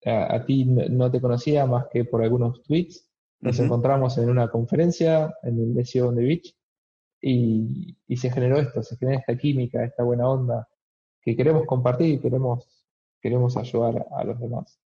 a, 0.05 0.35
a, 0.35 0.45
ti 0.45 0.65
no 0.65 1.11
te 1.11 1.21
conocía 1.21 1.67
más 1.67 1.87
que 1.89 2.05
por 2.05 2.23
algunos 2.23 2.63
tweets 2.63 3.13
nos 3.43 3.59
encontramos 3.59 4.17
en 4.19 4.31
una 4.31 4.49
conferencia 4.49 5.35
en 5.43 5.77
el 5.77 5.85
SEO 5.85 6.09
on 6.09 6.15
the 6.15 6.23
Beach 6.23 6.57
y, 7.21 7.97
se 8.17 8.31
generó 8.31 8.59
esto, 8.59 8.83
se 8.85 8.97
generó 8.97 9.19
esta 9.19 9.37
química, 9.37 9.85
esta 9.85 10.05
buena 10.05 10.29
onda 10.29 10.69
que 11.21 11.37
queremos 11.37 11.67
compartir 11.67 12.15
y 12.15 12.19
queremos, 12.21 12.87
queremos 13.21 13.57
ayudar 13.57 14.07
a 14.13 14.25
los 14.25 14.39
demás. 14.39 14.79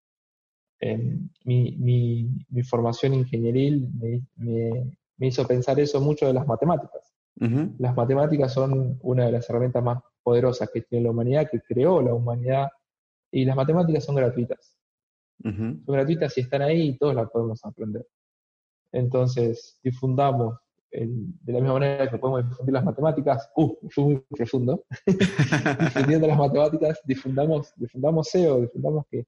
Em, 0.86 1.29
mi, 1.45 2.63
formación 2.63 3.15
ingenieril 3.15 3.89
me, 4.38 5.27
hizo 5.27 5.47
pensar 5.47 5.79
eso 5.79 5.99
mucho 5.99 6.27
de 6.27 6.33
las 6.33 6.45
matemáticas. 6.45 7.11
Las 7.79 7.95
matemáticas 7.95 8.53
son 8.53 8.99
una 9.01 9.25
de 9.25 9.31
las 9.31 9.49
herramientas 9.49 9.83
más 9.83 10.03
poderosas 10.21 10.69
que 10.71 10.81
tiene 10.81 11.05
la 11.05 11.11
humanidad, 11.11 11.49
que 11.49 11.59
creó 11.59 12.03
la 12.03 12.13
humanidad, 12.13 12.69
y 13.31 13.45
las 13.45 13.55
matemáticas 13.55 14.05
son 14.05 14.15
gratuitas. 14.15 14.77
Son 15.43 15.83
gratuitas 15.88 16.38
y 16.38 16.41
están 16.41 16.61
ahí 16.61 16.89
y 16.89 16.97
todos 16.99 17.15
las 17.15 17.31
podemos 17.31 17.65
aprender. 17.65 18.05
Entonces, 18.91 19.79
difundamos 19.83 20.55
de 20.91 21.51
la 21.51 21.59
misma 21.59 21.73
manera 21.73 22.09
que 22.09 22.17
podemos 22.19 22.47
difundir 22.47 22.73
las 22.73 22.86
matemáticas, 22.86 23.49
uh, 23.55 23.75
fue 23.89 24.03
muy 24.03 24.23
profundo, 24.29 24.86
difundiendo 25.79 26.27
las 26.27 26.38
matemáticas, 26.38 27.01
difundamos, 27.05 27.73
difundamos 27.75 28.29
SEO, 28.29 28.61
difundamos 28.61 29.05
que, 29.09 29.25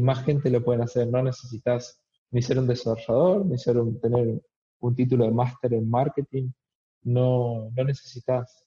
más 0.00 0.24
gente 0.24 0.50
lo 0.50 0.64
pueden 0.64 0.82
hacer. 0.82 1.08
No 1.08 1.22
necesitas 1.22 2.00
ni 2.30 2.42
ser 2.42 2.58
un 2.58 2.66
desarrollador, 2.66 3.46
ni 3.46 3.58
ser 3.58 3.78
un, 3.78 4.00
tener 4.00 4.40
un 4.80 4.96
título 4.96 5.24
de 5.24 5.30
máster 5.30 5.74
en 5.74 5.88
marketing, 5.88 6.50
no, 7.02 7.70
no 7.74 7.84
necesitas 7.84 8.64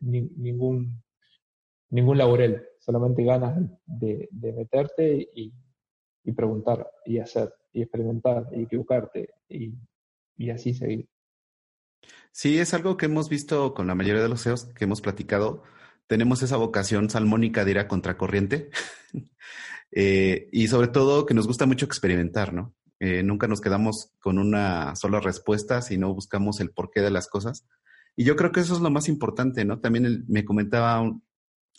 ningún, 0.00 1.02
ningún 1.90 2.18
laurel, 2.18 2.64
solamente 2.78 3.24
ganas 3.24 3.60
de, 3.86 4.28
meterte 4.32 5.28
y, 5.34 5.52
y 6.24 6.32
preguntar 6.32 6.90
y 7.04 7.18
hacer 7.18 7.52
y 7.72 7.82
experimentar 7.82 8.48
y 8.52 8.62
equivocarte 8.62 9.30
y, 9.48 9.74
y 10.36 10.50
así 10.50 10.74
seguir. 10.74 11.08
Sí, 12.32 12.58
es 12.58 12.74
algo 12.74 12.96
que 12.96 13.06
hemos 13.06 13.28
visto 13.28 13.74
con 13.74 13.86
la 13.86 13.94
mayoría 13.94 14.22
de 14.22 14.28
los 14.28 14.42
CEOs 14.42 14.66
que 14.74 14.84
hemos 14.84 15.00
platicado. 15.00 15.62
tenemos 16.06 16.42
esa 16.42 16.56
vocación 16.56 17.08
salmónica 17.10 17.64
de 17.64 17.70
ir 17.72 17.78
a 17.78 17.88
contracorriente. 17.88 18.70
Eh, 19.92 20.48
y 20.52 20.68
sobre 20.68 20.88
todo 20.88 21.26
que 21.26 21.34
nos 21.34 21.46
gusta 21.46 21.66
mucho 21.66 21.86
experimentar, 21.86 22.52
¿no? 22.52 22.74
Eh, 22.98 23.22
nunca 23.22 23.46
nos 23.46 23.60
quedamos 23.60 24.12
con 24.20 24.38
una 24.38 24.96
sola 24.96 25.20
respuesta, 25.20 25.82
sino 25.82 26.14
buscamos 26.14 26.60
el 26.60 26.70
porqué 26.70 27.00
de 27.00 27.10
las 27.10 27.28
cosas. 27.28 27.66
Y 28.16 28.24
yo 28.24 28.36
creo 28.36 28.52
que 28.52 28.60
eso 28.60 28.74
es 28.74 28.80
lo 28.80 28.90
más 28.90 29.08
importante, 29.08 29.64
¿no? 29.64 29.80
También 29.80 30.24
me 30.28 30.44
comentaba 30.44 31.02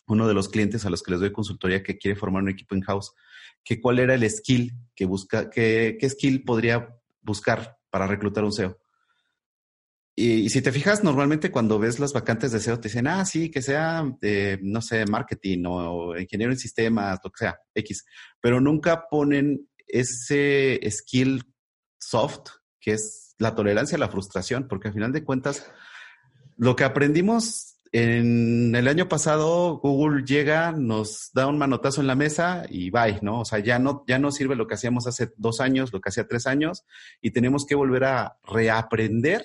uno 0.08 0.28
de 0.28 0.34
los 0.34 0.50
clientes 0.50 0.86
a 0.86 0.90
los 0.90 1.02
que 1.02 1.12
les 1.12 1.22
doy 1.22 1.32
consultoría 1.32 1.82
que 1.82 1.98
quiere 1.98 2.20
formar 2.20 2.44
un 2.44 2.50
equipo 2.50 2.76
in-house, 2.76 3.14
que 3.64 3.80
cuál 3.80 4.00
era 4.00 4.14
el 4.16 4.30
skill 4.30 4.74
que 4.96 5.06
busca, 5.06 5.50
qué 5.50 5.98
skill 6.10 6.44
podría 6.44 6.96
buscar 7.22 7.78
para 7.90 8.06
reclutar 8.06 8.44
un 8.44 8.52
SEO. 8.52 8.78
Y, 10.16 10.50
si 10.50 10.62
te 10.62 10.72
fijas, 10.72 11.04
normalmente 11.04 11.50
cuando 11.50 11.80
ves 11.80 12.00
las 12.00 12.14
vacantes 12.14 12.52
de 12.52 12.60
SEO 12.60 12.80
te 12.80 12.88
dicen, 12.88 13.08
ah, 13.08 13.26
sí, 13.26 13.50
que 13.50 13.64
sea, 13.64 14.04
eh, 14.22 14.60
no 14.62 14.82
sé, 14.82 15.06
marketing 15.06 15.64
o 15.68 16.18
ingeniero 16.18 16.54
en 16.54 16.60
sistemas, 16.60 17.20
lo 17.24 17.32
que 17.32 17.46
sea, 17.46 17.60
X. 17.74 18.06
Pero 18.40 18.62
nunca 18.62 19.08
ponen 19.10 19.68
ese 19.88 20.80
skill 20.92 21.44
soft, 22.00 22.50
que 22.80 22.94
es 22.94 23.36
la 23.40 23.56
tolerancia 23.56 23.96
a 23.96 24.00
la 24.00 24.10
frustración, 24.10 24.68
porque 24.68 24.90
al 24.90 24.94
final 24.94 25.14
de 25.14 25.24
cuentas, 25.24 25.66
lo 26.58 26.76
que 26.76 26.84
aprendimos 26.84 27.80
en 27.92 28.76
el 28.76 28.88
año 28.88 29.08
pasado, 29.08 29.78
Google 29.78 30.26
llega, 30.26 30.72
nos 30.72 31.32
da 31.34 31.48
un 31.48 31.58
manotazo 31.58 32.02
en 32.02 32.08
la 32.08 32.16
mesa 32.16 32.66
y 32.70 32.92
bye, 32.92 33.20
¿no? 33.22 33.42
O 33.42 33.46
sea, 33.46 33.60
ya 33.60 33.80
no, 33.80 34.04
ya 34.08 34.20
no 34.20 34.32
sirve 34.32 34.56
lo 34.56 34.68
que 34.68 34.76
hacíamos 34.76 35.08
hace 35.08 35.32
dos 35.38 35.60
años, 35.60 35.92
lo 35.92 36.02
que 36.02 36.10
hacía 36.10 36.28
tres 36.28 36.46
años, 36.46 36.86
y 37.22 37.32
tenemos 37.32 37.66
que 37.66 37.76
volver 37.76 38.04
a 38.04 38.38
reaprender 38.44 39.44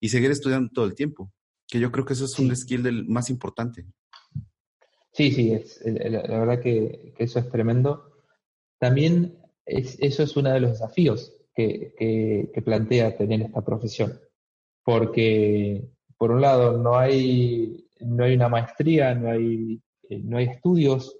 y 0.00 0.08
seguir 0.08 0.30
estudiando 0.30 0.70
todo 0.72 0.84
el 0.84 0.94
tiempo, 0.94 1.32
que 1.66 1.80
yo 1.80 1.90
creo 1.92 2.04
que 2.04 2.14
eso 2.14 2.24
es 2.24 2.38
un 2.38 2.54
skill 2.54 2.82
del 2.82 3.06
más 3.06 3.30
importante. 3.30 3.86
Sí, 5.12 5.32
sí, 5.32 5.52
es, 5.52 5.80
la, 5.84 6.22
verdad 6.22 6.60
que, 6.60 7.14
eso 7.18 7.38
es 7.38 7.50
tremendo. 7.50 8.12
También 8.78 9.38
es, 9.66 9.98
eso 10.00 10.22
es 10.22 10.36
uno 10.36 10.52
de 10.52 10.60
los 10.60 10.72
desafíos 10.72 11.34
que, 11.54 11.94
que, 11.98 12.62
plantea 12.62 13.16
tener 13.16 13.42
esta 13.42 13.64
profesión, 13.64 14.20
porque 14.84 15.90
por 16.16 16.30
un 16.30 16.40
lado 16.40 16.78
no 16.78 16.96
hay, 16.96 17.88
no 18.00 18.24
hay 18.24 18.34
una 18.34 18.48
maestría, 18.48 19.14
no 19.14 19.30
hay, 19.30 19.82
no 20.08 20.38
hay 20.38 20.44
estudios 20.46 21.16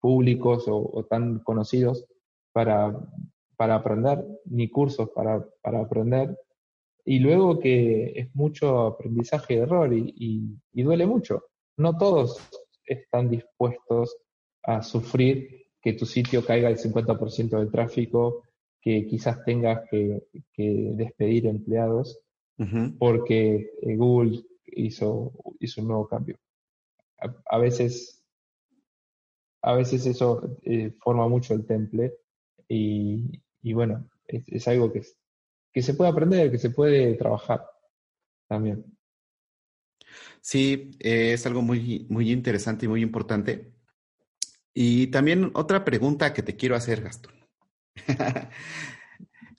públicos 0.00 0.64
o, 0.68 1.04
tan 1.08 1.40
conocidos 1.40 2.06
para, 2.52 2.96
para, 3.56 3.76
aprender, 3.76 4.24
ni 4.44 4.68
cursos 4.68 5.10
para, 5.10 5.44
para 5.60 5.80
aprender, 5.80 6.36
y 7.10 7.18
luego 7.18 7.58
que 7.58 8.12
es 8.14 8.32
mucho 8.36 8.86
aprendizaje 8.86 9.56
de 9.56 9.62
error 9.62 9.92
y, 9.92 10.56
duele 10.72 11.06
mucho. 11.06 11.46
No 11.76 11.98
todos 11.98 12.38
están 12.84 13.28
dispuestos 13.28 14.16
a 14.62 14.80
sufrir 14.80 15.66
que 15.82 15.94
tu 15.94 16.06
sitio 16.06 16.46
caiga 16.46 16.68
el 16.68 16.78
50% 16.78 17.58
del 17.58 17.68
tráfico, 17.68 18.44
que 18.80 19.08
quizás 19.08 19.44
tengas 19.44 19.88
que, 19.90 20.22
despedir 20.56 21.46
empleados 21.46 22.20
porque 23.00 23.72
eh, 23.82 23.96
Google 23.96 24.44
hizo, 24.66 25.32
hizo 25.58 25.80
un 25.80 25.88
nuevo 25.88 26.06
cambio. 26.06 26.38
A, 27.46 27.58
veces, 27.58 28.22
a 29.62 29.74
veces 29.74 30.06
eso 30.06 30.58
eh, 30.62 30.92
forma 31.00 31.26
mucho 31.26 31.54
el 31.54 31.66
temple 31.66 32.14
y, 32.68 33.40
bueno, 33.64 34.08
es, 34.28 34.44
es 34.46 34.68
algo 34.68 34.92
que, 34.92 35.02
que 35.72 35.82
se 35.82 35.94
puede 35.94 36.10
aprender, 36.10 36.50
que 36.50 36.58
se 36.58 36.70
puede 36.70 37.14
trabajar 37.14 37.64
también. 38.48 38.84
Sí, 40.40 40.90
es 40.98 41.46
algo 41.46 41.62
muy, 41.62 42.06
muy 42.08 42.30
interesante 42.30 42.86
y 42.86 42.88
muy 42.88 43.02
importante. 43.02 43.72
Y 44.72 45.08
también 45.08 45.50
otra 45.54 45.84
pregunta 45.84 46.32
que 46.32 46.42
te 46.42 46.56
quiero 46.56 46.76
hacer, 46.76 47.02
Gastón. 47.02 47.34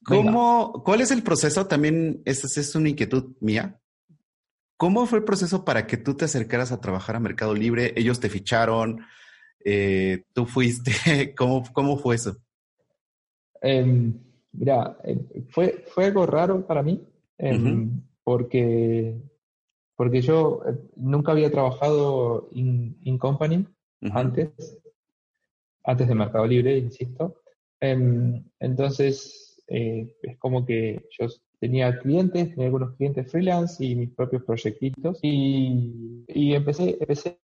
¿Cómo, 0.03 0.81
¿Cuál 0.83 1.01
es 1.01 1.11
el 1.11 1.21
proceso? 1.21 1.67
También, 1.67 2.21
esta 2.25 2.47
es 2.47 2.75
una 2.75 2.89
inquietud 2.89 3.35
mía. 3.39 3.79
¿Cómo 4.77 5.05
fue 5.05 5.19
el 5.19 5.25
proceso 5.25 5.63
para 5.63 5.85
que 5.85 5.97
tú 5.97 6.15
te 6.15 6.25
acercaras 6.25 6.71
a 6.71 6.81
trabajar 6.81 7.15
a 7.15 7.19
Mercado 7.19 7.53
Libre? 7.53 7.93
Ellos 7.95 8.19
te 8.19 8.29
ficharon, 8.29 9.05
eh, 9.63 10.23
tú 10.33 10.47
fuiste, 10.47 11.35
¿cómo, 11.37 11.63
cómo 11.71 11.97
fue 11.97 12.15
eso? 12.15 12.37
Em, 13.61 14.19
Mira, 14.53 14.97
eh, 15.03 15.45
fue, 15.49 15.85
fue 15.87 16.05
algo 16.05 16.25
raro 16.25 16.65
para 16.65 16.83
mí, 16.83 17.01
em, 17.37 18.01
porque, 18.23 19.15
porque 19.95 20.21
yo 20.21 20.61
eh, 20.67 20.77
nunca 20.95 21.31
había 21.31 21.51
trabajado 21.51 22.49
in, 22.51 23.17
company 23.17 23.65
antes, 24.11 24.49
antes 25.83 26.07
de 26.07 26.15
Mercado 26.15 26.45
Libre, 26.45 26.77
insisto. 26.77 27.35
Em, 27.79 28.43
entonces, 28.59 29.63
eh, 29.67 30.15
es 30.21 30.37
como 30.37 30.65
que 30.65 31.07
yo 31.17 31.27
tenía 31.59 31.97
clientes, 31.99 32.49
tenía 32.49 32.65
algunos 32.65 32.95
clientes 32.95 33.31
freelance 33.31 33.83
y 33.85 33.95
mis 33.95 34.09
propios 34.09 34.43
proyectitos. 34.43 35.19
Y, 35.21 36.25
y, 36.27 36.53
empecé, 36.53 36.97
empecé 36.99 37.39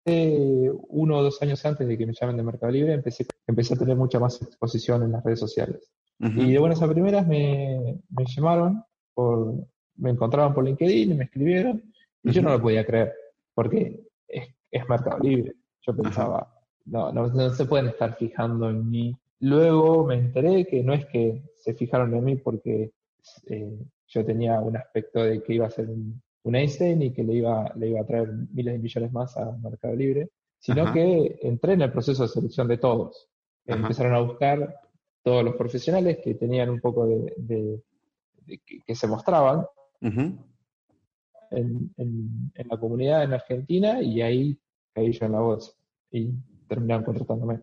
uno 0.89 1.17
o 1.17 1.23
dos 1.23 1.41
años 1.41 1.63
antes 1.65 1.87
de 1.87 1.97
que 1.97 2.05
me 2.05 2.13
llamen 2.13 2.37
de 2.37 2.43
Mercado 2.43 2.71
Libre, 2.71 2.93
empecé, 2.93 3.25
empecé 3.47 3.75
a 3.75 3.77
tener 3.77 3.95
mucha 3.95 4.19
más 4.19 4.41
exposición 4.41 5.03
en 5.03 5.13
las 5.13 5.23
redes 5.23 5.39
sociales. 5.39 5.89
Y 6.19 6.51
de 6.51 6.59
buenas 6.59 6.81
a 6.81 6.89
primeras 6.89 7.27
me, 7.27 7.99
me 8.09 8.25
llamaron, 8.25 8.83
por, 9.13 9.53
me 9.97 10.09
encontraron 10.09 10.53
por 10.53 10.65
LinkedIn 10.65 11.11
y 11.11 11.15
me 11.15 11.25
escribieron, 11.25 11.83
y 12.23 12.31
yo 12.31 12.41
no 12.41 12.49
lo 12.49 12.61
podía 12.61 12.85
creer, 12.85 13.13
porque 13.53 14.03
es, 14.27 14.47
es 14.71 14.89
Mercado 14.89 15.19
Libre. 15.19 15.55
Yo 15.81 15.95
pensaba, 15.95 16.51
no, 16.85 17.11
no, 17.11 17.49
se 17.51 17.65
pueden 17.65 17.87
estar 17.87 18.15
fijando 18.15 18.69
en 18.69 18.89
mí. 18.89 19.15
Luego 19.39 20.05
me 20.05 20.15
enteré 20.15 20.65
que 20.65 20.83
no 20.83 20.93
es 20.93 21.05
que 21.05 21.43
se 21.55 21.73
fijaron 21.73 22.13
en 22.13 22.23
mí 22.23 22.35
porque 22.37 22.91
eh, 23.47 23.77
yo 24.07 24.25
tenía 24.25 24.59
un 24.59 24.75
aspecto 24.75 25.23
de 25.23 25.43
que 25.43 25.53
iba 25.53 25.67
a 25.67 25.71
ser 25.71 25.89
un, 25.89 26.21
Einstein 26.43 27.01
y 27.01 27.11
que 27.11 27.25
le 27.25 27.33
iba, 27.33 27.69
le 27.75 27.89
iba 27.89 27.99
a 27.99 28.05
traer 28.05 28.31
miles 28.53 28.75
de 28.75 28.79
millones 28.79 29.11
más 29.11 29.35
a 29.35 29.51
Mercado 29.57 29.93
Libre, 29.95 30.29
sino 30.57 30.93
que 30.93 31.39
entré 31.41 31.73
en 31.73 31.81
el 31.81 31.91
proceso 31.91 32.23
de 32.23 32.29
selección 32.29 32.69
de 32.69 32.77
todos. 32.77 33.27
Empezaron 33.65 34.13
a 34.15 34.21
buscar 34.21 34.79
todos 35.27 35.43
los 35.43 35.57
profesionales 35.57 36.19
que 36.23 36.35
tenían 36.35 36.69
un 36.69 36.79
poco 36.79 37.05
de, 37.05 37.83
que, 38.85 38.95
se 38.95 39.07
mostraban 39.07 39.65
en, 39.99 40.31
la 42.55 42.77
comunidad 42.77 43.25
en 43.25 43.33
Argentina 43.33 44.01
y 44.01 44.21
ahí 44.21 44.57
caí 44.93 45.11
yo 45.11 45.25
en 45.25 45.33
la 45.33 45.41
voz 45.41 45.77
y 46.11 46.31
terminaron 46.69 47.03
contratándome. 47.03 47.59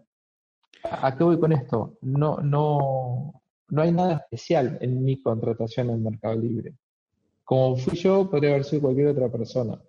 ¿A 0.82 1.16
qué 1.16 1.24
voy 1.24 1.40
con 1.40 1.52
esto? 1.52 1.96
No, 2.02 2.36
no, 2.42 3.40
no 3.70 3.80
hay 3.80 3.92
nada 3.92 4.16
especial 4.16 4.76
en 4.82 5.02
mi 5.02 5.22
contratación 5.22 5.88
en 5.88 6.04
Mercado 6.04 6.36
Libre. 6.38 6.74
Como 7.44 7.76
fui 7.76 7.96
yo, 7.96 8.28
podría 8.28 8.50
haber 8.50 8.64
sido 8.64 8.82
cualquier 8.82 9.06
otra 9.06 9.32
persona. 9.32 9.80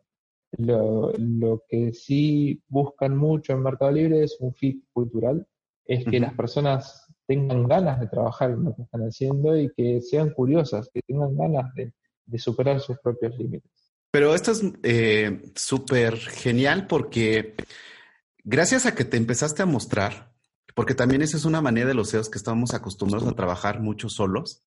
Lo, 0.60 1.12
lo, 1.18 1.62
que 1.68 1.92
sí 1.92 2.64
buscan 2.70 3.18
mucho 3.18 3.52
en 3.52 3.64
Mercado 3.64 3.92
Libre 3.92 4.24
es 4.24 4.38
un 4.40 4.54
fit 4.54 4.82
cultural, 4.94 5.46
es 5.86 6.06
que 6.06 6.22
las 6.22 6.34
personas 6.36 7.05
tengan 7.28 7.68
ganas 7.68 8.00
de 8.00 8.08
trabajar 8.08 8.52
en 8.52 8.64
lo 8.64 8.76
que 8.76 8.84
están 8.84 9.02
haciendo 9.02 9.58
y 9.58 9.72
que 9.76 10.02
sean 10.02 10.32
curiosas, 10.32 10.90
que 10.94 11.02
tengan 11.02 11.36
ganas 11.36 11.74
de, 11.76 11.92
superar 12.38 12.80
sus 12.80 12.98
propios 13.00 13.38
límites. 13.38 13.72
Pero 14.12 14.34
esto 14.34 14.52
es 14.52 14.64
eh, 14.84 15.52
súper 15.56 16.18
genial 16.18 16.88
porque 16.88 17.56
gracias 18.44 18.86
a 18.86 18.96
que 18.96 19.06
te 19.06 19.18
empezaste 19.18 19.62
a 19.62 19.66
mostrar, 19.66 20.34
porque 20.74 20.96
también 20.96 21.22
esa 21.22 21.38
es 21.38 21.46
una 21.46 21.62
manera 21.62 21.88
de 21.88 21.94
los 21.94 22.10
SEOs 22.10 22.30
que 22.30 22.38
estamos 22.38 22.74
acostumbrados 22.74 23.28
a 23.28 23.36
trabajar 23.36 23.80
mucho 23.82 24.10
solos 24.10 24.64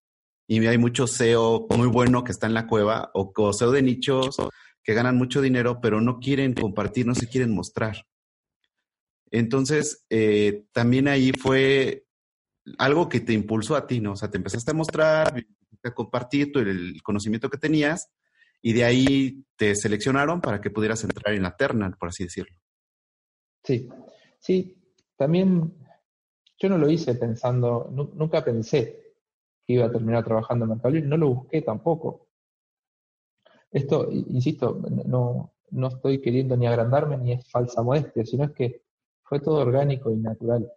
y 0.46 0.64
hay 0.66 0.78
mucho 0.78 1.06
SEO 1.06 1.66
muy 1.76 1.88
bueno 1.88 2.24
que 2.24 2.32
está 2.32 2.46
en 2.46 2.54
la 2.54 2.66
cueva 2.66 3.10
o, 3.14 3.32
o 3.34 3.52
SEO 3.52 3.70
de 3.70 3.82
nichos 3.82 4.36
que 4.82 4.94
ganan 4.94 5.16
mucho 5.16 5.40
dinero 5.40 5.80
pero 5.82 6.00
no 6.00 6.18
quieren 6.18 6.54
compartir, 6.54 7.06
no 7.06 7.14
se 7.14 7.28
quieren 7.28 7.54
mostrar. 7.54 8.06
Entonces, 9.30 10.04
eh, 10.10 10.64
también 10.72 11.08
ahí 11.08 11.32
fue 11.32 12.06
algo 12.78 13.08
que 13.08 13.20
te 13.20 13.32
impulsó 13.32 13.76
a 13.76 13.86
ti, 13.86 14.00
¿no? 14.00 14.12
O 14.12 14.16
sea, 14.16 14.30
te 14.30 14.36
empezaste 14.36 14.70
a 14.70 14.74
mostrar, 14.74 15.44
a 15.82 15.94
compartir 15.94 16.52
el 16.56 17.02
conocimiento 17.02 17.48
que 17.48 17.58
tenías 17.58 18.10
y 18.60 18.72
de 18.72 18.84
ahí 18.84 19.44
te 19.56 19.74
seleccionaron 19.74 20.40
para 20.40 20.60
que 20.60 20.70
pudieras 20.70 21.04
entrar 21.04 21.34
en 21.34 21.42
la 21.42 21.56
terna, 21.56 21.90
por 21.98 22.08
así 22.08 22.24
decirlo. 22.24 22.56
Sí, 23.62 23.88
sí, 24.38 24.76
también 25.16 25.74
yo 26.58 26.68
no 26.68 26.78
lo 26.78 26.90
hice 26.90 27.14
pensando, 27.14 27.88
nunca 28.14 28.44
pensé 28.44 29.14
que 29.64 29.74
iba 29.74 29.86
a 29.86 29.92
terminar 29.92 30.24
trabajando 30.24 30.64
en 30.64 30.70
Mercado 30.70 30.94
Libre, 30.94 31.08
no 31.08 31.16
lo 31.16 31.28
busqué 31.28 31.62
tampoco. 31.62 32.28
Esto, 33.70 34.10
insisto, 34.10 34.80
no, 35.06 35.52
no 35.70 35.88
estoy 35.88 36.20
queriendo 36.20 36.56
ni 36.56 36.66
agrandarme 36.66 37.18
ni 37.18 37.32
es 37.32 37.48
falsa 37.48 37.82
modestia, 37.82 38.24
sino 38.24 38.44
es 38.44 38.52
que 38.52 38.82
fue 39.22 39.40
todo 39.40 39.56
orgánico 39.56 40.10
y 40.10 40.16
natural. 40.16 40.72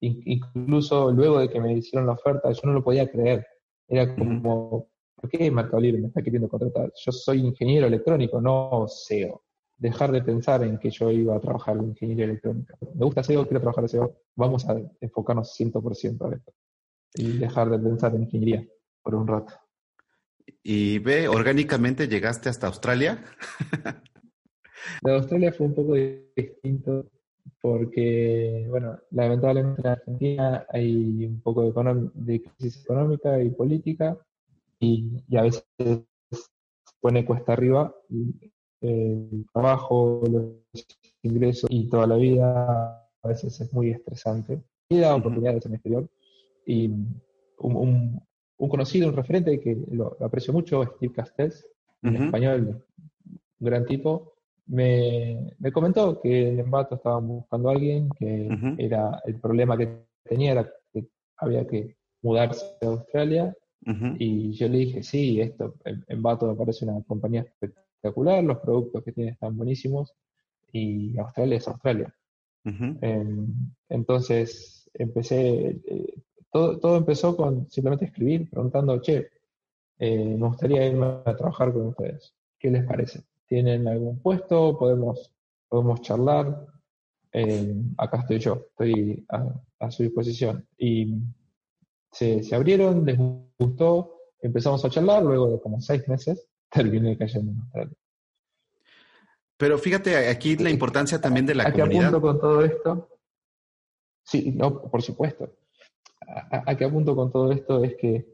Incluso 0.00 1.10
luego 1.10 1.40
de 1.40 1.48
que 1.48 1.60
me 1.60 1.72
hicieron 1.72 2.06
la 2.06 2.12
oferta, 2.12 2.50
yo 2.52 2.60
no 2.64 2.72
lo 2.72 2.84
podía 2.84 3.10
creer. 3.10 3.46
Era 3.88 4.14
como, 4.14 4.88
¿por 5.14 5.30
qué 5.30 5.50
Mercado 5.50 5.80
Libre 5.80 6.00
me 6.00 6.08
está 6.08 6.22
queriendo 6.22 6.48
contratar? 6.48 6.92
Yo 6.94 7.12
soy 7.12 7.40
ingeniero 7.40 7.86
electrónico, 7.86 8.40
no 8.40 8.86
SEO. 8.88 9.42
dejar 9.78 10.10
de 10.12 10.22
pensar 10.22 10.62
en 10.64 10.78
que 10.78 10.90
yo 10.90 11.10
iba 11.10 11.36
a 11.36 11.40
trabajar 11.40 11.76
en 11.76 11.88
ingeniería 11.88 12.24
electrónica. 12.26 12.76
Me 12.94 13.04
gusta 13.04 13.22
SEO, 13.22 13.44
quiero 13.44 13.60
trabajar 13.60 13.84
en 13.84 13.88
SEO, 13.88 14.16
vamos 14.34 14.68
a 14.68 14.76
enfocarnos 15.00 15.54
100% 15.58 16.30
a 16.30 16.36
esto. 16.36 16.52
Y 17.14 17.38
dejar 17.38 17.70
de 17.70 17.78
pensar 17.78 18.14
en 18.14 18.22
ingeniería 18.22 18.66
por 19.02 19.14
un 19.14 19.26
rato. 19.26 19.54
Y 20.62 20.98
ve, 20.98 21.28
orgánicamente 21.28 22.08
llegaste 22.08 22.48
hasta 22.48 22.66
Australia. 22.66 23.24
de 25.02 25.14
Australia 25.14 25.52
fue 25.52 25.66
un 25.66 25.74
poco 25.74 25.94
distinto 25.94 27.06
porque, 27.66 28.64
bueno, 28.68 28.96
lamentablemente 29.10 29.80
en 29.80 29.88
Argentina 29.88 30.66
hay 30.68 31.26
un 31.26 31.40
poco 31.40 31.64
de, 32.14 32.40
crisis 32.40 32.84
económica 32.84 33.42
y 33.42 33.50
política 33.50 34.16
y, 34.78 35.24
a 35.36 35.42
veces 35.42 35.66
pone 37.00 37.24
cuesta 37.24 37.54
arriba 37.54 37.92
el 38.80 39.46
trabajo, 39.52 40.22
los 40.30 40.86
ingresos 41.22 41.68
y 41.68 41.88
toda 41.88 42.06
la 42.06 42.14
vida 42.14 43.04
a 43.20 43.28
veces 43.28 43.60
es 43.60 43.72
muy 43.72 43.90
estresante. 43.90 44.62
Y 44.88 45.00
da 45.00 45.16
oportunidades 45.16 45.66
en 45.66 45.72
el 45.72 45.74
exterior. 45.74 46.08
Y 46.66 46.88
un, 47.58 48.22
conocido, 48.56 49.08
un 49.08 49.16
referente 49.16 49.58
que 49.58 49.76
lo, 49.90 50.16
aprecio 50.20 50.52
mucho, 50.52 50.84
Steve 50.84 51.12
Castells, 51.12 51.66
en 52.02 52.14
español, 52.14 52.84
un 53.58 53.66
gran 53.66 53.84
tipo, 53.86 54.35
me, 54.66 55.52
comentó 55.72 56.20
que 56.20 56.50
en 56.50 56.60
Embato 56.60 56.96
estaban 56.96 57.26
buscando 57.28 57.68
a 57.68 57.72
alguien 57.72 58.08
que 58.18 58.48
era 58.78 59.20
el 59.24 59.40
problema 59.40 59.76
que 59.76 60.06
tenía 60.24 60.52
era 60.52 60.72
que 60.92 61.06
había 61.36 61.66
que 61.66 61.96
mudarse 62.22 62.64
a 62.82 62.86
Australia. 62.86 63.54
Y 64.18 64.50
yo 64.52 64.68
le 64.68 64.78
dije, 64.78 65.02
sí, 65.02 65.40
esto, 65.40 65.74
Embato 66.08 66.48
me 66.48 66.56
parece 66.56 66.84
una 66.84 67.00
compañía 67.04 67.42
espectacular, 67.42 68.42
los 68.42 68.58
productos 68.58 69.04
que 69.04 69.12
tiene 69.12 69.30
están 69.30 69.56
buenísimos 69.56 70.12
y 70.72 71.16
Australia 71.18 71.58
es 71.58 71.68
Australia. 71.68 72.14
Em, 72.64 73.46
entonces 73.88 74.90
empecé, 74.92 75.80
eh, 75.86 76.14
todo, 76.50 76.80
todo, 76.80 76.96
empezó 76.96 77.36
con 77.36 77.70
simplemente 77.70 78.06
escribir, 78.06 78.50
preguntando, 78.50 79.00
che, 79.00 79.28
eh, 80.00 80.36
me 80.36 80.48
gustaría 80.48 80.84
irme 80.84 81.06
a 81.24 81.36
trabajar 81.36 81.72
con 81.72 81.86
ustedes, 81.88 82.34
¿qué 82.58 82.70
les 82.72 82.84
parece? 82.84 83.22
Tienen 83.46 83.86
algún 83.88 84.20
puesto, 84.20 84.76
podemos, 84.78 85.32
podemos 85.68 86.00
charlar. 86.02 86.66
Eh, 87.32 87.74
acá 87.98 88.18
estoy 88.18 88.38
yo, 88.38 88.66
estoy 88.70 89.26
a, 89.28 89.90
su 89.90 90.02
disposición. 90.02 90.66
Y 90.78 91.14
se, 92.10 92.42
abrieron, 92.54 93.04
les 93.04 93.18
gustó, 93.58 94.14
empezamos 94.40 94.84
a 94.84 94.90
charlar, 94.90 95.22
luego 95.22 95.50
de 95.50 95.60
como 95.60 95.80
seis 95.80 96.06
meses 96.08 96.48
terminé 96.70 97.16
cayendo 97.16 97.52
en 97.52 97.60
Australia. 97.60 97.96
Pero 99.58 99.78
fíjate 99.78 100.28
aquí 100.28 100.56
la 100.56 100.70
importancia 100.70 101.20
también 101.20 101.46
de 101.46 101.54
la 101.54 101.64
¿A 101.64 101.72
comunidad. 101.72 102.00
qué 102.00 102.06
apunto 102.06 102.20
con 102.20 102.40
todo 102.40 102.64
esto? 102.64 103.08
Sí, 104.22 104.52
no, 104.52 104.82
por 104.82 105.00
supuesto. 105.02 105.56
¿A, 106.26 106.70
a 106.70 106.76
qué 106.76 106.84
apunto 106.84 107.16
con 107.16 107.30
todo 107.30 107.52
esto? 107.52 107.82
Es 107.82 107.96
que 107.96 108.26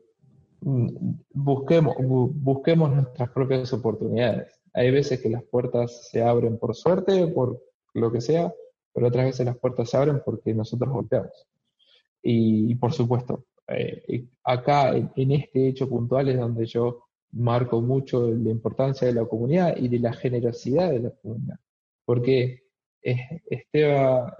mm, 0.63 0.89
busquemos, 1.35 1.95
busquemos 1.99 2.93
nuestras 2.93 3.31
propias 3.31 3.73
oportunidades. 3.73 4.62
Hay 4.75 4.91
veces 4.91 5.21
que 5.21 5.29
las 5.29 5.43
puertas 5.45 6.09
se 6.11 6.23
abren 6.23 6.59
por 6.59 6.75
suerte, 6.75 7.27
por 7.29 7.63
lo 7.95 8.11
que 8.11 8.21
sea, 8.21 8.53
pero 8.93 9.09
otras 9.09 9.27
veces 9.27 9.47
las 9.47 9.59
puertas 9.59 9.91
se 9.91 9.97
abren 9.97 10.23
porque 10.25 10.55
nosotros 10.55 10.91
golpeamos. 10.91 11.47
Y, 12.23 12.75
por 12.77 12.93
supuesto, 12.93 13.45
eh, 13.69 14.27
acá 14.45 14.95
en, 14.97 15.33
este 15.33 15.69
hecho 15.69 15.89
puntual 15.89 16.29
es 16.29 16.39
donde 16.39 16.67
yo 16.67 17.05
marco 17.33 17.81
mucho 17.81 18.31
la 18.31 18.51
importancia 18.51 19.07
de 19.09 19.15
la 19.15 19.25
comunidad 19.25 19.77
y 19.77 19.89
de 19.89 19.99
la 19.99 20.13
generosidad 20.13 20.91
de 20.91 21.01
la 21.01 21.11
comunidad. 21.11 21.59
Porque 22.05 22.63
Esteban, 23.03 24.33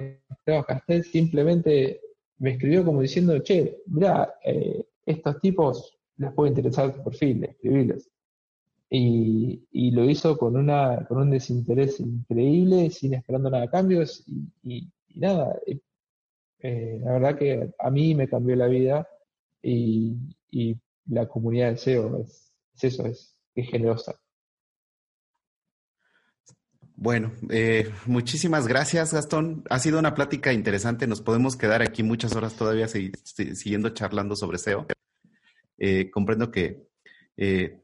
Castel 0.67 1.05
simplemente 1.05 2.01
me 2.39 2.53
escribió 2.53 2.85
como 2.85 3.01
diciendo, 3.01 3.39
che, 3.41 3.83
mira, 3.87 4.35
eh, 4.45 4.85
estos 5.05 5.41
tipos 5.41 5.99
les 6.17 6.33
puede 6.33 6.51
interesar 6.51 6.95
tu 6.95 7.03
perfil, 7.03 7.45
escribirles 7.45 8.12
y, 8.95 9.91
lo 9.93 10.05
hizo 10.09 10.37
con, 10.37 10.57
una, 10.57 11.07
con 11.07 11.19
un 11.19 11.31
desinterés 11.31 11.99
increíble, 12.01 12.91
sin 12.91 13.15
esperando 13.15 13.49
nada 13.49 13.65
a 13.65 13.71
cambios 13.71 14.25
y, 14.63 14.87
nada. 15.15 15.59
Eh, 15.67 15.81
eh, 16.59 17.01
la 17.03 17.13
verdad 17.13 17.39
que 17.39 17.73
a 17.79 17.91
mí 17.91 18.15
me 18.15 18.29
cambió 18.29 18.55
la 18.55 18.67
vida 18.67 19.09
y, 19.63 20.17
la 21.07 21.27
comunidad 21.27 21.71
de 21.71 21.79
SEO 21.79 22.21
es, 22.21 22.55
eso, 22.81 23.07
es, 23.07 23.35
generosa. 23.55 24.15
Bueno, 26.95 27.33
eh, 27.51 27.91
muchísimas 28.07 28.69
gracias, 28.69 29.13
Gastón. 29.13 29.65
Ha 29.71 29.79
sido 29.79 29.99
una 29.99 30.15
plática 30.15 30.53
interesante. 30.53 31.07
Nos 31.07 31.23
podemos 31.23 31.57
quedar 31.57 31.83
aquí 31.83 32.03
muchas 32.03 32.37
horas 32.37 32.55
todavía 32.55 32.87
siguiendo 32.89 33.89
charlando 33.89 34.37
sobre 34.37 34.59
SEO. 34.59 34.87
comprendo 36.13 36.51
que 36.53 36.93
Ah, 37.39 37.82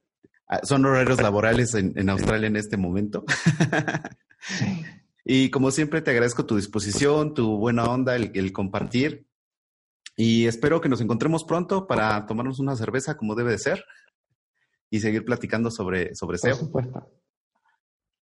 son 0.62 0.84
horarios 0.86 1.20
laborales 1.20 1.74
en, 1.74 2.08
Australia 2.08 2.46
en 2.46 2.56
este 2.56 2.76
momento. 2.76 3.24
y 5.24 5.50
como 5.50 5.70
siempre 5.70 6.00
te 6.00 6.10
agradezco 6.10 6.46
tu 6.46 6.56
disposición, 6.56 7.34
tu 7.34 7.58
buena 7.58 7.84
onda, 7.84 8.16
el, 8.16 8.52
compartir. 8.52 9.26
Y 10.16 10.46
espero 10.46 10.80
que 10.80 10.88
nos 10.88 11.00
encontremos 11.00 11.44
pronto 11.44 11.86
para 11.86 12.26
tomarnos 12.26 12.58
una 12.58 12.76
cerveza 12.76 13.16
como 13.16 13.34
debe 13.34 13.52
de 13.52 13.58
ser 13.58 13.84
y 14.90 15.00
seguir 15.00 15.24
platicando 15.24 15.70
sobre, 15.70 16.14
sobre 16.14 16.38
SEO. 16.38 16.56
Por 16.56 16.66
supuesto. 16.66 17.10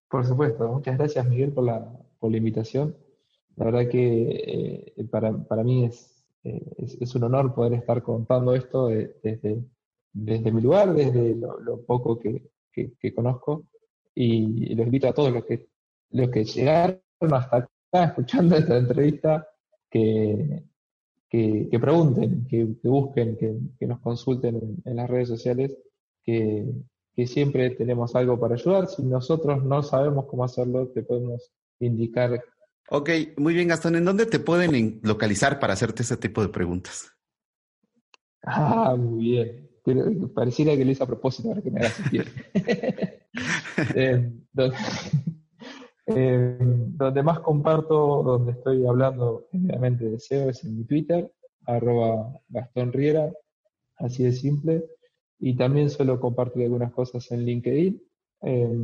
Por 0.09 0.27
supuesto. 0.27 0.68
Muchas 0.68 0.97
gracias, 0.97 1.29
Miguel, 1.29 1.53
por 1.53 1.64
la, 1.64 1.93
por 2.18 2.31
la 2.31 2.39
invitación. 2.39 2.97
La 3.57 3.66
verdad 3.66 3.89
que 3.89 4.93
eh, 4.97 5.05
para, 5.11 5.33
para, 5.45 5.62
mí 5.62 5.85
es, 5.85 6.27
eh, 6.43 6.75
es, 6.79 6.97
es, 7.01 7.14
un 7.14 7.25
honor 7.25 7.55
poder 7.55 7.75
estar 7.75 8.03
contando 8.03 8.55
esto 8.55 8.89
desde, 8.89 9.62
desde 10.15 10.53
mi 10.53 10.62
lugar, 10.62 10.95
desde 10.95 11.35
lo, 11.35 11.83
poco 11.85 12.19
que, 12.19 13.15
conozco, 13.15 13.65
y 14.15 14.75
los 14.75 14.87
invito 14.87 15.09
a 15.09 15.12
todos 15.12 15.33
los 15.33 15.45
que, 15.45 15.67
los 16.11 16.31
que 16.31 16.45
llegaron 16.45 17.01
hasta 17.33 17.57
acá 17.57 17.69
escuchando 17.93 18.57
esta 18.57 18.79
entrevista, 18.79 19.49
que, 19.91 20.62
que, 21.29 21.79
pregunten, 21.81 22.47
que, 22.47 22.65
busquen, 22.85 23.37
que, 23.37 23.87
nos 23.87 24.01
consulten 24.01 24.81
en, 24.85 24.97
las 24.97 25.11
redes 25.11 25.29
sociales, 25.29 25.77
que, 26.23 26.65
siempre 27.27 27.71
tenemos 27.71 28.15
algo 28.17 28.39
para 28.39 28.55
ayudar. 28.55 28.89
Si 28.89 29.03
nosotros 29.03 29.65
no 29.65 29.83
sabemos 29.83 30.27
cómo 30.27 30.45
hacerlo, 30.45 30.89
te 30.89 31.03
podemos 31.03 31.53
indicar. 31.79 32.43
Ok, 32.91 33.11
muy 33.37 33.55
bien, 33.55 33.69
Gastón. 33.69 33.95
¿En 33.95 34.05
dónde 34.05 34.27
te 34.27 34.41
pueden 34.41 35.01
localizar 35.03 35.61
para 35.61 35.75
hacerte 35.75 36.03
ese 36.03 36.17
tipo 36.17 36.43
de 36.43 36.49
preguntas? 36.49 37.12
Ah, 38.43 38.97
muy 38.99 39.25
bien 39.25 39.64
pareciera 40.35 40.76
que 40.76 40.85
lo 40.85 40.91
hice 40.91 41.03
a 41.03 41.07
propósito 41.07 41.51
para 41.51 41.62
que 41.62 41.70
me 41.70 41.80
haga 41.80 41.91
sentir. 41.91 42.26
Eh, 43.97 44.30
eh, 46.07 46.57
donde, 46.61 47.22
más 47.24 47.41
comparto, 47.41 48.22
donde 48.22 48.53
estoy 48.53 48.87
hablando 48.87 49.49
generalmente 49.51 50.09
de 50.09 50.20
SEO 50.20 50.51
es 50.51 50.62
en 50.62 50.78
mi 50.78 50.85
Twitter, 50.85 51.32
arroba 51.66 52.41
Gastón 52.49 52.93
Riera, 52.93 53.32
así 53.97 54.22
de 54.22 54.30
simple. 54.30 54.85
Y 55.41 55.57
también 55.57 55.91
suelo 55.91 56.20
compartir 56.20 56.62
algunas 56.62 56.93
cosas 56.93 57.28
en 57.32 57.45
LinkedIn, 57.45 58.01
eh, 58.43 58.78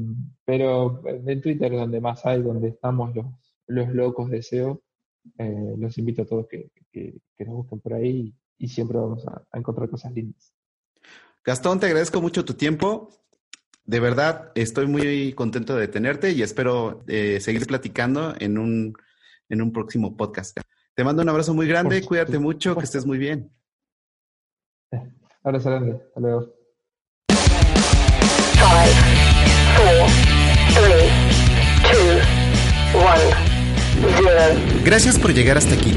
pero 0.45 1.01
en 1.07 1.41
Twitter 1.41 1.71
donde 1.71 2.01
más 2.01 2.27
hay, 2.27 2.43
donde 2.43 2.69
estamos 2.69 3.15
los, 3.15 3.27
los 3.69 3.95
locos 3.95 4.29
de 4.29 4.43
SEO, 4.43 4.83
los 5.79 5.97
invito 5.99 6.23
a 6.23 6.27
todos 6.27 6.49
que, 6.49 6.73
que, 6.91 7.21
nos 7.47 7.55
busquen 7.55 7.79
por 7.79 7.95
ahí 7.95 8.35
y, 8.59 8.67
siempre 8.67 8.99
vamos 8.99 9.25
a 9.29 9.57
encontrar 9.57 9.89
cosas 9.89 10.13
lindas. 10.13 10.53
Gastón, 11.45 11.81
te 11.81 11.87
agradezco 11.87 12.21
mucho 12.21 12.45
tu 12.45 12.55
tiempo. 12.55 13.11
De 13.85 13.99
verdad, 13.99 14.53
estoy 14.55 14.87
muy 14.87 15.33
contento 15.33 15.75
de 15.75 15.89
tenerte 15.89 16.33
y 16.33 16.43
espero 16.43 17.03
eh, 17.09 17.41
seguir 17.41 17.67
platicando 17.67 18.35
en 18.39 18.59
un, 18.59 18.95
en 19.49 19.63
un 19.63 19.73
próximo 19.73 20.17
podcast. 20.17 20.59
Te 20.95 21.03
mando 21.03 21.23
un 21.23 21.29
abrazo 21.29 21.55
muy 21.55 21.67
grande, 21.67 22.03
cuídate 22.03 22.39
mucho, 22.39 22.77
que 22.77 22.85
estés 22.85 23.07
muy 23.07 23.19
bien. 23.19 23.51
Abrazo 25.43 25.71
grande, 25.71 26.03
hasta 26.07 26.21
luego. 26.21 26.55
Gracias 34.85 35.19
por 35.19 35.33
llegar 35.33 35.57
hasta 35.57 35.75
aquí. 35.75 35.97